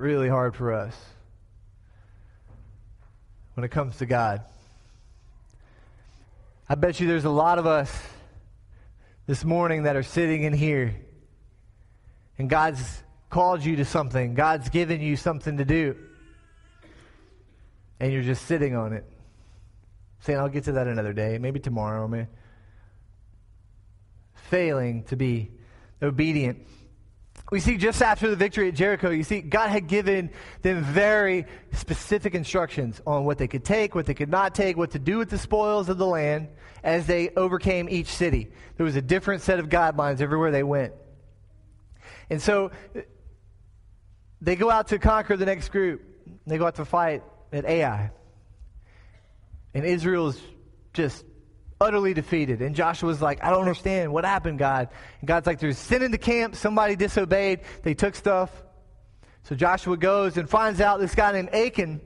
really 0.00 0.28
hard 0.28 0.56
for 0.56 0.72
us 0.72 0.96
when 3.54 3.64
it 3.64 3.70
comes 3.70 3.98
to 3.98 4.06
God. 4.06 4.40
I 6.68 6.74
bet 6.74 7.00
you 7.00 7.06
there's 7.06 7.26
a 7.26 7.30
lot 7.30 7.58
of 7.58 7.66
us 7.66 7.94
this 9.26 9.44
morning 9.44 9.82
that 9.82 9.96
are 9.96 10.02
sitting 10.02 10.44
in 10.44 10.54
here 10.54 10.96
and 12.38 12.48
God's 12.48 13.02
called 13.28 13.62
you 13.62 13.76
to 13.76 13.84
something, 13.84 14.34
God's 14.34 14.70
given 14.70 15.02
you 15.02 15.16
something 15.16 15.58
to 15.58 15.64
do, 15.66 15.94
and 18.00 18.10
you're 18.10 18.22
just 18.22 18.46
sitting 18.46 18.74
on 18.74 18.94
it, 18.94 19.04
saying, 20.20 20.38
I'll 20.38 20.48
get 20.48 20.64
to 20.64 20.72
that 20.72 20.86
another 20.86 21.12
day, 21.12 21.36
maybe 21.38 21.60
tomorrow, 21.60 22.08
maybe. 22.08 22.26
Failing 24.48 25.04
to 25.04 25.16
be 25.16 25.50
obedient 26.02 26.66
we 27.50 27.60
see 27.60 27.76
just 27.76 28.00
after 28.00 28.30
the 28.30 28.36
victory 28.36 28.68
at 28.68 28.74
Jericho, 28.74 29.10
you 29.10 29.24
see, 29.24 29.40
God 29.40 29.70
had 29.70 29.88
given 29.88 30.30
them 30.62 30.82
very 30.84 31.46
specific 31.72 32.34
instructions 32.34 33.00
on 33.06 33.24
what 33.24 33.38
they 33.38 33.48
could 33.48 33.64
take, 33.64 33.94
what 33.94 34.06
they 34.06 34.14
could 34.14 34.28
not 34.28 34.54
take, 34.54 34.76
what 34.76 34.92
to 34.92 34.98
do 34.98 35.18
with 35.18 35.30
the 35.30 35.38
spoils 35.38 35.88
of 35.88 35.98
the 35.98 36.06
land 36.06 36.48
as 36.84 37.06
they 37.06 37.30
overcame 37.30 37.88
each 37.88 38.06
city. 38.06 38.50
There 38.76 38.84
was 38.84 38.96
a 38.96 39.02
different 39.02 39.42
set 39.42 39.58
of 39.58 39.68
guidelines 39.68 40.20
everywhere 40.20 40.50
they 40.50 40.62
went. 40.62 40.92
And 42.30 42.40
so 42.40 42.70
they 44.40 44.54
go 44.54 44.70
out 44.70 44.88
to 44.88 44.98
conquer 44.98 45.36
the 45.36 45.46
next 45.46 45.70
group. 45.70 46.02
They 46.46 46.56
go 46.56 46.66
out 46.66 46.76
to 46.76 46.84
fight 46.84 47.24
at 47.52 47.64
Ai. 47.64 48.10
And 49.74 49.84
Israel's 49.84 50.40
just 50.92 51.24
utterly 51.80 52.14
defeated. 52.14 52.60
And 52.60 52.74
Joshua's 52.74 53.22
like, 53.22 53.42
I 53.42 53.50
don't 53.50 53.60
understand. 53.60 54.12
What 54.12 54.24
happened, 54.24 54.58
God? 54.58 54.88
And 55.20 55.28
God's 55.28 55.46
like, 55.46 55.58
there's 55.58 55.78
sin 55.78 56.02
in 56.02 56.10
the 56.10 56.18
camp. 56.18 56.54
Somebody 56.54 56.96
disobeyed. 56.96 57.60
They 57.82 57.94
took 57.94 58.14
stuff. 58.14 58.50
So 59.44 59.54
Joshua 59.54 59.96
goes 59.96 60.36
and 60.36 60.48
finds 60.48 60.80
out 60.80 61.00
this 61.00 61.14
guy 61.14 61.32
named 61.32 61.54
Achan 61.54 62.00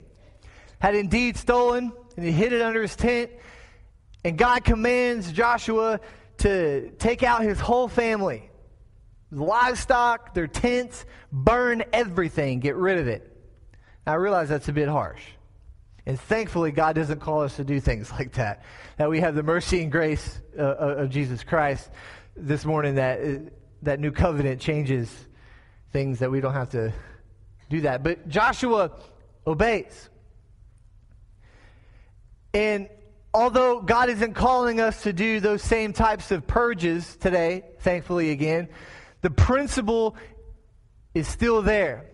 had 0.78 0.94
indeed 0.94 1.36
stolen, 1.36 1.92
and 2.16 2.24
he 2.24 2.30
hid 2.30 2.52
it 2.52 2.62
under 2.62 2.82
his 2.82 2.94
tent. 2.94 3.30
And 4.24 4.38
God 4.38 4.64
commands 4.64 5.32
Joshua 5.32 6.00
to 6.38 6.90
take 6.98 7.22
out 7.22 7.42
his 7.42 7.58
whole 7.58 7.88
family 7.88 8.50
livestock, 9.30 10.34
their 10.34 10.46
tents, 10.46 11.04
burn 11.32 11.82
everything, 11.92 12.60
get 12.60 12.76
rid 12.76 12.98
of 12.98 13.08
it. 13.08 13.30
Now, 14.06 14.12
I 14.12 14.16
realize 14.16 14.48
that's 14.48 14.68
a 14.68 14.72
bit 14.72 14.88
harsh. 14.88 15.22
And 16.06 16.20
thankfully, 16.20 16.70
God 16.70 16.94
doesn't 16.94 17.20
call 17.20 17.42
us 17.42 17.56
to 17.56 17.64
do 17.64 17.80
things 17.80 18.10
like 18.12 18.32
that. 18.32 18.62
That 18.98 19.08
we 19.08 19.20
have 19.20 19.34
the 19.34 19.42
mercy 19.42 19.82
and 19.82 19.90
grace 19.90 20.40
uh, 20.58 20.62
uh, 20.62 20.94
of 20.98 21.10
Jesus 21.10 21.42
Christ 21.42 21.90
this 22.36 22.64
morning 22.64 22.96
that, 22.96 23.20
uh, 23.20 23.38
that 23.82 24.00
new 24.00 24.12
covenant 24.12 24.60
changes 24.60 25.10
things 25.92 26.18
that 26.18 26.30
we 26.30 26.40
don't 26.40 26.52
have 26.52 26.70
to 26.70 26.92
do 27.70 27.82
that. 27.82 28.02
But 28.02 28.28
Joshua 28.28 28.90
obeys. 29.46 30.10
And 32.52 32.88
although 33.32 33.80
God 33.80 34.10
isn't 34.10 34.34
calling 34.34 34.80
us 34.80 35.04
to 35.04 35.12
do 35.12 35.40
those 35.40 35.62
same 35.62 35.92
types 35.92 36.30
of 36.30 36.46
purges 36.46 37.16
today, 37.16 37.62
thankfully 37.80 38.30
again, 38.30 38.68
the 39.22 39.30
principle 39.30 40.16
is 41.14 41.26
still 41.26 41.62
there 41.62 42.06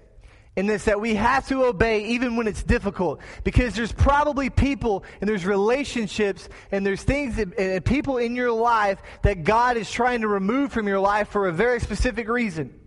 in 0.60 0.66
this 0.66 0.84
that 0.84 1.00
we 1.00 1.14
have 1.14 1.48
to 1.48 1.64
obey 1.64 2.04
even 2.08 2.36
when 2.36 2.46
it's 2.46 2.62
difficult 2.62 3.18
because 3.44 3.74
there's 3.74 3.92
probably 3.92 4.50
people 4.50 5.04
and 5.20 5.28
there's 5.28 5.46
relationships 5.46 6.50
and 6.70 6.84
there's 6.84 7.02
things 7.02 7.36
that, 7.36 7.58
and 7.58 7.82
people 7.82 8.18
in 8.18 8.36
your 8.36 8.52
life 8.52 9.00
that 9.22 9.42
God 9.42 9.78
is 9.78 9.90
trying 9.90 10.20
to 10.20 10.28
remove 10.28 10.70
from 10.70 10.86
your 10.86 11.00
life 11.00 11.28
for 11.28 11.48
a 11.48 11.52
very 11.52 11.80
specific 11.80 12.28
reason. 12.28 12.78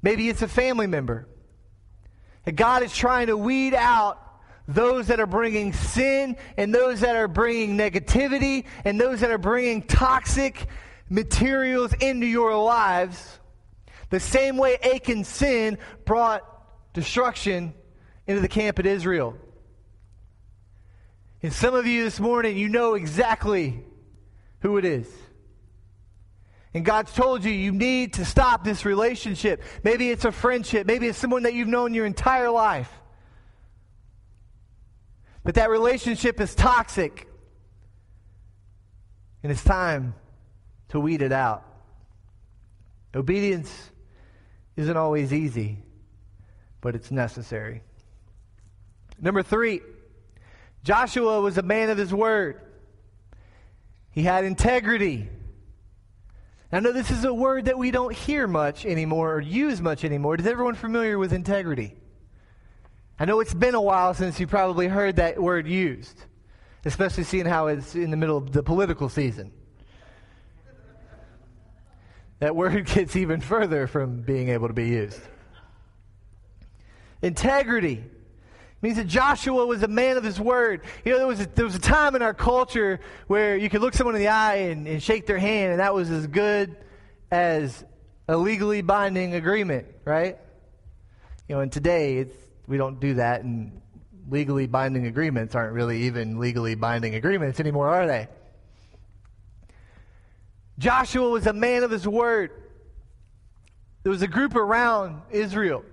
Maybe 0.00 0.28
it's 0.28 0.42
a 0.42 0.48
family 0.48 0.86
member. 0.86 1.26
And 2.46 2.56
God 2.56 2.84
is 2.84 2.94
trying 2.94 3.26
to 3.26 3.36
weed 3.36 3.74
out 3.74 4.22
those 4.68 5.08
that 5.08 5.18
are 5.18 5.26
bringing 5.26 5.72
sin 5.72 6.36
and 6.56 6.72
those 6.72 7.00
that 7.00 7.16
are 7.16 7.26
bringing 7.26 7.76
negativity 7.76 8.64
and 8.84 9.00
those 9.00 9.22
that 9.22 9.32
are 9.32 9.38
bringing 9.38 9.82
toxic 9.82 10.68
materials 11.10 11.92
into 11.94 12.26
your 12.26 12.56
lives 12.56 13.40
the 14.10 14.20
same 14.20 14.56
way 14.56 14.76
Achan's 14.82 15.28
sin 15.28 15.78
brought 16.04 16.42
destruction 16.92 17.74
into 18.26 18.40
the 18.40 18.48
camp 18.48 18.78
at 18.78 18.86
Israel. 18.86 19.36
And 21.42 21.52
some 21.52 21.74
of 21.74 21.86
you 21.86 22.04
this 22.04 22.18
morning, 22.18 22.56
you 22.56 22.68
know 22.68 22.94
exactly 22.94 23.84
who 24.60 24.78
it 24.78 24.84
is. 24.84 25.08
And 26.74 26.84
God's 26.84 27.12
told 27.12 27.44
you 27.44 27.50
you 27.50 27.72
need 27.72 28.14
to 28.14 28.24
stop 28.24 28.64
this 28.64 28.84
relationship. 28.84 29.62
Maybe 29.82 30.10
it's 30.10 30.24
a 30.24 30.32
friendship. 30.32 30.86
Maybe 30.86 31.06
it's 31.08 31.18
someone 31.18 31.44
that 31.44 31.54
you've 31.54 31.68
known 31.68 31.94
your 31.94 32.04
entire 32.04 32.50
life. 32.50 32.90
But 35.42 35.54
that 35.54 35.70
relationship 35.70 36.40
is 36.40 36.54
toxic. 36.54 37.28
And 39.42 39.52
it's 39.52 39.64
time 39.64 40.14
to 40.88 41.00
weed 41.00 41.22
it 41.22 41.32
out. 41.32 41.64
Obedience 43.14 43.90
isn't 44.76 44.96
always 44.96 45.32
easy, 45.32 45.78
but 46.80 46.94
it's 46.94 47.10
necessary. 47.10 47.82
Number 49.20 49.42
three, 49.42 49.80
Joshua 50.84 51.40
was 51.40 51.58
a 51.58 51.62
man 51.62 51.90
of 51.90 51.98
his 51.98 52.12
word. 52.12 52.60
He 54.10 54.22
had 54.22 54.44
integrity. 54.44 55.28
I 56.70 56.80
know 56.80 56.92
this 56.92 57.10
is 57.10 57.24
a 57.24 57.32
word 57.32 57.66
that 57.66 57.78
we 57.78 57.90
don't 57.90 58.14
hear 58.14 58.46
much 58.46 58.84
anymore 58.84 59.34
or 59.34 59.40
use 59.40 59.80
much 59.80 60.04
anymore. 60.04 60.36
Is 60.36 60.46
everyone 60.46 60.74
familiar 60.74 61.18
with 61.18 61.32
integrity? 61.32 61.94
I 63.18 63.24
know 63.24 63.40
it's 63.40 63.54
been 63.54 63.74
a 63.74 63.80
while 63.80 64.12
since 64.12 64.38
you 64.38 64.46
probably 64.46 64.88
heard 64.88 65.16
that 65.16 65.40
word 65.40 65.66
used, 65.66 66.20
especially 66.84 67.24
seeing 67.24 67.46
how 67.46 67.68
it's 67.68 67.94
in 67.94 68.10
the 68.10 68.16
middle 68.16 68.36
of 68.36 68.52
the 68.52 68.62
political 68.62 69.08
season 69.08 69.52
that 72.38 72.54
word 72.54 72.86
gets 72.94 73.16
even 73.16 73.40
further 73.40 73.86
from 73.86 74.22
being 74.22 74.48
able 74.48 74.68
to 74.68 74.74
be 74.74 74.88
used. 74.88 75.20
Integrity 77.22 78.04
means 78.82 78.96
that 78.96 79.06
Joshua 79.06 79.64
was 79.66 79.82
a 79.82 79.88
man 79.88 80.16
of 80.16 80.24
his 80.24 80.38
word. 80.38 80.82
You 81.04 81.12
know, 81.12 81.18
there 81.18 81.26
was 81.26 81.40
a, 81.40 81.46
there 81.46 81.64
was 81.64 81.74
a 81.74 81.80
time 81.80 82.14
in 82.14 82.22
our 82.22 82.34
culture 82.34 83.00
where 83.26 83.56
you 83.56 83.68
could 83.68 83.80
look 83.80 83.94
someone 83.94 84.14
in 84.14 84.20
the 84.20 84.28
eye 84.28 84.56
and, 84.56 84.86
and 84.86 85.02
shake 85.02 85.26
their 85.26 85.38
hand, 85.38 85.72
and 85.72 85.80
that 85.80 85.94
was 85.94 86.10
as 86.10 86.26
good 86.26 86.76
as 87.30 87.84
a 88.28 88.36
legally 88.36 88.82
binding 88.82 89.34
agreement, 89.34 89.86
right? 90.04 90.38
You 91.48 91.56
know, 91.56 91.60
and 91.62 91.72
today 91.72 92.18
it's, 92.18 92.34
we 92.66 92.76
don't 92.76 93.00
do 93.00 93.14
that, 93.14 93.42
and 93.42 93.80
legally 94.28 94.66
binding 94.66 95.06
agreements 95.06 95.54
aren't 95.54 95.72
really 95.72 96.02
even 96.02 96.38
legally 96.38 96.74
binding 96.74 97.14
agreements 97.14 97.60
anymore, 97.60 97.88
are 97.88 98.06
they? 98.06 98.28
Joshua 100.78 101.28
was 101.28 101.46
a 101.46 101.52
man 101.52 101.82
of 101.82 101.90
his 101.90 102.06
word. 102.06 102.50
There 104.02 104.10
was 104.10 104.22
a 104.22 104.28
group 104.28 104.54
around 104.54 105.22
Israel, 105.30 105.84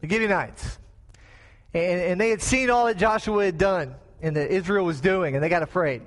the 0.00 0.08
Gibeonites, 0.08 0.78
and, 1.74 2.00
and 2.00 2.20
they 2.20 2.30
had 2.30 2.40
seen 2.42 2.70
all 2.70 2.86
that 2.86 2.96
Joshua 2.96 3.44
had 3.44 3.58
done 3.58 3.94
and 4.22 4.36
that 4.36 4.50
Israel 4.50 4.84
was 4.84 5.00
doing, 5.00 5.34
and 5.34 5.42
they 5.42 5.48
got 5.48 5.62
afraid. 5.62 6.02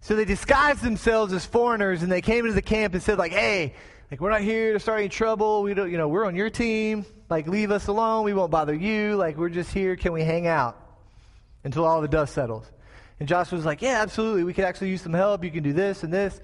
So 0.00 0.16
they 0.16 0.24
disguised 0.24 0.82
themselves 0.82 1.32
as 1.32 1.46
foreigners, 1.46 2.02
and 2.02 2.10
they 2.10 2.20
came 2.20 2.44
into 2.44 2.54
the 2.54 2.62
camp 2.62 2.94
and 2.94 3.02
said, 3.02 3.18
like, 3.18 3.32
hey, 3.32 3.74
Like, 4.12 4.20
we're 4.20 4.28
not 4.28 4.42
here 4.42 4.74
to 4.74 4.78
start 4.78 4.98
any 4.98 5.08
trouble. 5.08 5.62
We 5.62 5.72
don't, 5.72 5.90
you 5.90 5.96
know, 5.96 6.06
we're 6.06 6.26
on 6.26 6.36
your 6.36 6.50
team. 6.50 7.06
Like, 7.30 7.48
leave 7.48 7.70
us 7.70 7.86
alone. 7.86 8.26
We 8.26 8.34
won't 8.34 8.50
bother 8.50 8.74
you. 8.74 9.16
Like, 9.16 9.38
we're 9.38 9.48
just 9.48 9.72
here. 9.72 9.96
Can 9.96 10.12
we 10.12 10.22
hang 10.22 10.46
out 10.46 10.76
until 11.64 11.86
all 11.86 12.02
the 12.02 12.08
dust 12.08 12.34
settles? 12.34 12.70
And 13.18 13.26
Joshua 13.26 13.56
was 13.56 13.64
like, 13.64 13.80
yeah, 13.80 14.02
absolutely. 14.02 14.44
We 14.44 14.52
could 14.52 14.66
actually 14.66 14.90
use 14.90 15.00
some 15.00 15.14
help. 15.14 15.42
You 15.44 15.50
can 15.50 15.62
do 15.62 15.72
this 15.72 16.02
and 16.02 16.12
this. 16.12 16.38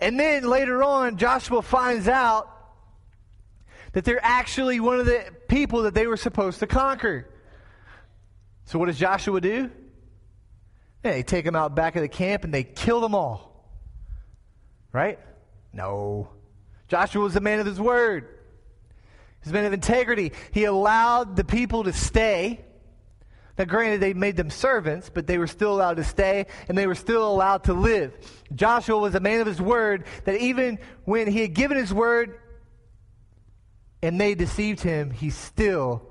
And 0.00 0.20
then 0.20 0.44
later 0.44 0.82
on, 0.82 1.16
Joshua 1.16 1.62
finds 1.62 2.06
out 2.06 2.52
that 3.92 4.04
they're 4.04 4.22
actually 4.22 4.78
one 4.78 5.00
of 5.00 5.06
the 5.06 5.24
people 5.48 5.82
that 5.82 5.94
they 5.94 6.06
were 6.06 6.18
supposed 6.18 6.58
to 6.60 6.66
conquer. 6.66 7.26
So 8.66 8.78
what 8.78 8.86
does 8.86 8.98
Joshua 8.98 9.40
do? 9.40 9.70
Yeah, 11.02 11.12
they 11.12 11.22
take 11.22 11.46
them 11.46 11.56
out 11.56 11.74
back 11.74 11.96
of 11.96 12.02
the 12.02 12.08
camp 12.08 12.44
and 12.44 12.52
they 12.52 12.64
kill 12.64 13.00
them 13.00 13.14
all. 13.14 13.70
Right? 14.92 15.18
No. 15.72 16.28
Joshua 16.88 17.22
was 17.22 17.36
a 17.36 17.40
man 17.40 17.60
of 17.60 17.66
his 17.66 17.80
word. 17.80 18.28
He's 19.42 19.50
a 19.50 19.54
man 19.54 19.64
of 19.64 19.72
integrity. 19.72 20.32
He 20.52 20.64
allowed 20.64 21.36
the 21.36 21.44
people 21.44 21.84
to 21.84 21.92
stay. 21.92 22.65
Now, 23.58 23.64
granted, 23.64 24.00
they 24.00 24.12
made 24.12 24.36
them 24.36 24.50
servants, 24.50 25.10
but 25.12 25.26
they 25.26 25.38
were 25.38 25.46
still 25.46 25.72
allowed 25.72 25.96
to 25.96 26.04
stay 26.04 26.46
and 26.68 26.76
they 26.76 26.86
were 26.86 26.94
still 26.94 27.26
allowed 27.26 27.64
to 27.64 27.72
live. 27.72 28.14
Joshua 28.54 28.98
was 28.98 29.14
a 29.14 29.20
man 29.20 29.40
of 29.40 29.46
his 29.46 29.60
word 29.60 30.04
that 30.24 30.36
even 30.40 30.78
when 31.04 31.26
he 31.26 31.40
had 31.40 31.54
given 31.54 31.78
his 31.78 31.92
word 31.92 32.38
and 34.02 34.20
they 34.20 34.34
deceived 34.34 34.80
him, 34.80 35.10
he 35.10 35.30
still 35.30 36.02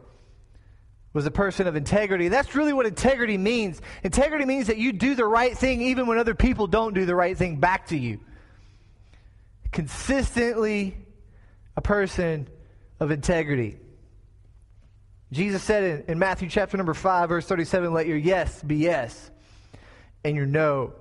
was 1.13 1.25
a 1.25 1.31
person 1.31 1.67
of 1.67 1.75
integrity. 1.75 2.27
That's 2.27 2.55
really 2.55 2.73
what 2.73 2.85
integrity 2.85 3.37
means. 3.37 3.79
Integrity 4.03 4.45
means 4.45 4.67
that 4.67 4.77
you 4.77 4.91
do 4.91 5.15
the 5.15 5.25
right 5.25 5.55
thing 5.55 5.81
even 5.81 6.07
when 6.07 6.17
other 6.17 6.35
people 6.35 6.67
don't 6.67 6.93
do 6.93 7.05
the 7.05 7.15
right 7.15 7.37
thing 7.37 7.57
back 7.57 7.87
to 7.87 7.97
you. 7.97 8.19
Consistently 9.71 10.97
a 11.77 11.81
person 11.81 12.49
of 12.99 13.11
integrity. 13.11 13.77
Jesus 15.31 15.63
said 15.63 15.83
in, 15.83 16.11
in, 16.13 16.19
Matthew 16.19 16.49
chapter 16.49 16.77
number 16.77 16.93
5, 16.93 17.29
verse 17.29 17.45
37, 17.45 17.93
let 17.93 18.07
your 18.07 18.17
yes 18.17 18.61
be 18.61 18.77
yes 18.77 19.31
and 20.23 20.35
your 20.35 20.45
no 20.45 20.93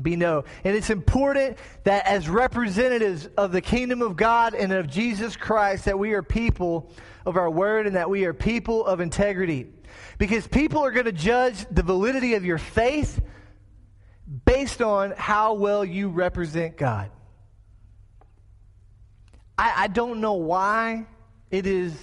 be 0.00 0.16
no. 0.16 0.44
And 0.64 0.76
it's 0.76 0.90
important 0.90 1.58
that 1.84 2.06
as 2.06 2.28
representatives 2.28 3.28
of 3.36 3.52
the 3.52 3.60
kingdom 3.60 4.02
of 4.02 4.16
God 4.16 4.54
and 4.54 4.72
of 4.72 4.88
Jesus 4.88 5.36
Christ, 5.36 5.84
that 5.84 5.98
we 5.98 6.12
are 6.12 6.22
people 6.22 6.90
of 7.24 7.36
our 7.36 7.50
word 7.50 7.86
and 7.86 7.96
that 7.96 8.10
we 8.10 8.24
are 8.24 8.34
people 8.34 8.84
of 8.84 9.00
integrity. 9.00 9.68
Because 10.18 10.46
people 10.46 10.84
are 10.84 10.90
going 10.90 11.06
to 11.06 11.12
judge 11.12 11.64
the 11.70 11.82
validity 11.82 12.34
of 12.34 12.44
your 12.44 12.58
faith 12.58 13.22
based 14.44 14.82
on 14.82 15.12
how 15.16 15.54
well 15.54 15.84
you 15.84 16.08
represent 16.08 16.76
God. 16.76 17.10
I, 19.56 19.84
I 19.84 19.86
don't 19.86 20.20
know 20.20 20.34
why 20.34 21.06
it 21.50 21.66
is 21.66 21.94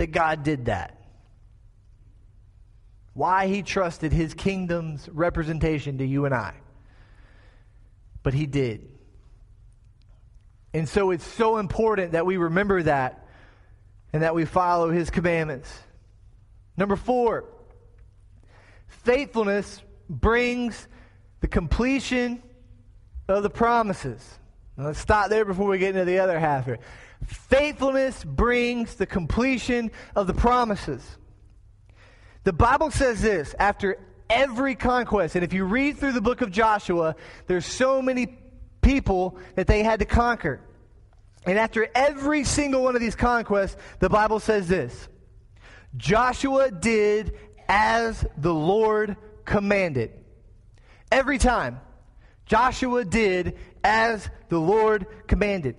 that 0.00 0.12
God 0.12 0.44
did 0.44 0.64
that. 0.64 0.98
Why 3.12 3.48
he 3.48 3.62
trusted 3.62 4.14
his 4.14 4.32
kingdom's 4.32 5.06
representation 5.10 5.98
to 5.98 6.06
you 6.06 6.24
and 6.24 6.34
I. 6.34 6.54
But 8.22 8.32
he 8.32 8.46
did. 8.46 8.88
And 10.72 10.88
so 10.88 11.10
it's 11.10 11.26
so 11.26 11.58
important 11.58 12.12
that 12.12 12.24
we 12.24 12.38
remember 12.38 12.82
that 12.84 13.28
and 14.14 14.22
that 14.22 14.34
we 14.34 14.46
follow 14.46 14.90
his 14.90 15.10
commandments. 15.10 15.70
Number 16.78 16.96
four, 16.96 17.44
faithfulness 19.04 19.82
brings 20.08 20.88
the 21.40 21.48
completion 21.48 22.42
of 23.28 23.42
the 23.42 23.50
promises. 23.50 24.38
Now 24.78 24.86
let's 24.86 24.98
stop 24.98 25.28
there 25.28 25.44
before 25.44 25.68
we 25.68 25.76
get 25.76 25.90
into 25.90 26.06
the 26.06 26.20
other 26.20 26.38
half 26.38 26.64
here. 26.64 26.78
Faithfulness 27.26 28.24
brings 28.24 28.94
the 28.94 29.06
completion 29.06 29.90
of 30.16 30.26
the 30.26 30.34
promises. 30.34 31.02
The 32.44 32.52
Bible 32.52 32.90
says 32.90 33.20
this 33.20 33.54
after 33.58 33.98
every 34.28 34.74
conquest, 34.74 35.34
and 35.34 35.44
if 35.44 35.52
you 35.52 35.64
read 35.64 35.98
through 35.98 36.12
the 36.12 36.20
book 36.20 36.40
of 36.40 36.50
Joshua, 36.50 37.16
there's 37.46 37.66
so 37.66 38.00
many 38.00 38.38
people 38.80 39.38
that 39.56 39.66
they 39.66 39.82
had 39.82 39.98
to 39.98 40.06
conquer. 40.06 40.60
And 41.46 41.58
after 41.58 41.88
every 41.94 42.44
single 42.44 42.82
one 42.82 42.94
of 42.94 43.00
these 43.00 43.16
conquests, 43.16 43.76
the 43.98 44.08
Bible 44.08 44.40
says 44.40 44.68
this 44.68 45.08
Joshua 45.96 46.70
did 46.70 47.36
as 47.68 48.24
the 48.36 48.54
Lord 48.54 49.16
commanded. 49.44 50.12
Every 51.10 51.38
time, 51.38 51.80
Joshua 52.46 53.04
did 53.04 53.56
as 53.82 54.28
the 54.48 54.58
Lord 54.58 55.06
commanded. 55.26 55.76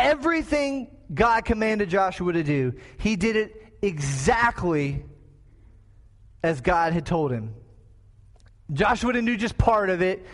Everything 0.00 0.88
God 1.12 1.44
commanded 1.44 1.90
Joshua 1.90 2.32
to 2.32 2.42
do, 2.42 2.74
he 2.98 3.16
did 3.16 3.36
it 3.36 3.74
exactly 3.82 5.04
as 6.42 6.60
God 6.60 6.92
had 6.92 7.04
told 7.06 7.30
him. 7.30 7.54
Joshua 8.72 9.12
didn't 9.12 9.26
do 9.26 9.36
just 9.36 9.58
part 9.58 9.90
of 9.90 10.00
it. 10.00 10.24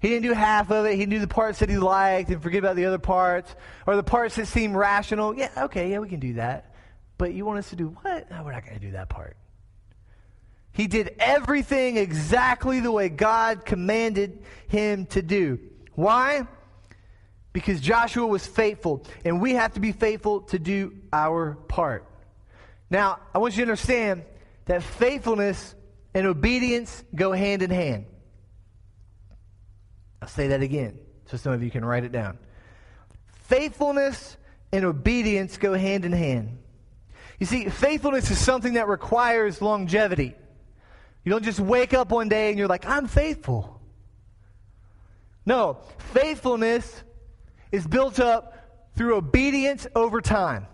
He 0.00 0.08
didn't 0.08 0.24
do 0.24 0.32
half 0.32 0.70
of 0.70 0.84
it. 0.86 0.96
He 0.96 1.06
knew 1.06 1.18
the 1.18 1.28
parts 1.28 1.60
that 1.60 1.70
he 1.70 1.78
liked 1.78 2.30
and 2.30 2.42
forget 2.42 2.58
about 2.58 2.76
the 2.76 2.84
other 2.84 2.98
parts. 2.98 3.54
Or 3.86 3.96
the 3.96 4.02
parts 4.02 4.36
that 4.36 4.46
seem 4.46 4.76
rational. 4.76 5.34
Yeah, 5.34 5.50
okay, 5.56 5.90
yeah, 5.90 5.98
we 5.98 6.08
can 6.08 6.20
do 6.20 6.34
that. 6.34 6.74
But 7.16 7.32
you 7.32 7.46
want 7.46 7.60
us 7.60 7.70
to 7.70 7.76
do 7.76 7.96
what? 8.02 8.30
No, 8.30 8.42
we're 8.44 8.52
not 8.52 8.64
going 8.64 8.78
to 8.78 8.84
do 8.84 8.92
that 8.92 9.08
part. 9.08 9.36
He 10.72 10.86
did 10.86 11.14
everything 11.18 11.96
exactly 11.96 12.80
the 12.80 12.92
way 12.92 13.08
God 13.08 13.64
commanded 13.64 14.42
him 14.68 15.06
to 15.06 15.22
do. 15.22 15.58
Why? 15.94 16.46
Because 17.56 17.80
Joshua 17.80 18.26
was 18.26 18.46
faithful, 18.46 19.02
and 19.24 19.40
we 19.40 19.54
have 19.54 19.72
to 19.72 19.80
be 19.80 19.92
faithful 19.92 20.42
to 20.42 20.58
do 20.58 20.92
our 21.10 21.54
part. 21.54 22.06
Now, 22.90 23.18
I 23.34 23.38
want 23.38 23.56
you 23.56 23.64
to 23.64 23.70
understand 23.70 24.24
that 24.66 24.82
faithfulness 24.82 25.74
and 26.12 26.26
obedience 26.26 27.02
go 27.14 27.32
hand 27.32 27.62
in 27.62 27.70
hand. 27.70 28.04
I'll 30.20 30.28
say 30.28 30.48
that 30.48 30.60
again 30.60 30.98
so 31.30 31.38
some 31.38 31.54
of 31.54 31.62
you 31.62 31.70
can 31.70 31.82
write 31.82 32.04
it 32.04 32.12
down. 32.12 32.36
Faithfulness 33.44 34.36
and 34.70 34.84
obedience 34.84 35.56
go 35.56 35.72
hand 35.72 36.04
in 36.04 36.12
hand. 36.12 36.58
You 37.40 37.46
see, 37.46 37.70
faithfulness 37.70 38.30
is 38.30 38.38
something 38.38 38.74
that 38.74 38.86
requires 38.86 39.62
longevity. 39.62 40.34
You 41.24 41.32
don't 41.32 41.42
just 41.42 41.60
wake 41.60 41.94
up 41.94 42.10
one 42.10 42.28
day 42.28 42.50
and 42.50 42.58
you're 42.58 42.68
like, 42.68 42.84
I'm 42.86 43.06
faithful. 43.06 43.80
No, 45.46 45.78
faithfulness 46.12 47.04
is 47.76 47.86
built 47.86 48.18
up 48.18 48.54
through 48.96 49.14
obedience 49.14 49.86
over 49.94 50.20
time. 50.20 50.66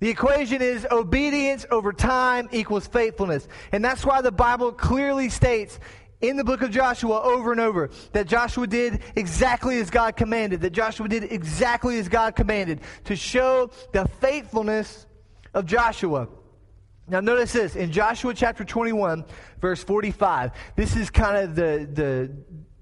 The 0.00 0.08
equation 0.08 0.62
is 0.62 0.86
obedience 0.90 1.64
over 1.70 1.92
time 1.92 2.48
equals 2.52 2.86
faithfulness. 2.86 3.46
And 3.70 3.84
that's 3.84 4.04
why 4.04 4.20
the 4.20 4.32
Bible 4.32 4.72
clearly 4.72 5.28
states 5.28 5.78
in 6.20 6.36
the 6.36 6.44
book 6.44 6.62
of 6.62 6.70
Joshua 6.70 7.20
over 7.22 7.52
and 7.52 7.60
over 7.60 7.90
that 8.12 8.26
Joshua 8.26 8.66
did 8.66 9.00
exactly 9.14 9.78
as 9.78 9.90
God 9.90 10.16
commanded, 10.16 10.62
that 10.62 10.70
Joshua 10.70 11.06
did 11.06 11.32
exactly 11.32 11.98
as 11.98 12.08
God 12.08 12.34
commanded 12.34 12.80
to 13.04 13.14
show 13.14 13.70
the 13.92 14.06
faithfulness 14.20 15.06
of 15.54 15.66
Joshua. 15.66 16.28
Now, 17.10 17.20
notice 17.20 17.52
this 17.52 17.74
in 17.74 17.90
Joshua 17.90 18.32
chapter 18.32 18.64
21, 18.64 19.24
verse 19.60 19.82
45. 19.82 20.52
This 20.76 20.96
is 20.96 21.10
kind 21.10 21.36
of 21.36 21.56
the, 21.56 21.88
the, 21.92 22.30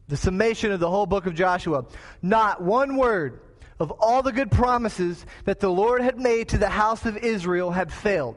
the 0.08 0.16
summation 0.16 0.72
of 0.72 0.80
the 0.80 0.90
whole 0.90 1.06
book 1.06 1.26
of 1.26 1.34
Joshua. 1.34 1.84
Not 2.22 2.62
one 2.62 2.96
word 2.96 3.40
of 3.78 3.90
all 3.92 4.22
the 4.22 4.32
good 4.32 4.50
promises 4.50 5.24
that 5.44 5.60
the 5.60 5.70
Lord 5.70 6.02
had 6.02 6.18
made 6.18 6.48
to 6.50 6.58
the 6.58 6.68
house 6.68 7.06
of 7.06 7.16
Israel 7.16 7.70
had 7.70 7.92
failed. 7.92 8.36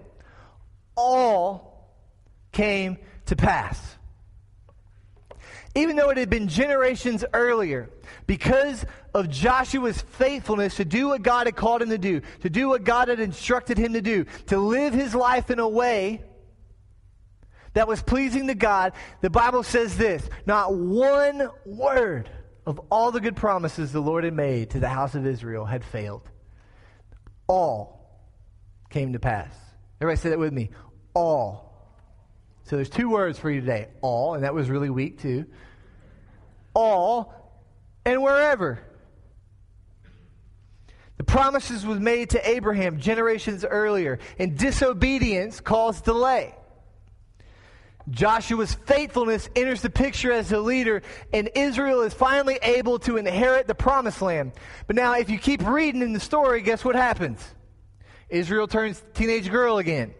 All 0.95 1.89
came 2.51 2.97
to 3.25 3.35
pass 3.35 3.97
even 5.75 5.95
though 5.95 6.09
it 6.09 6.17
had 6.17 6.29
been 6.29 6.47
generations 6.47 7.23
earlier, 7.33 7.89
because 8.27 8.85
of 9.13 9.29
Joshua's 9.29 10.01
faithfulness 10.01 10.75
to 10.75 10.85
do 10.85 11.09
what 11.09 11.21
God 11.21 11.47
had 11.47 11.55
called 11.55 11.81
him 11.81 11.89
to 11.89 11.97
do, 11.97 12.21
to 12.41 12.49
do 12.49 12.67
what 12.67 12.83
God 12.83 13.07
had 13.07 13.19
instructed 13.19 13.77
him 13.77 13.93
to 13.93 14.01
do, 14.01 14.25
to 14.47 14.57
live 14.57 14.93
his 14.93 15.15
life 15.15 15.49
in 15.49 15.59
a 15.59 15.67
way 15.67 16.23
that 17.73 17.87
was 17.87 18.01
pleasing 18.01 18.47
to 18.47 18.55
God, 18.55 18.93
the 19.21 19.29
Bible 19.29 19.63
says 19.63 19.97
this 19.97 20.27
not 20.45 20.73
one 20.73 21.49
word 21.65 22.29
of 22.65 22.79
all 22.91 23.11
the 23.11 23.21
good 23.21 23.35
promises 23.35 23.91
the 23.91 24.01
Lord 24.01 24.23
had 24.23 24.33
made 24.33 24.71
to 24.71 24.79
the 24.79 24.89
house 24.89 25.15
of 25.15 25.25
Israel 25.25 25.65
had 25.65 25.83
failed. 25.83 26.29
All 27.47 28.21
came 28.89 29.13
to 29.13 29.19
pass. 29.19 29.53
Everybody 29.99 30.21
say 30.21 30.29
that 30.29 30.39
with 30.39 30.53
me. 30.53 30.69
All 31.13 31.71
so 32.71 32.77
there's 32.77 32.89
two 32.89 33.09
words 33.09 33.37
for 33.37 33.51
you 33.51 33.59
today 33.59 33.89
all, 34.01 34.33
and 34.33 34.45
that 34.45 34.53
was 34.53 34.69
really 34.69 34.89
weak 34.89 35.19
too. 35.19 35.45
All 36.73 37.33
and 38.05 38.21
wherever. 38.23 38.79
The 41.17 41.25
promises 41.25 41.85
was 41.85 41.99
made 41.99 42.31
to 42.31 42.49
Abraham 42.49 42.97
generations 42.97 43.65
earlier, 43.65 44.19
and 44.39 44.57
disobedience 44.57 45.59
caused 45.59 46.05
delay. 46.05 46.55
Joshua's 48.09 48.73
faithfulness 48.73 49.49
enters 49.55 49.81
the 49.81 49.89
picture 49.89 50.31
as 50.31 50.51
a 50.51 50.59
leader, 50.59 51.03
and 51.31 51.49
Israel 51.55 52.01
is 52.01 52.13
finally 52.13 52.57
able 52.61 52.99
to 52.99 53.17
inherit 53.17 53.67
the 53.67 53.75
promised 53.75 54.21
land. 54.21 54.53
But 54.87 54.95
now, 54.95 55.13
if 55.13 55.29
you 55.29 55.37
keep 55.37 55.65
reading 55.65 56.01
in 56.01 56.13
the 56.13 56.19
story, 56.19 56.61
guess 56.61 56.83
what 56.83 56.95
happens? 56.95 57.43
Israel 58.29 58.67
turns 58.67 59.01
teenage 59.13 59.49
girl 59.49 59.77
again. 59.77 60.13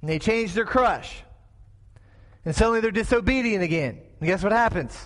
And 0.00 0.10
they 0.10 0.18
change 0.18 0.54
their 0.54 0.64
crush. 0.64 1.22
And 2.44 2.54
suddenly 2.54 2.80
they're 2.80 2.90
disobedient 2.90 3.62
again. 3.62 4.00
And 4.20 4.28
guess 4.28 4.42
what 4.42 4.52
happens? 4.52 4.98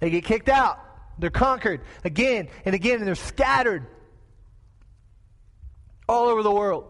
They 0.00 0.10
get 0.10 0.24
kicked 0.24 0.48
out. 0.48 0.78
They're 1.18 1.30
conquered 1.30 1.80
again 2.04 2.48
and 2.64 2.74
again, 2.74 2.98
and 2.98 3.06
they're 3.06 3.14
scattered 3.16 3.86
all 6.08 6.28
over 6.28 6.42
the 6.42 6.52
world 6.52 6.86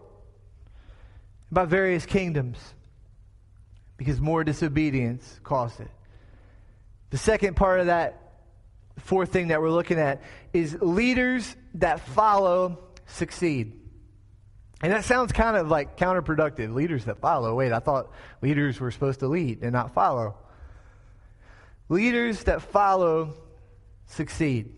by 1.51 1.65
various 1.65 2.05
kingdoms 2.05 2.59
because 3.99 4.21
more 4.21 4.45
disobedience 4.45 5.41
caused 5.43 5.81
it. 5.81 5.91
The 7.11 7.19
second 7.19 7.57
part 7.57 7.81
of 7.81 7.87
that 7.87 8.23
fourth 8.97 9.33
thing 9.33 9.49
that 9.49 9.61
we're 9.61 9.71
looking 9.71 9.99
at 9.99 10.23
is 10.53 10.77
leaders 10.81 11.55
that 11.75 12.01
follow 12.01 12.79
succeed. 13.07 13.75
And 14.81 14.93
that 14.93 15.05
sounds 15.05 15.33
kind 15.33 15.57
of 15.57 15.69
like 15.69 15.97
counterproductive. 15.97 16.73
Leaders 16.73 17.05
that 17.07 17.19
follow. 17.19 17.55
Wait, 17.55 17.73
I 17.73 17.81
thought 17.81 18.13
leaders 18.41 18.79
were 18.79 18.91
supposed 18.91 19.21
to 19.21 19.29
lead 19.29 19.63
and 19.63 19.73
not 19.73 19.93
follow. 19.93 20.37
Leaders 21.89 22.45
that 22.45 22.63
follow 22.63 23.35
succeed. 24.07 24.73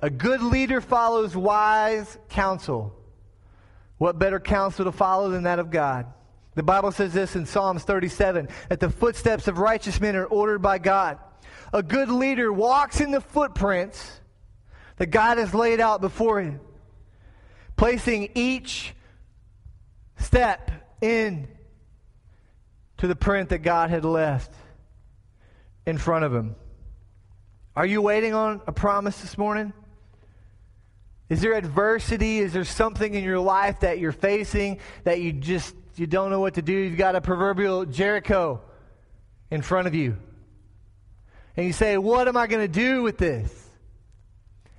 A 0.00 0.08
good 0.08 0.42
leader 0.42 0.80
follows 0.80 1.36
wise 1.36 2.18
counsel. 2.30 2.98
What 3.98 4.18
better 4.18 4.40
counsel 4.40 4.86
to 4.86 4.92
follow 4.92 5.30
than 5.30 5.42
that 5.42 5.58
of 5.58 5.70
God? 5.70 6.06
The 6.54 6.62
Bible 6.62 6.92
says 6.92 7.14
this 7.14 7.34
in 7.34 7.46
Psalms 7.46 7.82
37 7.84 8.48
that 8.68 8.80
the 8.80 8.90
footsteps 8.90 9.48
of 9.48 9.58
righteous 9.58 10.00
men 10.00 10.16
are 10.16 10.26
ordered 10.26 10.60
by 10.60 10.78
God. 10.78 11.18
A 11.72 11.82
good 11.82 12.10
leader 12.10 12.52
walks 12.52 13.00
in 13.00 13.10
the 13.10 13.20
footprints 13.20 14.20
that 14.96 15.06
God 15.06 15.38
has 15.38 15.54
laid 15.54 15.80
out 15.80 16.00
before 16.00 16.40
him, 16.40 16.60
placing 17.76 18.30
each 18.34 18.94
step 20.18 20.70
in 21.00 21.48
to 22.98 23.06
the 23.06 23.16
print 23.16 23.48
that 23.48 23.58
God 23.58 23.90
had 23.90 24.04
left 24.04 24.52
in 25.86 25.96
front 25.96 26.24
of 26.24 26.34
him. 26.34 26.54
Are 27.74 27.86
you 27.86 28.02
waiting 28.02 28.34
on 28.34 28.60
a 28.66 28.72
promise 28.72 29.20
this 29.22 29.38
morning? 29.38 29.72
Is 31.30 31.40
there 31.40 31.54
adversity? 31.54 32.40
Is 32.40 32.52
there 32.52 32.64
something 32.64 33.14
in 33.14 33.24
your 33.24 33.40
life 33.40 33.80
that 33.80 33.98
you're 33.98 34.12
facing 34.12 34.78
that 35.04 35.20
you 35.20 35.32
just 35.32 35.74
you 35.96 36.06
don't 36.06 36.30
know 36.30 36.40
what 36.40 36.54
to 36.54 36.62
do? 36.62 36.72
You've 36.72 36.98
got 36.98 37.16
a 37.16 37.20
proverbial 37.20 37.84
Jericho 37.84 38.60
in 39.50 39.62
front 39.62 39.86
of 39.86 39.94
you. 39.94 40.16
And 41.56 41.66
you 41.66 41.72
say, 41.72 41.98
"What 41.98 42.28
am 42.28 42.36
I 42.36 42.46
going 42.46 42.62
to 42.62 42.72
do 42.72 43.02
with 43.02 43.18
this?" 43.18 43.58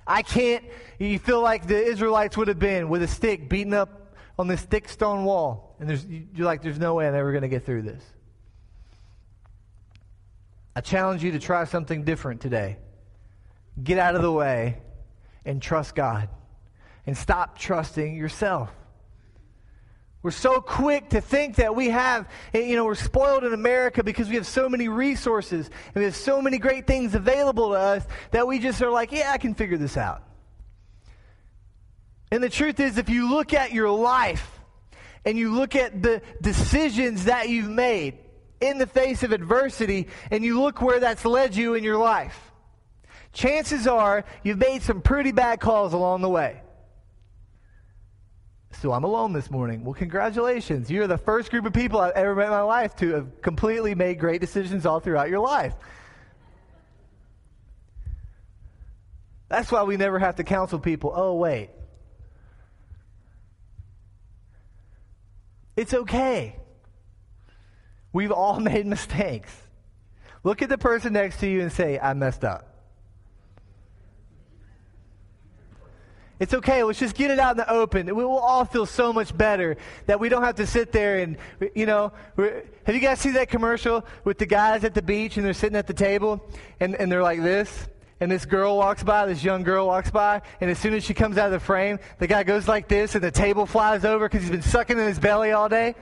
I 0.06 0.22
can't 0.22 0.64
you 0.98 1.18
feel 1.18 1.40
like 1.40 1.66
the 1.66 1.82
Israelites 1.82 2.36
would 2.36 2.48
have 2.48 2.58
been 2.58 2.88
with 2.88 3.02
a 3.02 3.08
stick 3.08 3.48
beaten 3.48 3.74
up 3.74 4.14
on 4.38 4.48
this 4.48 4.62
thick 4.62 4.88
stone 4.88 5.24
wall. 5.24 5.76
And 5.80 5.88
there's 5.88 6.04
you're 6.06 6.46
like 6.46 6.62
there's 6.62 6.78
no 6.78 6.94
way 6.94 7.08
I'm 7.08 7.14
ever 7.14 7.32
going 7.32 7.42
to 7.42 7.48
get 7.48 7.64
through 7.64 7.82
this. 7.82 8.02
I 10.76 10.80
challenge 10.80 11.22
you 11.22 11.32
to 11.32 11.38
try 11.38 11.64
something 11.64 12.04
different 12.04 12.40
today. 12.40 12.78
Get 13.82 13.98
out 13.98 14.16
of 14.16 14.22
the 14.22 14.32
way 14.32 14.78
and 15.44 15.62
trust 15.62 15.94
God. 15.94 16.28
And 17.06 17.16
stop 17.16 17.58
trusting 17.58 18.16
yourself. 18.16 18.70
We're 20.24 20.30
so 20.30 20.62
quick 20.62 21.10
to 21.10 21.20
think 21.20 21.56
that 21.56 21.76
we 21.76 21.90
have, 21.90 22.26
eh, 22.54 22.60
you 22.60 22.76
know, 22.76 22.86
we're 22.86 22.94
spoiled 22.94 23.44
in 23.44 23.52
America 23.52 24.02
because 24.02 24.26
we 24.26 24.36
have 24.36 24.46
so 24.46 24.70
many 24.70 24.88
resources 24.88 25.68
and 25.68 25.96
we 25.96 26.04
have 26.04 26.16
so 26.16 26.40
many 26.40 26.56
great 26.56 26.86
things 26.86 27.14
available 27.14 27.68
to 27.68 27.74
us 27.74 28.06
that 28.30 28.46
we 28.46 28.58
just 28.58 28.80
are 28.80 28.90
like, 28.90 29.12
yeah, 29.12 29.32
I 29.32 29.36
can 29.36 29.54
figure 29.54 29.76
this 29.76 29.98
out. 29.98 30.22
And 32.32 32.42
the 32.42 32.48
truth 32.48 32.80
is, 32.80 32.96
if 32.96 33.10
you 33.10 33.28
look 33.28 33.52
at 33.52 33.72
your 33.72 33.90
life 33.90 34.60
and 35.26 35.36
you 35.36 35.52
look 35.52 35.76
at 35.76 36.02
the 36.02 36.22
decisions 36.40 37.26
that 37.26 37.50
you've 37.50 37.68
made, 37.68 38.18
in 38.60 38.78
the 38.78 38.86
face 38.86 39.22
of 39.22 39.32
adversity 39.32 40.08
and 40.30 40.42
you 40.42 40.58
look 40.58 40.80
where 40.80 41.00
that's 41.00 41.26
led 41.26 41.54
you 41.54 41.74
in 41.74 41.84
your 41.84 41.98
life, 41.98 42.50
chances 43.34 43.86
are 43.86 44.24
you've 44.42 44.56
made 44.56 44.80
some 44.80 45.02
pretty 45.02 45.32
bad 45.32 45.60
calls 45.60 45.92
along 45.92 46.22
the 46.22 46.30
way. 46.30 46.62
So 48.80 48.92
I'm 48.92 49.04
alone 49.04 49.32
this 49.32 49.50
morning. 49.50 49.84
Well, 49.84 49.94
congratulations. 49.94 50.90
You're 50.90 51.06
the 51.06 51.18
first 51.18 51.50
group 51.50 51.64
of 51.64 51.72
people 51.72 52.00
I've 52.00 52.12
ever 52.12 52.34
met 52.34 52.46
in 52.46 52.50
my 52.50 52.62
life 52.62 52.96
to 52.96 53.14
have 53.14 53.42
completely 53.42 53.94
made 53.94 54.18
great 54.18 54.40
decisions 54.40 54.84
all 54.86 55.00
throughout 55.00 55.28
your 55.28 55.40
life. 55.40 55.74
That's 59.48 59.70
why 59.70 59.84
we 59.84 59.96
never 59.96 60.18
have 60.18 60.36
to 60.36 60.44
counsel 60.44 60.78
people. 60.78 61.12
Oh, 61.14 61.34
wait. 61.34 61.70
It's 65.76 65.94
okay. 65.94 66.56
We've 68.12 68.32
all 68.32 68.60
made 68.60 68.86
mistakes. 68.86 69.54
Look 70.42 70.62
at 70.62 70.68
the 70.68 70.78
person 70.78 71.12
next 71.12 71.40
to 71.40 71.48
you 71.48 71.62
and 71.62 71.72
say, 71.72 71.98
I 71.98 72.12
messed 72.14 72.44
up. 72.44 72.73
It's 76.44 76.52
okay. 76.52 76.82
Let's 76.82 76.98
just 76.98 77.16
get 77.16 77.30
it 77.30 77.38
out 77.38 77.52
in 77.52 77.56
the 77.56 77.72
open. 77.72 78.04
We 78.04 78.22
will 78.22 78.36
all 78.36 78.66
feel 78.66 78.84
so 78.84 79.14
much 79.14 79.34
better 79.34 79.78
that 80.04 80.20
we 80.20 80.28
don't 80.28 80.42
have 80.42 80.56
to 80.56 80.66
sit 80.66 80.92
there 80.92 81.20
and, 81.20 81.38
you 81.74 81.86
know, 81.86 82.12
have 82.36 82.94
you 82.94 83.00
guys 83.00 83.18
seen 83.18 83.32
that 83.32 83.48
commercial 83.48 84.04
with 84.24 84.36
the 84.36 84.44
guys 84.44 84.84
at 84.84 84.92
the 84.92 85.00
beach 85.00 85.38
and 85.38 85.46
they're 85.46 85.54
sitting 85.54 85.74
at 85.74 85.86
the 85.86 85.94
table 85.94 86.46
and, 86.80 86.96
and 86.96 87.10
they're 87.10 87.22
like 87.22 87.42
this? 87.42 87.88
And 88.20 88.30
this 88.30 88.44
girl 88.44 88.76
walks 88.76 89.02
by, 89.02 89.24
this 89.24 89.42
young 89.42 89.62
girl 89.62 89.86
walks 89.86 90.10
by, 90.10 90.42
and 90.60 90.70
as 90.70 90.78
soon 90.78 90.92
as 90.92 91.02
she 91.02 91.14
comes 91.14 91.38
out 91.38 91.46
of 91.46 91.52
the 91.52 91.60
frame, 91.60 91.98
the 92.18 92.26
guy 92.26 92.42
goes 92.42 92.68
like 92.68 92.88
this 92.88 93.14
and 93.14 93.24
the 93.24 93.30
table 93.30 93.64
flies 93.64 94.04
over 94.04 94.28
because 94.28 94.42
he's 94.42 94.50
been 94.50 94.60
sucking 94.60 94.98
in 94.98 95.06
his 95.06 95.18
belly 95.18 95.52
all 95.52 95.70
day. 95.70 95.94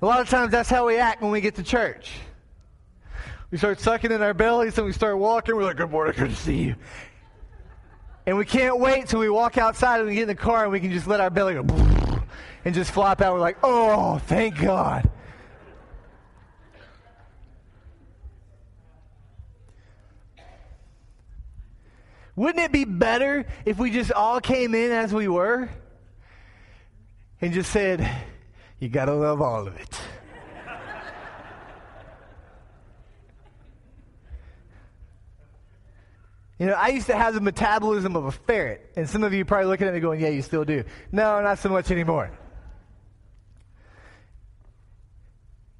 A 0.00 0.06
lot 0.06 0.20
of 0.20 0.30
times 0.30 0.52
that's 0.52 0.70
how 0.70 0.86
we 0.86 0.96
act 0.96 1.20
when 1.20 1.32
we 1.32 1.42
get 1.42 1.56
to 1.56 1.62
church. 1.62 2.12
We 3.50 3.58
start 3.58 3.80
sucking 3.80 4.10
in 4.10 4.22
our 4.22 4.34
bellies 4.34 4.76
and 4.76 4.86
we 4.86 4.92
start 4.92 5.18
walking. 5.18 5.54
We're 5.54 5.64
like, 5.64 5.76
Good 5.76 5.90
morning, 5.90 6.14
good 6.18 6.30
to 6.30 6.36
see 6.36 6.62
you. 6.62 6.74
And 8.26 8.36
we 8.36 8.44
can't 8.44 8.80
wait 8.80 9.06
till 9.06 9.20
we 9.20 9.28
walk 9.28 9.56
outside 9.56 10.00
and 10.00 10.08
we 10.08 10.14
get 10.14 10.22
in 10.22 10.28
the 10.28 10.34
car 10.34 10.64
and 10.64 10.72
we 10.72 10.80
can 10.80 10.90
just 10.90 11.06
let 11.06 11.20
our 11.20 11.30
belly 11.30 11.54
go 11.54 11.62
and 12.64 12.74
just 12.74 12.90
flop 12.90 13.20
out. 13.20 13.34
We're 13.34 13.40
like, 13.40 13.58
Oh, 13.62 14.18
thank 14.18 14.58
God. 14.58 15.08
Wouldn't 22.34 22.62
it 22.62 22.72
be 22.72 22.84
better 22.84 23.46
if 23.64 23.78
we 23.78 23.90
just 23.90 24.12
all 24.12 24.40
came 24.40 24.74
in 24.74 24.92
as 24.92 25.14
we 25.14 25.26
were 25.26 25.70
and 27.40 27.52
just 27.54 27.70
said, 27.70 28.06
you 28.78 28.90
got 28.90 29.06
to 29.06 29.14
love 29.14 29.40
all 29.40 29.66
of 29.66 29.74
it. 29.76 29.98
You 36.58 36.66
know, 36.66 36.72
I 36.72 36.88
used 36.88 37.06
to 37.08 37.16
have 37.16 37.34
the 37.34 37.40
metabolism 37.40 38.16
of 38.16 38.24
a 38.24 38.32
ferret, 38.32 38.92
and 38.96 39.08
some 39.08 39.22
of 39.22 39.34
you 39.34 39.44
probably 39.44 39.66
looking 39.66 39.86
at 39.86 39.94
me 39.94 40.00
going, 40.00 40.20
Yeah, 40.20 40.28
you 40.28 40.42
still 40.42 40.64
do. 40.64 40.84
No, 41.12 41.40
not 41.42 41.58
so 41.58 41.68
much 41.68 41.90
anymore. 41.90 42.30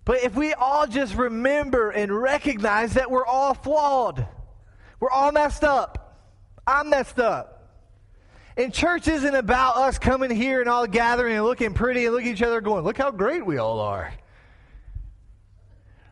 But 0.04 0.22
if 0.22 0.36
we 0.36 0.54
all 0.54 0.86
just 0.86 1.16
remember 1.16 1.90
and 1.90 2.12
recognize 2.12 2.94
that 2.94 3.10
we're 3.10 3.26
all 3.26 3.54
flawed, 3.54 4.26
we're 5.00 5.10
all 5.10 5.32
messed 5.32 5.64
up. 5.64 6.22
I'm 6.64 6.90
messed 6.90 7.18
up. 7.18 7.56
And 8.56 8.72
church 8.72 9.08
isn't 9.08 9.34
about 9.34 9.76
us 9.76 9.98
coming 9.98 10.30
here 10.30 10.60
and 10.60 10.70
all 10.70 10.86
gathering 10.86 11.36
and 11.36 11.44
looking 11.44 11.74
pretty 11.74 12.06
and 12.06 12.14
looking 12.14 12.30
at 12.30 12.36
each 12.36 12.42
other 12.42 12.60
going, 12.60 12.84
look 12.84 12.96
how 12.96 13.10
great 13.10 13.44
we 13.44 13.58
all 13.58 13.80
are. 13.80 14.12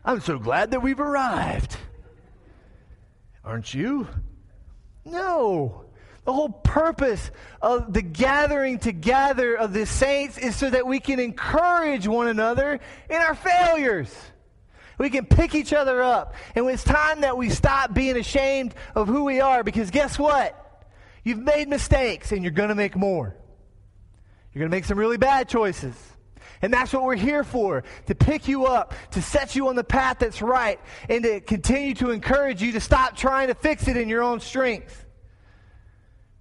I'm 0.03 0.19
so 0.19 0.37
glad 0.37 0.71
that 0.71 0.83
we've 0.83 0.99
arrived. 0.99 1.77
Aren't 3.43 3.73
you? 3.73 4.07
No. 5.05 5.85
The 6.25 6.33
whole 6.33 6.49
purpose 6.49 7.29
of 7.61 7.93
the 7.93 8.01
gathering 8.01 8.79
together 8.79 9.55
of 9.55 9.73
the 9.73 9.85
saints 9.85 10.39
is 10.39 10.55
so 10.55 10.69
that 10.69 10.87
we 10.87 10.99
can 10.99 11.19
encourage 11.19 12.07
one 12.07 12.27
another 12.27 12.79
in 13.09 13.15
our 13.15 13.35
failures. 13.35 14.13
We 14.97 15.11
can 15.11 15.25
pick 15.25 15.53
each 15.53 15.71
other 15.71 16.01
up. 16.01 16.33
And 16.55 16.67
it's 16.67 16.83
time 16.83 17.21
that 17.21 17.37
we 17.37 17.49
stop 17.51 17.93
being 17.93 18.17
ashamed 18.17 18.73
of 18.95 19.07
who 19.07 19.23
we 19.23 19.39
are 19.39 19.63
because 19.63 19.91
guess 19.91 20.17
what? 20.17 20.61
You've 21.23 21.39
made 21.39 21.67
mistakes 21.67 22.31
and 22.31 22.43
you're 22.43 22.51
going 22.51 22.69
to 22.69 22.75
make 22.75 22.95
more. 22.95 23.35
You're 24.51 24.61
going 24.61 24.71
to 24.71 24.75
make 24.75 24.85
some 24.85 24.97
really 24.97 25.17
bad 25.17 25.47
choices. 25.47 25.95
And 26.65 26.73
that's 26.73 26.91
what 26.91 27.03
we're 27.03 27.15
here 27.15 27.43
for 27.43 27.83
to 28.07 28.15
pick 28.15 28.47
you 28.47 28.65
up, 28.65 28.95
to 29.11 29.21
set 29.21 29.55
you 29.55 29.67
on 29.67 29.75
the 29.75 29.83
path 29.83 30.17
that's 30.17 30.41
right, 30.41 30.79
and 31.07 31.23
to 31.23 31.39
continue 31.39 31.93
to 31.93 32.09
encourage 32.09 32.59
you 32.59 32.71
to 32.71 32.79
stop 32.79 33.15
trying 33.15 33.49
to 33.49 33.53
fix 33.53 33.87
it 33.87 33.95
in 33.95 34.09
your 34.09 34.23
own 34.23 34.39
strength. 34.39 35.05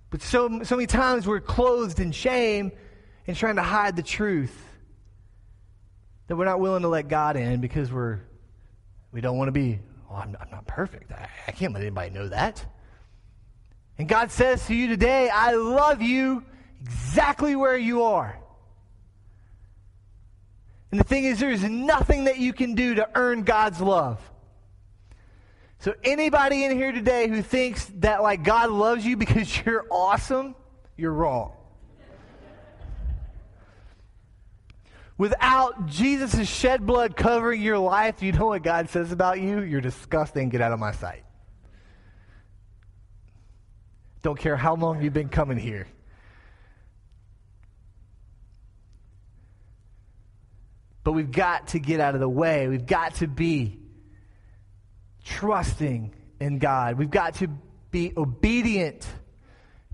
But 0.09 0.23
so, 0.23 0.63
so 0.63 0.77
many 0.77 0.87
times 0.87 1.27
we're 1.27 1.41
clothed 1.41 2.01
in 2.01 2.11
shame 2.11 2.73
and 3.27 3.37
trying 3.37 3.57
to 3.57 3.63
hide 3.63 3.97
the 3.97 4.03
truth 4.03 4.59
That 6.29 6.37
we're 6.37 6.47
not 6.47 6.59
willing 6.59 6.83
to 6.83 6.89
let 6.89 7.09
God 7.09 7.37
in 7.37 7.61
because 7.61 7.93
we're 7.93 8.21
we 9.13 9.21
don't 9.21 9.37
want 9.37 9.49
to 9.49 9.53
be, 9.53 9.79
oh, 10.11 10.15
I'm, 10.15 10.35
I'm 10.41 10.51
not 10.51 10.67
perfect. 10.67 11.13
I, 11.13 11.29
I 11.47 11.53
can't 11.53 11.75
let 11.75 11.83
anybody 11.83 12.09
know 12.09 12.29
that. 12.29 12.65
And 13.99 14.09
God 14.09 14.31
says 14.31 14.67
to 14.69 14.75
you 14.75 14.89
today, 14.89 15.29
I 15.29 15.53
love 15.53 16.01
you 16.01 16.45
exactly 16.81 17.57
where 17.57 17.77
you 17.77 18.05
are. 18.05 18.39
And 20.95 21.01
the 21.01 21.05
thing 21.05 21.25
is, 21.25 21.41
there's 21.41 21.65
nothing 21.65 22.23
that 22.27 22.39
you 22.39 22.53
can 22.53 22.77
do 22.77 22.95
to 22.95 23.09
earn 23.17 23.43
God's 23.43 23.81
love. 23.81 24.21
So, 25.81 25.93
anybody 26.05 26.63
in 26.63 26.71
here 26.71 26.93
today 26.93 27.27
who 27.27 27.43
thinks 27.43 27.87
that, 27.97 28.23
like, 28.23 28.45
God 28.45 28.71
loves 28.71 29.05
you 29.05 29.17
because 29.17 29.61
you're 29.67 29.87
awesome, 29.91 30.55
you're 30.97 31.13
wrong. 31.13 31.51
Without 35.19 35.87
Jesus' 35.87 36.49
shed 36.49 36.87
blood 36.87 37.17
covering 37.17 37.61
your 37.61 37.79
life, 37.79 38.23
you 38.23 38.31
know 38.31 38.47
what 38.47 38.63
God 38.63 38.89
says 38.89 39.11
about 39.11 39.41
you? 39.41 39.63
You're 39.63 39.81
disgusting. 39.81 40.49
Get 40.49 40.61
out 40.61 40.71
of 40.71 40.79
my 40.79 40.93
sight. 40.93 41.25
Don't 44.23 44.39
care 44.39 44.57
how 44.57 44.77
long 44.77 45.03
you've 45.03 45.13
been 45.13 45.29
coming 45.29 45.59
here. 45.59 45.89
But 51.05 51.13
we've 51.13 51.31
got 51.31 51.69
to 51.69 51.79
get 51.79 52.01
out 52.01 52.15
of 52.15 52.21
the 52.21 52.29
way. 52.29 52.67
We've 52.67 52.87
got 52.87 53.17
to 53.17 53.29
be 53.29 53.79
trusting 55.25 56.15
in 56.41 56.59
God. 56.59 56.99
We've 56.99 57.11
got 57.11 57.35
to 57.37 57.49
be 57.91 58.13
obedient 58.17 59.07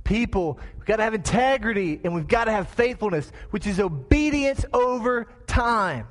people. 0.04 0.58
We've 0.76 0.86
got 0.86 0.96
to 0.96 1.02
have 1.02 1.14
integrity 1.14 2.00
and 2.02 2.14
we've 2.14 2.28
got 2.28 2.44
to 2.44 2.52
have 2.52 2.68
faithfulness, 2.68 3.30
which 3.50 3.66
is 3.66 3.78
obedience 3.78 4.64
over 4.72 5.28
time. 5.46 6.06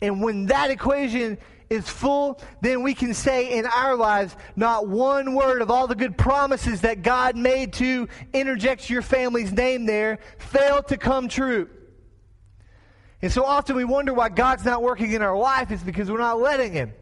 And 0.00 0.22
when 0.22 0.46
that 0.46 0.70
equation 0.70 1.38
is 1.68 1.88
full, 1.88 2.40
then 2.60 2.82
we 2.82 2.94
can 2.94 3.12
say 3.12 3.58
in 3.58 3.66
our 3.66 3.96
lives, 3.96 4.36
not 4.56 4.88
one 4.88 5.34
word 5.34 5.60
of 5.60 5.70
all 5.70 5.86
the 5.86 5.94
good 5.94 6.16
promises 6.16 6.82
that 6.82 7.02
God 7.02 7.36
made 7.36 7.72
to 7.74 8.08
interject 8.32 8.88
your 8.88 9.02
family's 9.02 9.52
name 9.52 9.84
there 9.86 10.18
failed 10.38 10.88
to 10.88 10.96
come 10.96 11.28
true. 11.28 11.68
And 13.20 13.32
so 13.32 13.44
often 13.44 13.74
we 13.76 13.84
wonder 13.84 14.14
why 14.14 14.28
God's 14.28 14.64
not 14.64 14.82
working 14.82 15.12
in 15.12 15.22
our 15.22 15.36
life 15.36 15.70
is 15.70 15.82
because 15.82 16.10
we're 16.10 16.18
not 16.18 16.40
letting 16.40 16.72
Him. 16.72 16.92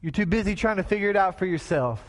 You're 0.00 0.12
too 0.12 0.26
busy 0.26 0.54
trying 0.54 0.76
to 0.76 0.82
figure 0.82 1.10
it 1.10 1.16
out 1.16 1.38
for 1.38 1.46
yourself. 1.46 2.02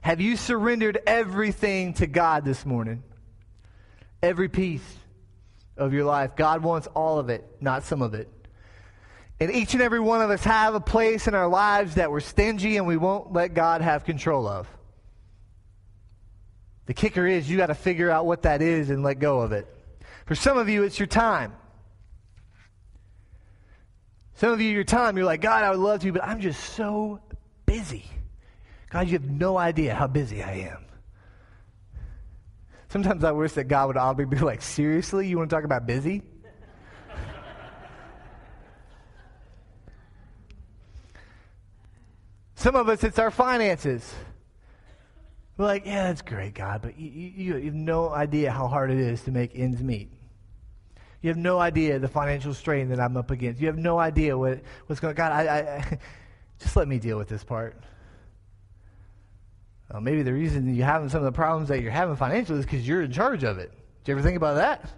Have 0.00 0.20
you 0.20 0.36
surrendered 0.36 0.98
everything 1.06 1.94
to 1.94 2.06
God 2.06 2.44
this 2.44 2.66
morning? 2.66 3.02
Every 4.22 4.48
piece 4.48 4.84
of 5.76 5.92
your 5.92 6.04
life. 6.04 6.36
God 6.36 6.62
wants 6.62 6.86
all 6.88 7.18
of 7.18 7.28
it, 7.28 7.44
not 7.60 7.84
some 7.84 8.02
of 8.02 8.14
it. 8.14 8.28
And 9.40 9.50
each 9.50 9.74
and 9.74 9.82
every 9.82 10.00
one 10.00 10.22
of 10.22 10.30
us 10.30 10.44
have 10.44 10.74
a 10.74 10.80
place 10.80 11.26
in 11.26 11.34
our 11.34 11.48
lives 11.48 11.96
that 11.96 12.10
we're 12.10 12.20
stingy 12.20 12.76
and 12.76 12.86
we 12.86 12.96
won't 12.96 13.32
let 13.32 13.54
God 13.54 13.80
have 13.80 14.04
control 14.04 14.46
of. 14.46 14.68
The 16.86 16.94
kicker 16.94 17.26
is 17.26 17.48
you 17.48 17.56
got 17.56 17.66
to 17.66 17.74
figure 17.74 18.10
out 18.10 18.26
what 18.26 18.42
that 18.42 18.60
is 18.60 18.90
and 18.90 19.02
let 19.02 19.18
go 19.18 19.40
of 19.40 19.52
it. 19.52 19.66
For 20.26 20.34
some 20.34 20.58
of 20.58 20.68
you, 20.68 20.82
it's 20.82 20.98
your 20.98 21.06
time. 21.06 21.52
Some 24.34 24.52
of 24.52 24.60
you, 24.60 24.70
your 24.70 24.84
time, 24.84 25.16
you're 25.16 25.26
like, 25.26 25.40
God, 25.40 25.64
I 25.64 25.70
would 25.70 25.78
love 25.78 26.00
to, 26.00 26.12
but 26.12 26.24
I'm 26.24 26.40
just 26.40 26.60
so 26.74 27.20
busy. 27.66 28.04
God, 28.90 29.06
you 29.06 29.12
have 29.12 29.30
no 29.30 29.56
idea 29.56 29.94
how 29.94 30.06
busy 30.06 30.42
I 30.42 30.52
am. 30.54 30.84
Sometimes 32.88 33.24
I 33.24 33.32
wish 33.32 33.52
that 33.52 33.64
God 33.64 33.88
would 33.88 33.96
audibly 33.96 34.24
be 34.24 34.38
like, 34.38 34.62
seriously? 34.62 35.26
You 35.26 35.38
want 35.38 35.50
to 35.50 35.56
talk 35.56 35.64
about 35.64 35.86
busy? 35.86 36.22
Some 42.54 42.76
of 42.76 42.88
us, 42.88 43.04
it's 43.04 43.18
our 43.18 43.30
finances. 43.30 44.14
We're 45.56 45.66
like, 45.66 45.86
yeah, 45.86 46.08
that's 46.08 46.22
great, 46.22 46.54
God, 46.54 46.82
but 46.82 46.98
you, 46.98 47.08
you, 47.10 47.56
you, 47.56 47.64
have 47.66 47.74
no 47.74 48.10
idea 48.10 48.50
how 48.50 48.66
hard 48.66 48.90
it 48.90 48.98
is 48.98 49.22
to 49.22 49.30
make 49.30 49.52
ends 49.54 49.80
meet. 49.82 50.10
You 51.22 51.28
have 51.28 51.36
no 51.36 51.60
idea 51.60 51.98
the 52.00 52.08
financial 52.08 52.52
strain 52.52 52.88
that 52.88 52.98
I'm 52.98 53.16
up 53.16 53.30
against. 53.30 53.60
You 53.60 53.68
have 53.68 53.78
no 53.78 53.98
idea 53.98 54.36
what, 54.36 54.60
what's 54.86 55.00
going 55.00 55.12
on. 55.12 55.16
God, 55.16 55.32
I, 55.32 55.58
I, 55.58 55.98
just 56.58 56.74
let 56.74 56.88
me 56.88 56.98
deal 56.98 57.18
with 57.18 57.28
this 57.28 57.44
part. 57.44 57.80
Uh, 59.90 60.00
maybe 60.00 60.22
the 60.22 60.32
reason 60.32 60.74
you're 60.74 60.84
having 60.84 61.08
some 61.08 61.20
of 61.20 61.24
the 61.24 61.32
problems 61.32 61.68
that 61.68 61.80
you're 61.80 61.92
having 61.92 62.16
financially 62.16 62.58
is 62.58 62.64
because 62.64 62.86
you're 62.86 63.02
in 63.02 63.12
charge 63.12 63.44
of 63.44 63.58
it. 63.58 63.70
Did 64.02 64.10
you 64.10 64.18
ever 64.18 64.22
think 64.22 64.36
about 64.36 64.56
that? 64.56 64.90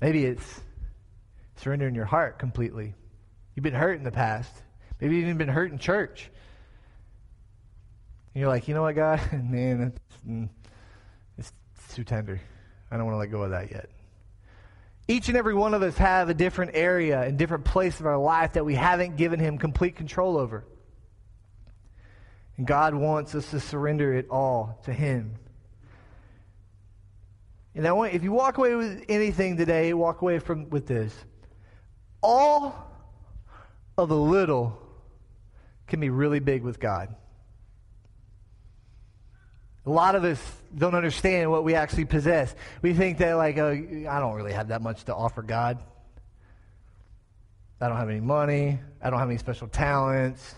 Maybe 0.00 0.24
it's 0.24 0.60
surrendering 1.56 1.94
your 1.94 2.06
heart 2.06 2.38
completely. 2.38 2.94
You've 3.54 3.64
been 3.64 3.74
hurt 3.74 3.98
in 3.98 4.04
the 4.04 4.12
past. 4.12 4.52
Maybe 5.00 5.16
you've 5.16 5.24
even 5.24 5.38
been 5.38 5.48
hurt 5.48 5.72
in 5.72 5.78
church. 5.78 6.30
And 8.34 8.40
you're 8.40 8.48
like, 8.48 8.68
you 8.68 8.74
know 8.74 8.82
what, 8.82 8.94
God? 8.94 9.20
Man, 9.32 9.92
it's, 9.92 10.00
mm, 10.28 10.48
it's 11.38 11.52
too 11.94 12.04
tender. 12.04 12.40
I 12.90 12.96
don't 12.96 13.06
want 13.06 13.14
to 13.14 13.18
let 13.18 13.30
go 13.30 13.42
of 13.42 13.50
that 13.50 13.70
yet. 13.70 13.90
Each 15.08 15.28
and 15.28 15.36
every 15.36 15.54
one 15.54 15.74
of 15.74 15.82
us 15.82 15.96
have 15.98 16.28
a 16.28 16.34
different 16.34 16.72
area 16.74 17.20
and 17.22 17.36
different 17.36 17.64
place 17.64 17.98
of 17.98 18.06
our 18.06 18.18
life 18.18 18.52
that 18.52 18.64
we 18.64 18.76
haven't 18.76 19.16
given 19.16 19.40
him 19.40 19.58
complete 19.58 19.96
control 19.96 20.38
over. 20.38 20.64
And 22.56 22.66
God 22.66 22.94
wants 22.94 23.34
us 23.34 23.50
to 23.50 23.58
surrender 23.58 24.14
it 24.14 24.28
all 24.30 24.78
to 24.84 24.92
him. 24.92 25.34
And 27.74 27.86
I 27.86 27.92
want, 27.92 28.12
if 28.12 28.22
you 28.22 28.32
walk 28.32 28.58
away 28.58 28.74
with 28.74 29.04
anything 29.08 29.56
today, 29.56 29.92
walk 29.94 30.22
away 30.22 30.38
from 30.38 30.70
with 30.70 30.86
this. 30.86 31.14
All 32.22 32.89
of 34.02 34.08
the 34.08 34.16
little 34.16 34.78
can 35.86 36.00
be 36.00 36.10
really 36.10 36.40
big 36.40 36.62
with 36.62 36.80
God. 36.80 37.14
A 39.86 39.90
lot 39.90 40.14
of 40.14 40.24
us 40.24 40.40
don't 40.76 40.94
understand 40.94 41.50
what 41.50 41.64
we 41.64 41.74
actually 41.74 42.04
possess. 42.04 42.54
We 42.82 42.92
think 42.92 43.18
that, 43.18 43.34
like, 43.34 43.58
oh, 43.58 43.70
I 43.70 44.20
don't 44.20 44.34
really 44.34 44.52
have 44.52 44.68
that 44.68 44.82
much 44.82 45.04
to 45.04 45.14
offer 45.14 45.42
God. 45.42 45.78
I 47.80 47.88
don't 47.88 47.96
have 47.96 48.10
any 48.10 48.20
money. 48.20 48.78
I 49.02 49.10
don't 49.10 49.18
have 49.18 49.28
any 49.28 49.38
special 49.38 49.68
talents. 49.68 50.54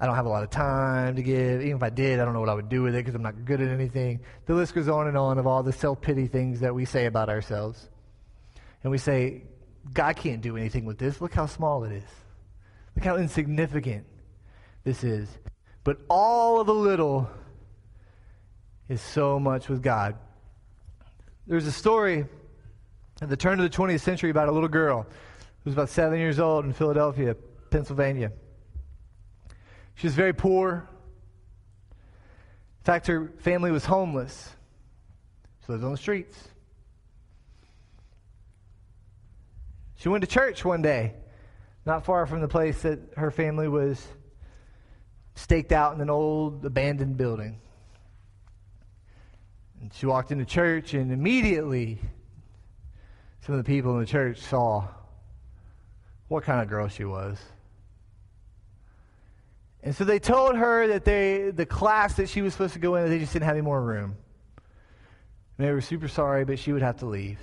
I 0.00 0.06
don't 0.06 0.16
have 0.16 0.26
a 0.26 0.28
lot 0.28 0.42
of 0.42 0.50
time 0.50 1.16
to 1.16 1.22
give. 1.22 1.60
Even 1.60 1.76
if 1.76 1.82
I 1.82 1.90
did, 1.90 2.20
I 2.20 2.24
don't 2.24 2.34
know 2.34 2.40
what 2.40 2.48
I 2.48 2.54
would 2.54 2.68
do 2.68 2.82
with 2.82 2.94
it 2.94 2.98
because 2.98 3.14
I'm 3.14 3.22
not 3.22 3.44
good 3.44 3.60
at 3.60 3.68
anything. 3.68 4.20
The 4.46 4.54
list 4.54 4.74
goes 4.74 4.88
on 4.88 5.08
and 5.08 5.16
on 5.16 5.38
of 5.38 5.46
all 5.46 5.62
the 5.62 5.72
self 5.72 6.00
pity 6.00 6.26
things 6.26 6.60
that 6.60 6.74
we 6.74 6.84
say 6.84 7.06
about 7.06 7.28
ourselves. 7.28 7.88
And 8.82 8.90
we 8.90 8.98
say, 8.98 9.42
God 9.92 10.16
can't 10.16 10.40
do 10.40 10.56
anything 10.56 10.84
with 10.84 10.98
this. 10.98 11.20
Look 11.20 11.34
how 11.34 11.46
small 11.46 11.84
it 11.84 11.92
is. 11.92 12.10
Look 12.98 13.04
how 13.04 13.16
insignificant 13.16 14.04
this 14.82 15.04
is. 15.04 15.28
But 15.84 15.98
all 16.10 16.60
of 16.60 16.66
the 16.66 16.74
little 16.74 17.30
is 18.88 19.00
so 19.00 19.38
much 19.38 19.68
with 19.68 19.84
God. 19.84 20.16
There's 21.46 21.68
a 21.68 21.70
story 21.70 22.26
at 23.22 23.28
the 23.28 23.36
turn 23.36 23.60
of 23.60 23.70
the 23.70 23.76
20th 23.76 24.00
century 24.00 24.30
about 24.30 24.48
a 24.48 24.50
little 24.50 24.68
girl 24.68 25.02
who 25.02 25.70
was 25.70 25.74
about 25.74 25.90
seven 25.90 26.18
years 26.18 26.40
old 26.40 26.64
in 26.64 26.72
Philadelphia, 26.72 27.36
Pennsylvania. 27.70 28.32
She 29.94 30.08
was 30.08 30.16
very 30.16 30.32
poor. 30.32 30.88
In 32.80 32.84
fact, 32.84 33.06
her 33.06 33.30
family 33.38 33.70
was 33.70 33.84
homeless. 33.84 34.56
She 35.64 35.70
lived 35.70 35.84
on 35.84 35.92
the 35.92 35.98
streets. 35.98 36.48
She 39.94 40.08
went 40.08 40.22
to 40.22 40.28
church 40.28 40.64
one 40.64 40.82
day, 40.82 41.14
not 41.88 42.04
far 42.04 42.26
from 42.26 42.40
the 42.40 42.48
place 42.48 42.82
that 42.82 42.98
her 43.16 43.30
family 43.30 43.66
was 43.66 44.06
staked 45.34 45.72
out 45.72 45.94
in 45.94 46.00
an 46.02 46.10
old 46.10 46.64
abandoned 46.64 47.16
building. 47.16 47.58
And 49.80 49.92
she 49.94 50.04
walked 50.04 50.30
into 50.30 50.44
church, 50.44 50.92
and 50.92 51.10
immediately 51.10 51.98
some 53.40 53.54
of 53.54 53.64
the 53.64 53.66
people 53.66 53.94
in 53.94 54.00
the 54.00 54.06
church 54.06 54.38
saw 54.38 54.86
what 56.28 56.44
kind 56.44 56.60
of 56.60 56.68
girl 56.68 56.88
she 56.88 57.04
was. 57.04 57.38
And 59.82 59.96
so 59.96 60.04
they 60.04 60.18
told 60.18 60.56
her 60.56 60.88
that 60.88 61.06
they, 61.06 61.50
the 61.50 61.64
class 61.64 62.16
that 62.16 62.28
she 62.28 62.42
was 62.42 62.52
supposed 62.52 62.74
to 62.74 62.80
go 62.80 62.96
in, 62.96 63.08
they 63.08 63.18
just 63.18 63.32
didn't 63.32 63.46
have 63.46 63.54
any 63.54 63.62
more 63.62 63.80
room. 63.80 64.14
And 65.56 65.66
they 65.66 65.72
were 65.72 65.80
super 65.80 66.08
sorry, 66.08 66.44
but 66.44 66.58
she 66.58 66.72
would 66.72 66.82
have 66.82 66.98
to 66.98 67.06
leave. 67.06 67.38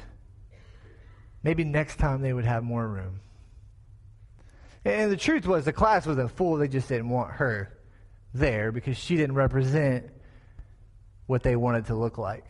Maybe 1.41 1.63
next 1.63 1.97
time 1.97 2.21
they 2.21 2.33
would 2.33 2.45
have 2.45 2.63
more 2.63 2.87
room. 2.87 3.21
And 4.85 5.11
the 5.11 5.17
truth 5.17 5.47
was, 5.47 5.65
the 5.65 5.73
class 5.73 6.05
wasn't 6.05 6.29
full. 6.31 6.57
They 6.57 6.67
just 6.67 6.87
didn't 6.87 7.09
want 7.09 7.31
her 7.31 7.75
there 8.35 8.71
because 8.71 8.97
she 8.97 9.17
didn't 9.17 9.35
represent 9.35 10.11
what 11.25 11.41
they 11.41 11.55
wanted 11.55 11.87
to 11.87 11.95
look 11.95 12.19
like. 12.19 12.45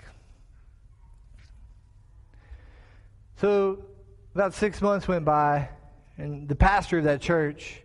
So, 3.38 3.86
about 4.34 4.54
six 4.54 4.82
months 4.82 5.08
went 5.08 5.24
by, 5.24 5.70
and 6.18 6.48
the 6.48 6.56
pastor 6.56 6.98
of 6.98 7.06
that 7.06 7.22
church 7.22 7.82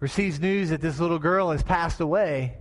receives 0.00 0.40
news 0.40 0.70
that 0.70 0.80
this 0.80 0.98
little 0.98 1.20
girl 1.20 1.52
has 1.52 1.62
passed 1.62 2.00
away. 2.00 2.56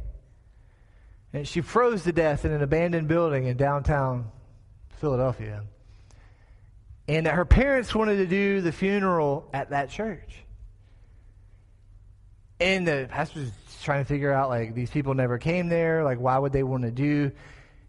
And 1.34 1.48
she 1.48 1.62
froze 1.62 2.04
to 2.04 2.12
death 2.12 2.46
in 2.46 2.52
an 2.52 2.62
abandoned 2.62 3.08
building 3.08 3.48
in 3.48 3.58
downtown 3.58 4.30
Philadelphia. 5.00 5.64
And 7.08 7.26
that 7.26 7.36
her 7.36 7.46
parents 7.46 7.94
wanted 7.94 8.18
to 8.18 8.28
do 8.28 8.62
the 8.62 8.72
funeral 8.72 9.50
at 9.54 9.72
that 9.72 9.90
church. 9.90 10.44
And 12.60 12.88
the 12.88 13.08
pastor's 13.10 13.52
trying 13.84 14.04
to 14.04 14.08
figure 14.08 14.32
out, 14.32 14.50
like, 14.50 14.74
these 14.74 14.90
people 14.90 15.14
never 15.14 15.38
came 15.38 15.68
there. 15.68 16.04
Like, 16.04 16.20
why 16.20 16.38
would 16.38 16.54
they 16.54 16.64
want 16.64 16.84
to 16.84 16.92
do? 16.92 17.32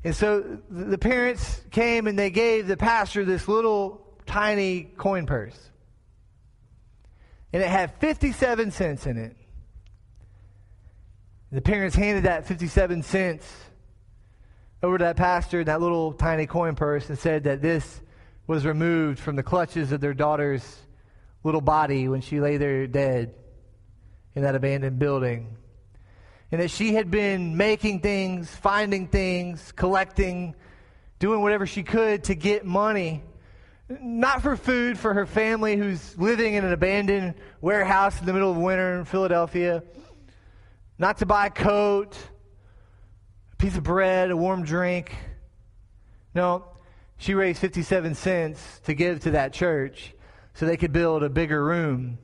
And 0.02 0.14
so 0.14 0.58
the 0.68 0.98
parents 0.98 1.60
came 1.70 2.06
and 2.06 2.18
they 2.18 2.30
gave 2.30 2.66
the 2.66 2.76
pastor 2.76 3.24
this 3.24 3.46
little 3.46 4.04
tiny 4.26 4.82
coin 4.96 5.26
purse. 5.26 5.58
And 7.52 7.62
it 7.62 7.68
had 7.68 7.94
57 8.00 8.72
cents 8.72 9.06
in 9.06 9.16
it. 9.16 9.36
The 11.52 11.62
parents 11.62 11.94
handed 11.94 12.24
that 12.24 12.46
57 12.46 13.02
cents 13.02 13.48
over 14.82 14.98
to 14.98 15.04
that 15.04 15.16
pastor 15.16 15.62
that 15.62 15.80
little 15.80 16.12
tiny 16.12 16.46
coin 16.46 16.74
purse 16.74 17.08
and 17.08 17.18
said 17.18 17.44
that 17.44 17.62
this 17.62 18.00
was 18.46 18.66
removed 18.66 19.18
from 19.18 19.36
the 19.36 19.42
clutches 19.42 19.92
of 19.92 20.00
their 20.00 20.14
daughter's 20.14 20.62
little 21.42 21.60
body 21.60 22.08
when 22.08 22.20
she 22.20 22.40
lay 22.40 22.56
there 22.56 22.86
dead 22.86 23.34
in 24.34 24.42
that 24.42 24.54
abandoned 24.54 24.98
building. 24.98 25.56
And 26.52 26.60
that 26.60 26.70
she 26.70 26.94
had 26.94 27.10
been 27.10 27.56
making 27.56 28.00
things, 28.00 28.54
finding 28.54 29.08
things, 29.08 29.72
collecting, 29.72 30.54
doing 31.18 31.40
whatever 31.40 31.66
she 31.66 31.82
could 31.82 32.24
to 32.24 32.34
get 32.34 32.64
money. 32.64 33.22
Not 33.88 34.42
for 34.42 34.56
food 34.56 34.98
for 34.98 35.14
her 35.14 35.26
family 35.26 35.76
who's 35.76 36.16
living 36.18 36.54
in 36.54 36.64
an 36.64 36.72
abandoned 36.72 37.34
warehouse 37.60 38.18
in 38.20 38.26
the 38.26 38.32
middle 38.32 38.50
of 38.50 38.56
winter 38.56 38.98
in 38.98 39.04
Philadelphia. 39.04 39.82
Not 40.98 41.18
to 41.18 41.26
buy 41.26 41.46
a 41.46 41.50
coat, 41.50 42.16
a 43.52 43.56
piece 43.56 43.76
of 43.76 43.82
bread, 43.82 44.30
a 44.30 44.36
warm 44.36 44.64
drink. 44.64 45.14
No, 46.34 46.64
she 47.16 47.34
raised 47.34 47.60
57 47.60 48.14
cents 48.14 48.80
to 48.84 48.94
give 48.94 49.20
to 49.20 49.32
that 49.32 49.52
church 49.52 50.14
so 50.54 50.66
they 50.66 50.76
could 50.76 50.92
build 50.92 51.22
a 51.22 51.28
bigger 51.28 51.64
room 51.64 52.18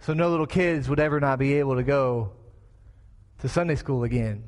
so 0.00 0.14
no 0.14 0.30
little 0.30 0.46
kids 0.46 0.88
would 0.88 1.00
ever 1.00 1.20
not 1.20 1.38
be 1.38 1.54
able 1.54 1.76
to 1.76 1.82
go 1.82 2.32
to 3.38 3.48
Sunday 3.48 3.74
school 3.74 4.04
again. 4.04 4.44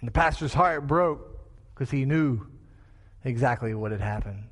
And 0.00 0.08
the 0.08 0.12
pastor's 0.12 0.54
heart 0.54 0.86
broke 0.86 1.40
because 1.74 1.90
he 1.90 2.04
knew 2.04 2.46
exactly 3.24 3.74
what 3.74 3.90
had 3.90 4.00
happened. 4.00 4.44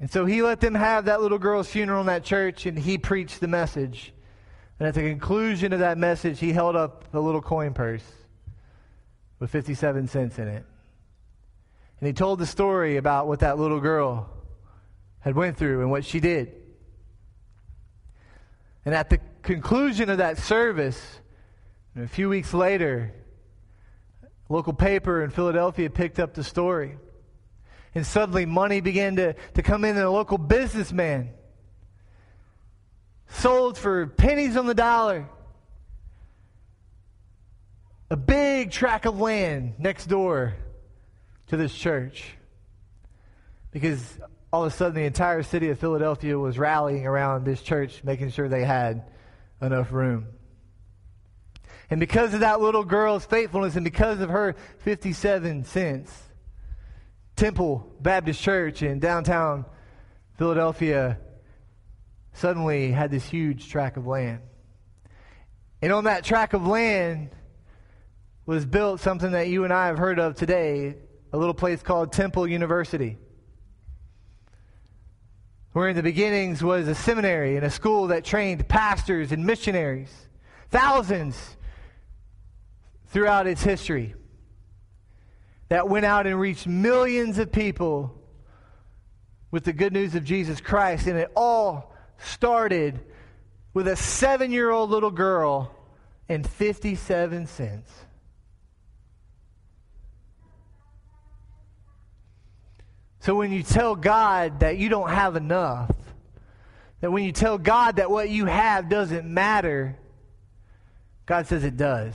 And 0.00 0.08
so 0.08 0.26
he 0.26 0.42
let 0.42 0.60
them 0.60 0.74
have 0.74 1.06
that 1.06 1.20
little 1.20 1.38
girl's 1.38 1.68
funeral 1.68 2.00
in 2.00 2.06
that 2.06 2.22
church 2.22 2.66
and 2.66 2.78
he 2.78 2.98
preached 2.98 3.40
the 3.40 3.48
message. 3.48 4.12
And 4.78 4.86
at 4.86 4.94
the 4.94 5.02
conclusion 5.02 5.72
of 5.72 5.80
that 5.80 5.98
message, 5.98 6.38
he 6.38 6.52
held 6.52 6.76
up 6.76 7.12
a 7.12 7.18
little 7.18 7.42
coin 7.42 7.74
purse 7.74 8.04
with 9.40 9.50
57 9.50 10.06
cents 10.06 10.38
in 10.38 10.46
it. 10.46 10.64
And 12.00 12.06
he 12.06 12.12
told 12.12 12.38
the 12.38 12.46
story 12.46 12.96
about 12.96 13.26
what 13.26 13.40
that 13.40 13.58
little 13.58 13.80
girl 13.80 14.28
had 15.20 15.34
went 15.34 15.56
through 15.56 15.80
and 15.80 15.90
what 15.90 16.04
she 16.04 16.20
did. 16.20 16.52
And 18.84 18.94
at 18.94 19.10
the 19.10 19.18
conclusion 19.42 20.08
of 20.08 20.18
that 20.18 20.38
service, 20.38 21.20
a 21.96 22.06
few 22.06 22.28
weeks 22.28 22.54
later, 22.54 23.12
local 24.48 24.72
paper 24.72 25.24
in 25.24 25.30
Philadelphia 25.30 25.90
picked 25.90 26.18
up 26.18 26.34
the 26.34 26.44
story. 26.44 26.96
And 27.94 28.06
suddenly 28.06 28.46
money 28.46 28.80
began 28.80 29.16
to, 29.16 29.34
to 29.54 29.62
come 29.62 29.84
in, 29.84 29.96
and 29.96 30.04
a 30.04 30.10
local 30.10 30.38
businessman 30.38 31.30
sold 33.28 33.76
for 33.76 34.06
pennies 34.06 34.56
on 34.56 34.66
the 34.66 34.74
dollar 34.74 35.28
a 38.10 38.16
big 38.16 38.70
tract 38.70 39.04
of 39.04 39.20
land 39.20 39.74
next 39.78 40.06
door 40.06 40.54
to 41.48 41.56
this 41.56 41.74
church. 41.74 42.36
Because 43.70 44.18
all 44.52 44.64
of 44.64 44.72
a 44.72 44.76
sudden, 44.76 44.94
the 44.94 45.04
entire 45.04 45.42
city 45.42 45.68
of 45.68 45.78
Philadelphia 45.78 46.38
was 46.38 46.58
rallying 46.58 47.06
around 47.06 47.44
this 47.44 47.60
church, 47.60 48.02
making 48.02 48.30
sure 48.30 48.48
they 48.48 48.64
had 48.64 49.04
enough 49.60 49.92
room. 49.92 50.26
And 51.90 52.00
because 52.00 52.34
of 52.34 52.40
that 52.40 52.60
little 52.60 52.84
girl's 52.84 53.24
faithfulness 53.24 53.76
and 53.76 53.84
because 53.84 54.20
of 54.20 54.30
her 54.30 54.54
57 54.78 55.64
cents, 55.64 56.12
Temple 57.36 57.90
Baptist 58.00 58.42
Church 58.42 58.82
in 58.82 58.98
downtown 58.98 59.64
Philadelphia 60.36 61.18
suddenly 62.32 62.92
had 62.92 63.10
this 63.10 63.24
huge 63.24 63.68
tract 63.68 63.96
of 63.96 64.06
land. 64.06 64.40
And 65.80 65.92
on 65.92 66.04
that 66.04 66.24
tract 66.24 66.54
of 66.54 66.66
land 66.66 67.30
was 68.44 68.66
built 68.66 69.00
something 69.00 69.32
that 69.32 69.48
you 69.48 69.64
and 69.64 69.72
I 69.72 69.86
have 69.86 69.98
heard 69.98 70.18
of 70.18 70.34
today 70.34 70.96
a 71.32 71.38
little 71.38 71.54
place 71.54 71.82
called 71.82 72.12
Temple 72.12 72.46
University. 72.46 73.18
Where 75.72 75.88
in 75.88 75.96
the 75.96 76.02
beginnings 76.02 76.62
was 76.62 76.88
a 76.88 76.94
seminary 76.94 77.56
and 77.56 77.64
a 77.64 77.70
school 77.70 78.08
that 78.08 78.24
trained 78.24 78.66
pastors 78.68 79.32
and 79.32 79.44
missionaries, 79.44 80.10
thousands 80.70 81.56
throughout 83.08 83.46
its 83.46 83.62
history, 83.62 84.14
that 85.68 85.88
went 85.88 86.06
out 86.06 86.26
and 86.26 86.40
reached 86.40 86.66
millions 86.66 87.38
of 87.38 87.52
people 87.52 88.14
with 89.50 89.64
the 89.64 89.72
good 89.72 89.92
news 89.92 90.14
of 90.14 90.24
Jesus 90.24 90.60
Christ. 90.60 91.06
And 91.06 91.18
it 91.18 91.30
all 91.36 91.94
started 92.18 93.00
with 93.74 93.86
a 93.86 93.96
seven 93.96 94.50
year 94.50 94.70
old 94.70 94.90
little 94.90 95.10
girl 95.10 95.74
and 96.28 96.46
57 96.46 97.46
cents. 97.46 97.90
So 103.20 103.34
when 103.34 103.52
you 103.52 103.62
tell 103.62 103.96
God 103.96 104.60
that 104.60 104.78
you 104.78 104.88
don't 104.88 105.10
have 105.10 105.36
enough, 105.36 105.94
that 107.00 107.10
when 107.10 107.24
you 107.24 107.32
tell 107.32 107.58
God 107.58 107.96
that 107.96 108.10
what 108.10 108.30
you 108.30 108.46
have 108.46 108.88
doesn't 108.88 109.26
matter, 109.26 109.96
God 111.26 111.46
says 111.46 111.64
it 111.64 111.76
does. 111.76 112.14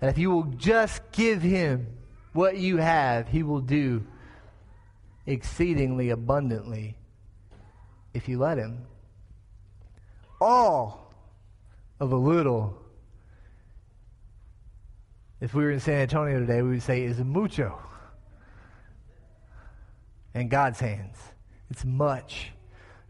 That 0.00 0.10
if 0.10 0.18
you 0.18 0.30
will 0.30 0.44
just 0.44 1.00
give 1.12 1.42
Him 1.42 1.86
what 2.32 2.56
you 2.56 2.78
have, 2.78 3.28
He 3.28 3.42
will 3.42 3.60
do 3.60 4.06
exceedingly 5.26 6.10
abundantly 6.10 6.96
if 8.12 8.28
you 8.28 8.38
let 8.38 8.58
Him. 8.58 8.86
All 10.40 11.12
of 12.00 12.12
a 12.12 12.16
little. 12.16 12.78
If 15.40 15.54
we 15.54 15.64
were 15.64 15.70
in 15.70 15.80
San 15.80 16.00
Antonio 16.00 16.40
today, 16.40 16.62
we 16.62 16.70
would 16.70 16.82
say 16.82 17.02
is 17.02 17.18
mucho 17.18 17.78
in 20.34 20.48
God's 20.48 20.80
hands. 20.80 21.16
It's 21.70 21.84
much. 21.84 22.50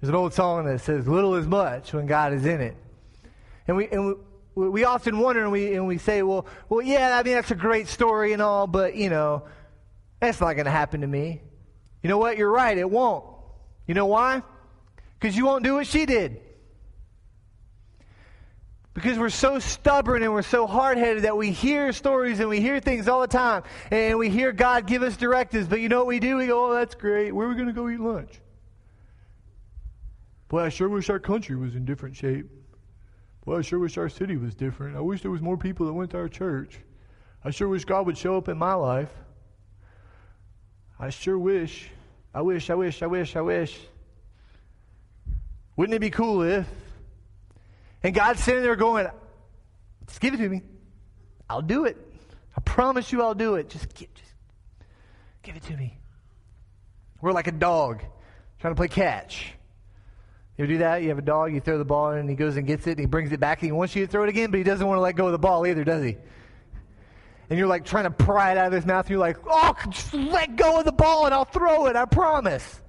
There's 0.00 0.10
an 0.10 0.14
old 0.14 0.34
song 0.34 0.66
that 0.66 0.80
says, 0.80 1.08
little 1.08 1.34
is 1.34 1.46
much 1.46 1.92
when 1.92 2.06
God 2.06 2.32
is 2.32 2.44
in 2.44 2.60
it. 2.60 2.76
And 3.66 3.76
we, 3.76 3.88
and 3.88 4.16
we, 4.54 4.68
we 4.68 4.84
often 4.84 5.18
wonder 5.18 5.42
and 5.42 5.50
we, 5.50 5.74
and 5.74 5.86
we 5.86 5.98
say, 5.98 6.22
well, 6.22 6.46
well, 6.68 6.82
yeah, 6.82 7.18
I 7.18 7.22
mean, 7.22 7.34
that's 7.34 7.50
a 7.50 7.56
great 7.56 7.88
story 7.88 8.32
and 8.32 8.42
all, 8.42 8.66
but, 8.66 8.94
you 8.94 9.08
know, 9.08 9.44
that's 10.20 10.40
not 10.40 10.54
going 10.54 10.66
to 10.66 10.70
happen 10.70 11.00
to 11.00 11.06
me. 11.06 11.40
You 12.02 12.08
know 12.08 12.18
what? 12.18 12.36
You're 12.36 12.50
right. 12.50 12.76
It 12.76 12.90
won't. 12.90 13.24
You 13.86 13.94
know 13.94 14.06
why? 14.06 14.42
Because 15.18 15.36
you 15.36 15.46
won't 15.46 15.64
do 15.64 15.74
what 15.74 15.86
she 15.86 16.04
did. 16.04 16.40
Because 18.94 19.18
we're 19.18 19.28
so 19.28 19.58
stubborn 19.58 20.22
and 20.22 20.32
we're 20.32 20.42
so 20.42 20.68
hard 20.68 20.98
headed 20.98 21.24
that 21.24 21.36
we 21.36 21.50
hear 21.50 21.92
stories 21.92 22.38
and 22.38 22.48
we 22.48 22.60
hear 22.60 22.78
things 22.78 23.08
all 23.08 23.20
the 23.20 23.26
time. 23.26 23.64
And 23.90 24.18
we 24.18 24.30
hear 24.30 24.52
God 24.52 24.86
give 24.86 25.02
us 25.02 25.16
directives. 25.16 25.66
But 25.66 25.80
you 25.80 25.88
know 25.88 25.98
what 25.98 26.06
we 26.06 26.20
do? 26.20 26.36
We 26.36 26.46
go, 26.46 26.70
oh, 26.70 26.74
that's 26.74 26.94
great. 26.94 27.32
Where 27.32 27.46
are 27.46 27.50
we 27.50 27.56
going 27.56 27.66
to 27.66 27.72
go 27.72 27.88
eat 27.88 27.98
lunch? 27.98 28.40
Boy, 30.48 30.60
I 30.60 30.68
sure 30.68 30.88
wish 30.88 31.10
our 31.10 31.18
country 31.18 31.56
was 31.56 31.74
in 31.74 31.84
different 31.84 32.14
shape. 32.14 32.46
Boy, 33.44 33.58
I 33.58 33.62
sure 33.62 33.80
wish 33.80 33.98
our 33.98 34.08
city 34.08 34.36
was 34.36 34.54
different. 34.54 34.96
I 34.96 35.00
wish 35.00 35.22
there 35.22 35.30
was 35.32 35.42
more 35.42 35.56
people 35.56 35.86
that 35.86 35.92
went 35.92 36.12
to 36.12 36.18
our 36.18 36.28
church. 36.28 36.78
I 37.42 37.50
sure 37.50 37.66
wish 37.66 37.84
God 37.84 38.06
would 38.06 38.16
show 38.16 38.36
up 38.36 38.48
in 38.48 38.56
my 38.56 38.74
life. 38.74 39.10
I 41.00 41.10
sure 41.10 41.38
wish. 41.38 41.90
I 42.32 42.42
wish, 42.42 42.70
I 42.70 42.74
wish, 42.74 43.02
I 43.02 43.06
wish, 43.06 43.34
I 43.34 43.40
wish. 43.40 43.78
Wouldn't 45.76 45.94
it 45.96 46.00
be 46.00 46.10
cool 46.10 46.42
if? 46.42 46.66
And 48.04 48.14
God's 48.14 48.44
sitting 48.44 48.62
there 48.62 48.76
going, 48.76 49.08
just 50.06 50.20
give 50.20 50.34
it 50.34 50.36
to 50.36 50.48
me. 50.48 50.62
I'll 51.48 51.62
do 51.62 51.86
it. 51.86 51.96
I 52.56 52.60
promise 52.60 53.10
you 53.10 53.22
I'll 53.22 53.34
do 53.34 53.54
it. 53.56 53.70
Just, 53.70 53.92
get, 53.94 54.14
just 54.14 54.34
give 55.42 55.56
it 55.56 55.62
to 55.64 55.76
me. 55.76 55.98
We're 57.22 57.32
like 57.32 57.46
a 57.46 57.52
dog 57.52 58.02
trying 58.60 58.74
to 58.74 58.76
play 58.76 58.88
catch. 58.88 59.54
You 60.58 60.66
do 60.66 60.78
that? 60.78 61.02
You 61.02 61.08
have 61.08 61.18
a 61.18 61.22
dog, 61.22 61.52
you 61.52 61.60
throw 61.60 61.78
the 61.78 61.84
ball 61.84 62.12
in, 62.12 62.18
and 62.18 62.30
he 62.30 62.36
goes 62.36 62.56
and 62.56 62.66
gets 62.66 62.86
it, 62.86 62.92
and 62.92 63.00
he 63.00 63.06
brings 63.06 63.32
it 63.32 63.40
back, 63.40 63.60
and 63.60 63.66
he 63.66 63.72
wants 63.72 63.96
you 63.96 64.06
to 64.06 64.12
throw 64.12 64.22
it 64.22 64.28
again, 64.28 64.50
but 64.50 64.58
he 64.58 64.62
doesn't 64.62 64.86
want 64.86 64.98
to 64.98 65.02
let 65.02 65.16
go 65.16 65.26
of 65.26 65.32
the 65.32 65.38
ball 65.38 65.66
either, 65.66 65.82
does 65.82 66.04
he? 66.04 66.16
And 67.50 67.58
you're 67.58 67.66
like 67.66 67.84
trying 67.84 68.04
to 68.04 68.10
pry 68.10 68.52
it 68.52 68.58
out 68.58 68.68
of 68.68 68.72
his 68.72 68.86
mouth, 68.86 69.10
you're 69.10 69.18
like, 69.18 69.38
oh, 69.48 69.74
just 69.88 70.14
let 70.14 70.54
go 70.54 70.78
of 70.78 70.84
the 70.84 70.92
ball, 70.92 71.24
and 71.24 71.34
I'll 71.34 71.44
throw 71.44 71.86
it, 71.86 71.96
I 71.96 72.04
promise. 72.04 72.82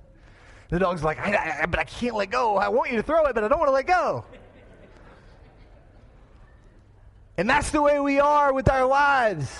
The 0.69 0.77
dog's 0.77 1.03
like, 1.03 1.17
I, 1.17 1.61
I, 1.61 1.65
but 1.65 1.79
I 1.79 1.85
can't 1.85 2.15
let 2.15 2.29
go. 2.29 2.57
I 2.57 2.67
want 2.67 2.91
you 2.91 2.97
to 2.97 3.03
throw 3.03 3.25
it, 3.25 3.33
but 3.33 3.43
I 3.43 3.47
don't 3.47 3.57
want 3.57 3.69
to 3.69 3.73
let 3.73 3.87
go. 3.87 4.25
And 7.37 7.49
that's 7.49 7.71
the 7.71 7.81
way 7.81 7.99
we 7.99 8.19
are 8.19 8.53
with 8.53 8.69
our 8.69 8.85
lives. 8.85 9.51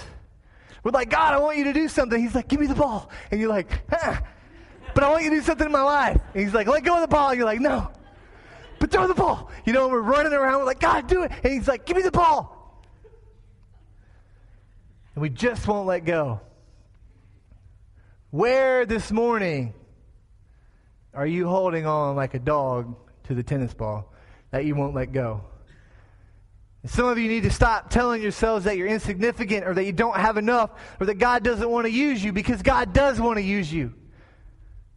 We're 0.84 0.92
like, 0.92 1.10
God, 1.10 1.34
I 1.34 1.40
want 1.40 1.58
you 1.58 1.66
to 1.66 1.74
do 1.74 1.88
something. 1.88 2.22
He's 2.22 2.36
like, 2.36 2.48
give 2.48 2.60
me 2.60 2.68
the 2.68 2.76
ball. 2.76 3.10
And 3.32 3.40
you're 3.40 3.50
like, 3.50 3.90
but 3.90 5.04
I 5.04 5.10
want 5.10 5.24
you 5.24 5.32
to 5.32 5.36
do 5.38 5.42
something 5.42 5.66
in 5.66 5.72
my 5.72 5.82
life. 5.82 6.22
And 6.34 6.44
he's 6.44 6.54
like, 6.54 6.68
let 6.68 6.84
go 6.84 6.96
of 6.96 7.02
the 7.02 7.08
ball. 7.08 7.30
And 7.30 7.38
you're 7.38 7.46
like, 7.46 7.60
no, 7.60 7.92
but 8.80 8.92
throw 8.92 9.08
the 9.08 9.16
ball. 9.16 9.52
You 9.66 9.74
know, 9.74 9.88
we're 9.88 10.02
running 10.02 10.32
around. 10.32 10.60
We're 10.60 10.66
like, 10.66 10.80
God, 10.80 11.08
do 11.08 11.24
it. 11.24 11.32
And 11.44 11.54
he's 11.54 11.68
like, 11.68 11.86
give 11.86 11.98
me 11.98 12.04
the 12.04 12.12
ball. 12.12 12.84
And 15.16 15.22
we 15.22 15.30
just 15.30 15.68
won't 15.68 15.88
let 15.88 16.06
go. 16.06 16.40
Where 18.30 18.86
this 18.86 19.12
morning 19.12 19.74
are 21.14 21.26
you 21.26 21.48
holding 21.48 21.86
on 21.86 22.16
like 22.16 22.34
a 22.34 22.40
dog 22.40 22.96
to 23.24 23.34
the 23.34 23.44
tennis 23.44 23.74
ball 23.74 24.14
that 24.52 24.66
you 24.66 24.76
won't 24.76 24.94
let 24.94 25.12
go? 25.12 25.42
And 26.86 26.92
some 26.92 27.08
of 27.08 27.18
you 27.18 27.28
need 27.28 27.42
to 27.42 27.50
stop 27.50 27.90
telling 27.90 28.22
yourselves 28.22 28.66
that 28.66 28.78
you're 28.78 28.86
insignificant 28.86 29.66
or 29.66 29.74
that 29.74 29.86
you 29.86 29.92
don't 29.92 30.18
have 30.18 30.38
enough 30.38 30.70
or 31.00 31.08
that 31.08 31.16
God 31.16 31.44
doesn't 31.44 31.68
want 31.68 31.88
to 31.88 31.92
use 31.92 32.24
you 32.24 32.32
because 32.32 32.62
God 32.62 32.94
does 32.94 33.20
want 33.20 33.38
to 33.38 33.42
use 33.42 33.74
you. 33.74 33.92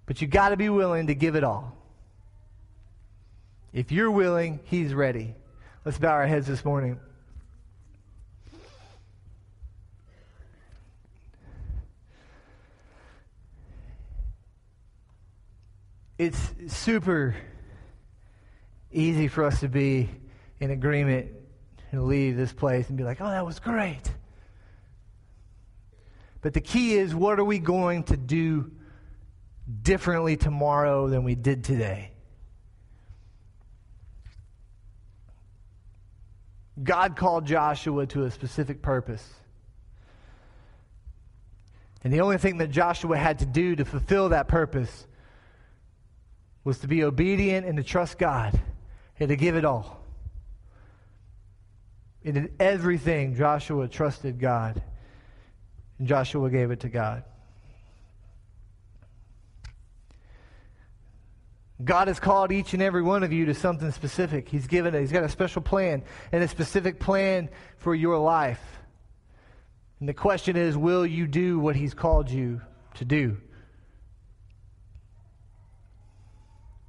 But 0.04 0.20
you 0.20 0.28
got 0.28 0.50
to 0.50 0.58
be 0.58 0.68
willing 0.68 1.06
to 1.06 1.14
give 1.14 1.34
it 1.34 1.44
all. 1.44 1.78
If 3.72 3.90
you're 3.90 4.10
willing, 4.10 4.60
He's 4.64 4.92
ready. 4.92 5.34
Let's 5.86 5.96
bow 5.96 6.10
our 6.10 6.26
heads 6.26 6.46
this 6.46 6.62
morning. 6.62 7.00
It's 16.18 16.38
super 16.66 17.34
easy 18.92 19.28
for 19.28 19.44
us 19.44 19.60
to 19.60 19.68
be 19.70 20.10
in 20.60 20.70
agreement 20.70 21.37
and 21.90 22.04
leave 22.04 22.36
this 22.36 22.52
place 22.52 22.88
and 22.88 22.98
be 22.98 23.04
like, 23.04 23.20
oh, 23.20 23.28
that 23.28 23.46
was 23.46 23.58
great. 23.58 24.10
But 26.40 26.54
the 26.54 26.60
key 26.60 26.94
is 26.94 27.14
what 27.14 27.38
are 27.40 27.44
we 27.44 27.58
going 27.58 28.04
to 28.04 28.16
do 28.16 28.70
differently 29.82 30.36
tomorrow 30.36 31.08
than 31.08 31.24
we 31.24 31.34
did 31.34 31.64
today? 31.64 32.12
God 36.82 37.16
called 37.16 37.44
Joshua 37.44 38.06
to 38.06 38.24
a 38.24 38.30
specific 38.30 38.82
purpose. 38.82 39.26
And 42.04 42.12
the 42.12 42.20
only 42.20 42.38
thing 42.38 42.58
that 42.58 42.70
Joshua 42.70 43.16
had 43.16 43.40
to 43.40 43.46
do 43.46 43.74
to 43.74 43.84
fulfill 43.84 44.28
that 44.28 44.46
purpose 44.46 45.06
was 46.62 46.78
to 46.78 46.86
be 46.86 47.02
obedient 47.02 47.66
and 47.66 47.76
to 47.78 47.82
trust 47.82 48.18
God 48.18 48.58
and 49.18 49.28
to 49.28 49.36
give 49.36 49.56
it 49.56 49.64
all. 49.64 49.97
And 52.24 52.36
in 52.36 52.50
everything, 52.58 53.36
Joshua 53.36 53.88
trusted 53.88 54.38
God, 54.38 54.82
and 55.98 56.08
Joshua 56.08 56.50
gave 56.50 56.70
it 56.70 56.80
to 56.80 56.88
God. 56.88 57.24
God 61.84 62.08
has 62.08 62.18
called 62.18 62.50
each 62.50 62.74
and 62.74 62.82
every 62.82 63.02
one 63.02 63.22
of 63.22 63.32
you 63.32 63.46
to 63.46 63.54
something 63.54 63.92
specific. 63.92 64.48
He's 64.48 64.66
given 64.66 64.96
it. 64.96 65.00
He's 65.00 65.12
got 65.12 65.22
a 65.22 65.28
special 65.28 65.62
plan 65.62 66.02
and 66.32 66.42
a 66.42 66.48
specific 66.48 66.98
plan 66.98 67.48
for 67.76 67.94
your 67.94 68.18
life. 68.18 68.60
And 70.00 70.08
the 70.08 70.14
question 70.14 70.56
is, 70.56 70.76
will 70.76 71.06
you 71.06 71.28
do 71.28 71.60
what 71.60 71.76
he's 71.76 71.94
called 71.94 72.30
you 72.30 72.60
to 72.94 73.04
do? 73.04 73.36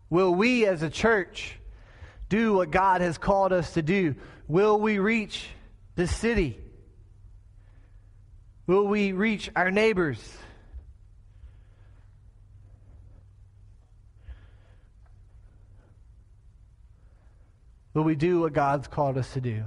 Will 0.09 0.33
we 0.33 0.65
as 0.65 0.81
a 0.81 0.89
church 0.89 1.58
do 2.29 2.53
what 2.53 2.71
God 2.71 3.01
has 3.01 3.17
called 3.17 3.51
us 3.51 3.73
to 3.73 3.81
do? 3.81 4.15
Will 4.47 4.79
we 4.79 4.99
reach 4.99 5.47
the 5.95 6.07
city? 6.07 6.59
Will 8.67 8.85
we 8.85 9.11
reach 9.11 9.49
our 9.55 9.71
neighbors? 9.71 10.19
Will 17.93 18.03
we 18.03 18.15
do 18.15 18.41
what 18.41 18.53
God's 18.53 18.87
called 18.87 19.17
us 19.17 19.33
to 19.33 19.41
do? 19.41 19.63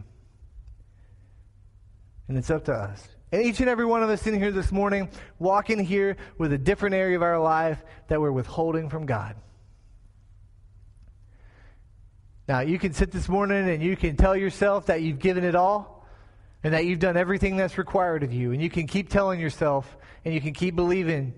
And 2.28 2.38
it's 2.38 2.50
up 2.50 2.64
to 2.66 2.72
us. 2.72 3.06
And 3.32 3.42
each 3.42 3.60
and 3.60 3.68
every 3.68 3.84
one 3.84 4.02
of 4.02 4.10
us 4.10 4.26
in 4.26 4.34
here 4.34 4.52
this 4.52 4.70
morning 4.70 5.08
walk 5.38 5.70
in 5.70 5.78
here 5.78 6.16
with 6.38 6.52
a 6.52 6.58
different 6.58 6.94
area 6.94 7.16
of 7.16 7.22
our 7.22 7.40
life 7.40 7.82
that 8.08 8.20
we're 8.20 8.30
withholding 8.30 8.88
from 8.88 9.06
God. 9.06 9.34
Now, 12.48 12.60
you 12.60 12.78
can 12.78 12.92
sit 12.92 13.12
this 13.12 13.28
morning 13.28 13.68
and 13.68 13.82
you 13.82 13.96
can 13.96 14.16
tell 14.16 14.36
yourself 14.36 14.86
that 14.86 15.02
you've 15.02 15.20
given 15.20 15.44
it 15.44 15.54
all 15.54 16.06
and 16.64 16.74
that 16.74 16.84
you've 16.84 16.98
done 16.98 17.16
everything 17.16 17.56
that's 17.56 17.78
required 17.78 18.22
of 18.22 18.32
you. 18.32 18.52
And 18.52 18.60
you 18.60 18.70
can 18.70 18.86
keep 18.86 19.08
telling 19.08 19.38
yourself 19.38 19.96
and 20.24 20.34
you 20.34 20.40
can 20.40 20.52
keep 20.52 20.74
believing 20.74 21.34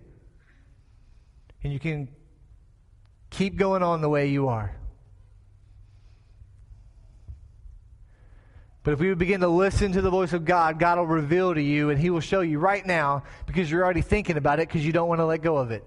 and 1.62 1.72
you 1.72 1.78
can 1.78 2.08
keep 3.30 3.56
going 3.56 3.82
on 3.82 4.00
the 4.00 4.08
way 4.08 4.28
you 4.28 4.48
are. 4.48 4.76
But 8.82 8.92
if 8.92 9.00
we 9.00 9.08
would 9.08 9.18
begin 9.18 9.40
to 9.40 9.48
listen 9.48 9.92
to 9.92 10.02
the 10.02 10.10
voice 10.10 10.34
of 10.34 10.44
God, 10.44 10.78
God 10.78 10.98
will 10.98 11.06
reveal 11.06 11.54
to 11.54 11.62
you 11.62 11.88
and 11.88 11.98
He 11.98 12.10
will 12.10 12.20
show 12.20 12.42
you 12.42 12.58
right 12.58 12.84
now 12.84 13.24
because 13.46 13.70
you're 13.70 13.82
already 13.82 14.02
thinking 14.02 14.36
about 14.36 14.60
it 14.60 14.68
because 14.68 14.84
you 14.84 14.92
don't 14.92 15.08
want 15.08 15.20
to 15.20 15.24
let 15.24 15.42
go 15.42 15.56
of 15.56 15.70
it. 15.70 15.84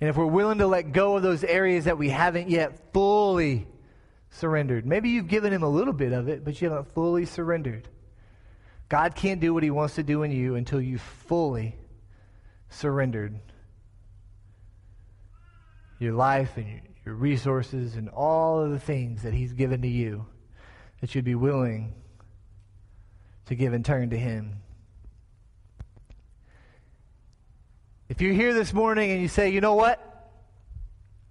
And 0.00 0.08
if 0.08 0.16
we're 0.16 0.26
willing 0.26 0.58
to 0.58 0.66
let 0.66 0.92
go 0.92 1.16
of 1.16 1.22
those 1.22 1.44
areas 1.44 1.84
that 1.84 1.98
we 1.98 2.08
haven't 2.08 2.48
yet 2.48 2.92
fully 2.92 3.66
surrendered, 4.30 4.86
maybe 4.86 5.10
you've 5.10 5.28
given 5.28 5.52
Him 5.52 5.62
a 5.62 5.68
little 5.68 5.92
bit 5.92 6.12
of 6.12 6.28
it, 6.28 6.44
but 6.44 6.60
you 6.60 6.70
haven't 6.70 6.92
fully 6.94 7.26
surrendered. 7.26 7.88
God 8.88 9.14
can't 9.14 9.40
do 9.40 9.52
what 9.52 9.62
He 9.62 9.70
wants 9.70 9.96
to 9.96 10.02
do 10.02 10.22
in 10.22 10.30
you 10.30 10.54
until 10.54 10.80
you've 10.80 11.00
fully 11.00 11.76
surrendered 12.70 13.38
your 15.98 16.14
life 16.14 16.56
and 16.56 16.66
your 16.66 16.80
your 17.04 17.14
resources, 17.14 17.96
and 17.96 18.08
all 18.08 18.60
of 18.60 18.70
the 18.70 18.78
things 18.78 19.22
that 19.22 19.34
He's 19.34 19.52
given 19.52 19.82
to 19.82 19.88
you, 19.88 20.26
that 21.00 21.14
you'd 21.14 21.24
be 21.24 21.34
willing 21.34 21.94
to 23.46 23.54
give 23.54 23.72
and 23.72 23.84
turn 23.84 24.10
to 24.10 24.18
Him. 24.18 24.62
If 28.10 28.20
you're 28.20 28.34
here 28.34 28.52
this 28.52 28.72
morning 28.74 29.12
and 29.12 29.22
you 29.22 29.28
say, 29.28 29.50
you 29.50 29.60
know 29.60 29.76
what? 29.76 30.04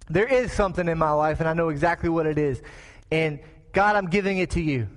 There 0.08 0.26
is 0.26 0.50
something 0.50 0.88
in 0.88 0.96
my 0.96 1.10
life, 1.10 1.38
and 1.38 1.46
I 1.48 1.52
know 1.52 1.68
exactly 1.68 2.08
what 2.08 2.24
it 2.24 2.38
is. 2.38 2.62
And 3.12 3.38
God, 3.72 3.96
I'm 3.96 4.08
giving 4.08 4.38
it 4.38 4.52
to 4.52 4.62
you. 4.62 4.88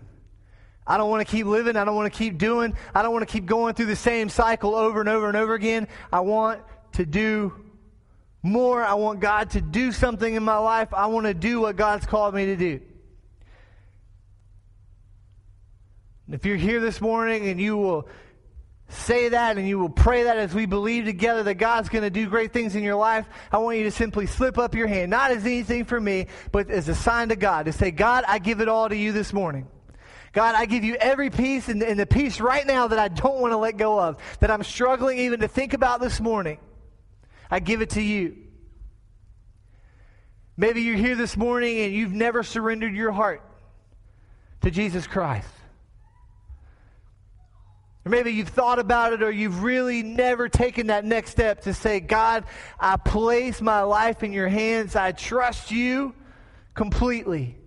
I 0.88 0.96
don't 0.96 1.10
want 1.10 1.28
to 1.28 1.30
keep 1.30 1.46
living. 1.46 1.76
I 1.76 1.84
don't 1.84 1.96
want 1.98 2.12
to 2.12 2.18
keep 2.18 2.38
doing. 2.38 2.74
I 2.96 3.02
don't 3.02 3.12
want 3.12 3.28
to 3.28 3.32
keep 3.32 3.46
going 3.46 3.74
through 3.74 3.88
the 3.88 3.98
same 3.98 4.30
cycle 4.30 4.76
over 4.76 5.02
and 5.02 5.10
over 5.10 5.28
and 5.28 5.36
over 5.36 5.56
again. 5.56 5.90
I 6.12 6.22
want 6.22 6.62
to 6.94 7.06
do 7.06 7.54
more. 8.42 8.82
I 8.82 8.94
want 8.94 9.20
God 9.20 9.50
to 9.52 9.62
do 9.62 9.92
something 9.92 10.34
in 10.34 10.44
my 10.44 10.60
life. 10.60 10.94
I 10.94 11.08
want 11.08 11.26
to 11.26 11.34
do 11.34 11.60
what 11.60 11.76
God's 11.76 12.06
called 12.06 12.34
me 12.34 12.46
to 12.46 12.56
do. 12.56 12.80
If 16.32 16.46
you're 16.46 16.56
here 16.56 16.80
this 16.80 17.02
morning 17.02 17.50
and 17.50 17.60
you 17.60 17.76
will 17.76 18.08
say 18.94 19.30
that 19.30 19.58
and 19.58 19.68
you 19.68 19.80
will 19.80 19.90
pray 19.90 20.24
that 20.24 20.38
as 20.38 20.54
we 20.54 20.66
believe 20.66 21.06
together 21.06 21.44
that 21.44 21.56
God's 21.56 21.90
going 21.90 22.04
to 22.04 22.10
do 22.10 22.28
great 22.28 22.54
things 22.54 22.76
in 22.76 22.84
your 22.84 22.96
life, 22.96 23.28
I 23.52 23.58
want 23.58 23.78
you 23.78 23.84
to 23.86 23.92
simply 23.92 24.26
slip 24.26 24.58
up 24.58 24.76
your 24.76 24.88
hand, 24.88 25.10
not 25.12 25.32
as 25.32 25.46
anything 25.46 25.86
for 25.86 26.00
me, 26.00 26.28
but 26.52 26.70
as 26.70 26.90
a 26.90 26.96
sign 26.96 27.30
to 27.30 27.36
God, 27.36 27.66
to 27.66 27.74
say, 27.74 27.92
God, 27.92 28.24
I 28.28 28.40
give 28.40 28.62
it 28.62 28.68
all 28.68 28.90
to 28.90 28.96
you 28.96 29.12
this 29.12 29.34
morning. 29.34 29.68
God, 30.34 30.56
I 30.56 30.66
give 30.66 30.84
you 30.84 30.96
every 30.96 31.30
piece 31.30 31.70
and, 31.70 31.84
and 31.84 32.00
the 32.00 32.06
piece 32.06 32.42
right 32.42 32.66
now 32.66 32.88
that 32.88 32.98
I 32.98 33.08
don't 33.08 33.40
want 33.40 33.52
to 33.52 33.58
let 33.58 33.78
go 33.78 34.00
of, 34.00 34.18
that 34.40 34.50
I'm 34.50 34.64
struggling 34.64 35.20
even 35.20 35.42
to 35.42 35.48
think 35.48 35.74
about 35.74 36.02
this 36.02 36.20
morning. 36.20 36.58
I 37.52 37.60
give 37.60 37.82
it 37.82 37.92
to 37.92 38.02
you. 38.02 38.38
Maybe 40.58 40.82
you're 40.82 40.96
here 40.96 41.16
this 41.16 41.38
morning 41.38 41.80
and 41.80 41.94
you've 41.94 42.14
never 42.14 42.44
surrendered 42.44 42.94
your 42.94 43.12
heart 43.12 43.42
to 44.62 44.72
Jesus 44.72 45.08
Christ. 45.08 45.48
Or 48.06 48.10
maybe 48.10 48.32
you've 48.32 48.50
thought 48.50 48.80
about 48.80 49.14
it 49.14 49.24
or 49.24 49.32
you've 49.32 49.64
really 49.64 50.04
never 50.04 50.50
taken 50.50 50.88
that 50.88 51.06
next 51.06 51.32
step 51.32 51.62
to 51.62 51.74
say, 51.74 52.02
God, 52.02 52.44
I 52.80 52.98
place 52.98 53.62
my 53.62 53.82
life 53.82 54.24
in 54.24 54.34
your 54.34 54.50
hands. 54.50 54.96
I 54.96 55.14
trust 55.14 55.72
you 55.72 56.14
completely. 56.74 57.58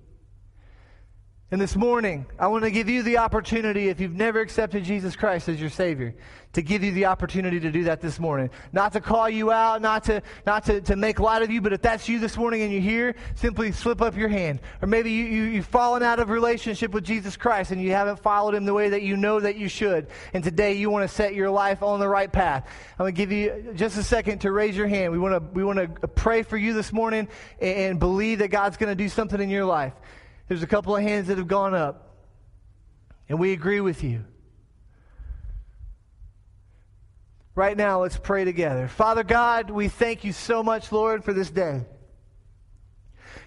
And 1.53 1.61
this 1.61 1.77
morning, 1.77 2.27
I 2.41 2.49
want 2.49 2.65
to 2.65 2.73
give 2.73 2.89
you 2.89 3.05
the 3.05 3.19
opportunity, 3.19 3.89
if 3.89 4.01
you've 4.01 4.17
never 4.17 4.41
accepted 4.41 4.83
Jesus 4.83 5.15
Christ 5.15 5.49
as 5.49 5.61
your 5.61 5.71
Savior, 5.71 6.13
to 6.55 6.61
give 6.61 6.83
you 6.83 6.91
the 6.91 7.05
opportunity 7.05 7.61
to 7.61 7.71
do 7.71 7.85
that 7.85 8.01
this 8.01 8.19
morning. 8.19 8.51
Not 8.73 8.95
to 8.95 9.01
call 9.01 9.31
you 9.31 9.53
out, 9.53 9.81
not 9.81 10.03
to, 10.05 10.23
not 10.45 10.65
to, 10.65 10.81
to 10.81 10.97
make 10.97 11.21
light 11.21 11.43
of 11.43 11.51
you, 11.53 11.61
but 11.61 11.73
if 11.73 11.81
that's 11.83 12.09
you 12.09 12.19
this 12.19 12.37
morning 12.37 12.63
and 12.63 12.73
you're 12.73 12.81
here, 12.81 13.15
simply 13.37 13.71
slip 13.71 14.03
up 14.03 14.17
your 14.17 14.29
hand. 14.29 14.59
Or 14.83 14.89
maybe 14.89 15.13
you, 15.13 15.25
you, 15.25 15.43
you've 15.45 15.67
fallen 15.67 16.03
out 16.03 16.19
of 16.19 16.31
relationship 16.31 16.91
with 16.91 17.05
Jesus 17.05 17.37
Christ 17.37 17.71
and 17.71 17.81
you 17.81 17.93
haven't 17.93 18.19
followed 18.19 18.57
Him 18.57 18.65
the 18.65 18.75
way 18.75 18.89
that 18.89 19.03
you 19.03 19.17
know 19.17 19.39
that 19.39 19.55
you 19.55 19.69
should. 19.69 20.09
And 20.35 20.43
today 20.43 20.73
you 20.73 20.91
want 20.91 21.09
to 21.09 21.15
set 21.15 21.33
your 21.37 21.51
life 21.51 21.81
on 21.81 22.01
the 22.01 22.09
right 22.09 22.33
path. 22.33 22.67
I'm 22.99 23.05
going 23.05 23.15
to 23.15 23.17
give 23.17 23.31
you 23.31 23.73
just 23.77 23.97
a 23.99 24.03
second 24.03 24.41
to 24.41 24.51
raise 24.51 24.77
your 24.77 24.89
hand. 24.89 25.13
We 25.13 25.21
want 25.21 25.35
to, 25.35 25.49
we 25.57 25.63
want 25.63 25.79
to 25.79 26.09
pray 26.09 26.43
for 26.43 26.57
you 26.57 26.73
this 26.73 26.93
morning 26.93 27.29
and, 27.61 27.79
and 27.79 28.01
believe 28.01 28.41
that 28.41 28.49
God's 28.49 28.77
going 28.77 28.91
to 28.91 28.97
do 28.97 29.09
something 29.09 29.41
in 29.41 29.49
your 29.49 29.65
life. 29.65 29.93
There's 30.49 30.63
a 30.63 30.67
couple 30.67 30.95
of 30.95 31.03
hands 31.03 31.29
that 31.29 31.39
have 31.39 31.49
gone 31.49 31.75
up, 31.75 32.15
and 33.29 33.39
we 33.39 33.53
agree 33.53 33.81
with 33.81 34.05
you. 34.05 34.25
Right 37.55 37.77
now, 37.77 38.03
let's 38.03 38.19
pray 38.19 38.45
together. 38.45 38.87
Father 38.87 39.25
God, 39.25 39.71
we 39.71 39.89
thank 39.89 40.25
you 40.25 40.33
so 40.33 40.63
much, 40.63 40.93
Lord, 40.93 41.25
for 41.25 41.33
this 41.33 41.51
day. 41.51 41.87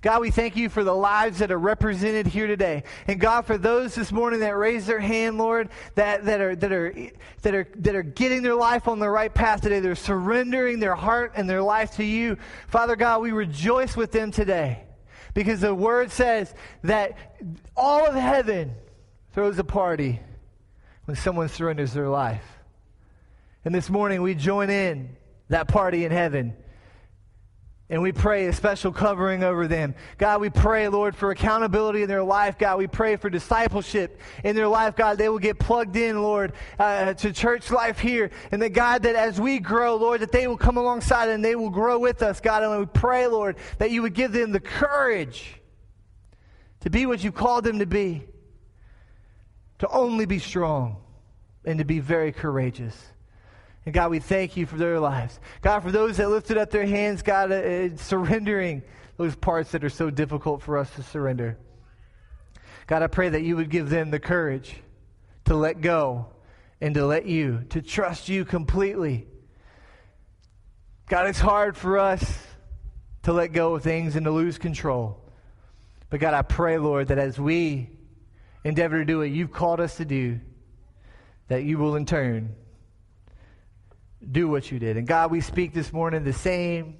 God, 0.01 0.21
we 0.21 0.31
thank 0.31 0.55
you 0.55 0.69
for 0.69 0.83
the 0.83 0.95
lives 0.95 1.39
that 1.39 1.51
are 1.51 1.59
represented 1.59 2.25
here 2.25 2.47
today. 2.47 2.83
And 3.07 3.19
God, 3.19 3.45
for 3.45 3.57
those 3.57 3.95
this 3.95 4.11
morning 4.11 4.39
that 4.39 4.55
raise 4.55 4.85
their 4.85 4.99
hand, 4.99 5.37
Lord, 5.37 5.69
that, 5.95 6.25
that, 6.25 6.41
are, 6.41 6.55
that, 6.55 6.71
are, 6.71 6.93
that, 7.41 7.53
are, 7.53 7.67
that 7.75 7.95
are 7.95 8.03
getting 8.03 8.41
their 8.41 8.55
life 8.55 8.87
on 8.87 8.99
the 8.99 9.09
right 9.09 9.33
path 9.33 9.61
today, 9.61 9.79
they're 9.79 9.95
surrendering 9.95 10.79
their 10.79 10.95
heart 10.95 11.33
and 11.35 11.49
their 11.49 11.61
life 11.61 11.95
to 11.97 12.03
you. 12.03 12.37
Father 12.67 12.95
God, 12.95 13.21
we 13.21 13.31
rejoice 13.31 13.97
with 13.97 14.11
them 14.11 14.31
today. 14.31 14.83
Because 15.33 15.61
the 15.61 15.73
word 15.73 16.11
says 16.11 16.53
that 16.83 17.17
all 17.75 18.05
of 18.05 18.15
heaven 18.15 18.73
throws 19.33 19.59
a 19.59 19.63
party 19.63 20.19
when 21.05 21.15
someone 21.15 21.49
surrenders 21.49 21.93
their 21.93 22.09
life. 22.09 22.43
And 23.65 23.73
this 23.73 23.89
morning 23.89 24.21
we 24.21 24.35
join 24.35 24.69
in 24.69 25.15
that 25.49 25.67
party 25.67 26.05
in 26.05 26.11
heaven. 26.11 26.55
And 27.91 28.03
we 28.03 28.11
pray 28.11 28.45
a 28.45 28.53
special 28.53 28.91
covering 28.91 29.43
over 29.43 29.67
them. 29.67 29.95
God, 30.19 30.41
we 30.41 30.51
pray, 30.51 30.87
Lord, 30.89 31.15
for 31.15 31.31
accountability 31.31 32.03
in 32.03 32.07
their 32.07 32.21
life. 32.21 32.59
God, 32.59 32.77
we 32.77 32.85
pray 32.85 33.15
for 33.15 33.31
discipleship 33.31 34.21
in 34.43 34.55
their 34.55 34.67
life. 34.67 34.95
God, 34.95 35.17
they 35.17 35.27
will 35.27 35.39
get 35.39 35.57
plugged 35.57 35.95
in, 35.95 36.21
Lord, 36.21 36.53
uh, 36.77 37.15
to 37.15 37.33
church 37.33 37.71
life 37.71 37.97
here. 37.97 38.29
And 38.51 38.61
that, 38.61 38.73
God, 38.73 39.03
that 39.03 39.15
as 39.15 39.41
we 39.41 39.57
grow, 39.57 39.95
Lord, 39.95 40.21
that 40.21 40.31
they 40.31 40.47
will 40.47 40.57
come 40.57 40.77
alongside 40.77 41.29
and 41.29 41.43
they 41.43 41.55
will 41.55 41.71
grow 41.71 41.97
with 41.97 42.21
us, 42.21 42.39
God. 42.39 42.61
And 42.61 42.79
we 42.79 42.85
pray, 42.85 43.25
Lord, 43.25 43.57
that 43.79 43.89
you 43.89 44.03
would 44.03 44.13
give 44.13 44.33
them 44.33 44.51
the 44.51 44.59
courage 44.59 45.59
to 46.81 46.91
be 46.91 47.07
what 47.07 47.23
you 47.23 47.31
called 47.31 47.63
them 47.63 47.79
to 47.79 47.87
be, 47.87 48.23
to 49.79 49.87
only 49.89 50.27
be 50.27 50.37
strong 50.37 50.97
and 51.65 51.79
to 51.79 51.85
be 51.85 51.99
very 51.99 52.31
courageous. 52.31 52.95
And 53.89 53.93
God, 53.95 54.11
we 54.11 54.19
thank 54.19 54.55
you 54.55 54.67
for 54.67 54.77
their 54.77 54.99
lives. 54.99 55.39
God, 55.63 55.79
for 55.79 55.91
those 55.91 56.17
that 56.17 56.29
lifted 56.29 56.59
up 56.59 56.69
their 56.69 56.85
hands, 56.85 57.23
God, 57.23 57.51
uh, 57.51 57.55
uh, 57.55 57.89
surrendering 57.95 58.83
those 59.17 59.35
parts 59.35 59.71
that 59.71 59.83
are 59.83 59.89
so 59.89 60.11
difficult 60.11 60.61
for 60.61 60.77
us 60.77 60.93
to 60.93 61.01
surrender. 61.01 61.57
God, 62.85 63.01
I 63.01 63.07
pray 63.07 63.29
that 63.29 63.41
you 63.41 63.55
would 63.55 63.71
give 63.71 63.89
them 63.89 64.11
the 64.11 64.19
courage 64.19 64.75
to 65.45 65.55
let 65.55 65.81
go 65.81 66.27
and 66.79 66.93
to 66.93 67.03
let 67.03 67.25
you, 67.25 67.65
to 67.69 67.81
trust 67.81 68.29
you 68.29 68.45
completely. 68.45 69.25
God, 71.07 71.25
it's 71.25 71.39
hard 71.39 71.75
for 71.75 71.97
us 71.97 72.45
to 73.23 73.33
let 73.33 73.53
go 73.53 73.73
of 73.73 73.81
things 73.81 74.15
and 74.15 74.23
to 74.25 74.31
lose 74.31 74.59
control. 74.59 75.19
But 76.11 76.19
God, 76.19 76.35
I 76.35 76.43
pray, 76.43 76.77
Lord, 76.77 77.07
that 77.07 77.17
as 77.17 77.39
we 77.39 77.89
endeavor 78.63 78.99
to 78.99 79.05
do 79.05 79.17
what 79.17 79.31
you've 79.31 79.51
called 79.51 79.79
us 79.79 79.97
to 79.97 80.05
do, 80.05 80.39
that 81.47 81.63
you 81.63 81.79
will 81.79 81.95
in 81.95 82.05
turn 82.05 82.55
do 84.31 84.47
what 84.47 84.71
you 84.71 84.79
did. 84.79 84.97
And 84.97 85.07
God, 85.07 85.31
we 85.31 85.41
speak 85.41 85.73
this 85.73 85.93
morning 85.93 86.23
the 86.23 86.33
same 86.33 86.97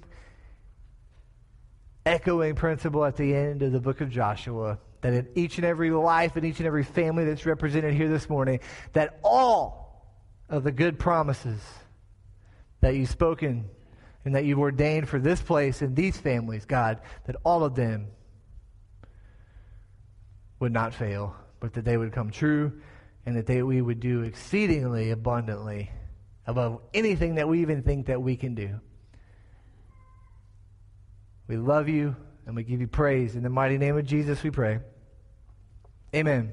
echoing 2.06 2.54
principle 2.54 3.04
at 3.04 3.16
the 3.16 3.34
end 3.34 3.62
of 3.62 3.72
the 3.72 3.80
book 3.80 4.00
of 4.00 4.10
Joshua 4.10 4.78
that 5.02 5.12
in 5.12 5.28
each 5.34 5.56
and 5.56 5.64
every 5.64 5.90
life 5.90 6.36
and 6.36 6.44
each 6.44 6.58
and 6.58 6.66
every 6.66 6.84
family 6.84 7.24
that's 7.24 7.46
represented 7.46 7.94
here 7.94 8.08
this 8.08 8.28
morning, 8.28 8.60
that 8.92 9.18
all 9.22 10.04
of 10.48 10.64
the 10.64 10.72
good 10.72 10.98
promises 10.98 11.60
that 12.80 12.94
you've 12.94 13.08
spoken 13.08 13.68
and 14.24 14.34
that 14.34 14.44
you've 14.44 14.58
ordained 14.58 15.08
for 15.08 15.18
this 15.18 15.40
place 15.40 15.80
and 15.80 15.96
these 15.96 16.16
families, 16.16 16.64
God, 16.66 17.00
that 17.26 17.36
all 17.44 17.64
of 17.64 17.74
them 17.74 18.08
would 20.58 20.72
not 20.72 20.92
fail, 20.92 21.34
but 21.60 21.72
that 21.74 21.84
they 21.84 21.96
would 21.96 22.12
come 22.12 22.30
true 22.30 22.80
and 23.24 23.36
that 23.36 23.46
they, 23.46 23.62
we 23.62 23.80
would 23.80 24.00
do 24.00 24.22
exceedingly 24.22 25.10
abundantly 25.10 25.90
above 26.50 26.80
anything 26.92 27.36
that 27.36 27.48
we 27.48 27.60
even 27.62 27.82
think 27.82 28.06
that 28.06 28.20
we 28.20 28.36
can 28.36 28.54
do. 28.54 28.80
We 31.46 31.56
love 31.56 31.88
you 31.88 32.16
and 32.46 32.54
we 32.54 32.64
give 32.64 32.80
you 32.80 32.88
praise. 32.88 33.36
In 33.36 33.42
the 33.42 33.48
mighty 33.48 33.78
name 33.78 33.96
of 33.96 34.04
Jesus, 34.04 34.42
we 34.42 34.50
pray. 34.50 34.80
Amen. 36.14 36.52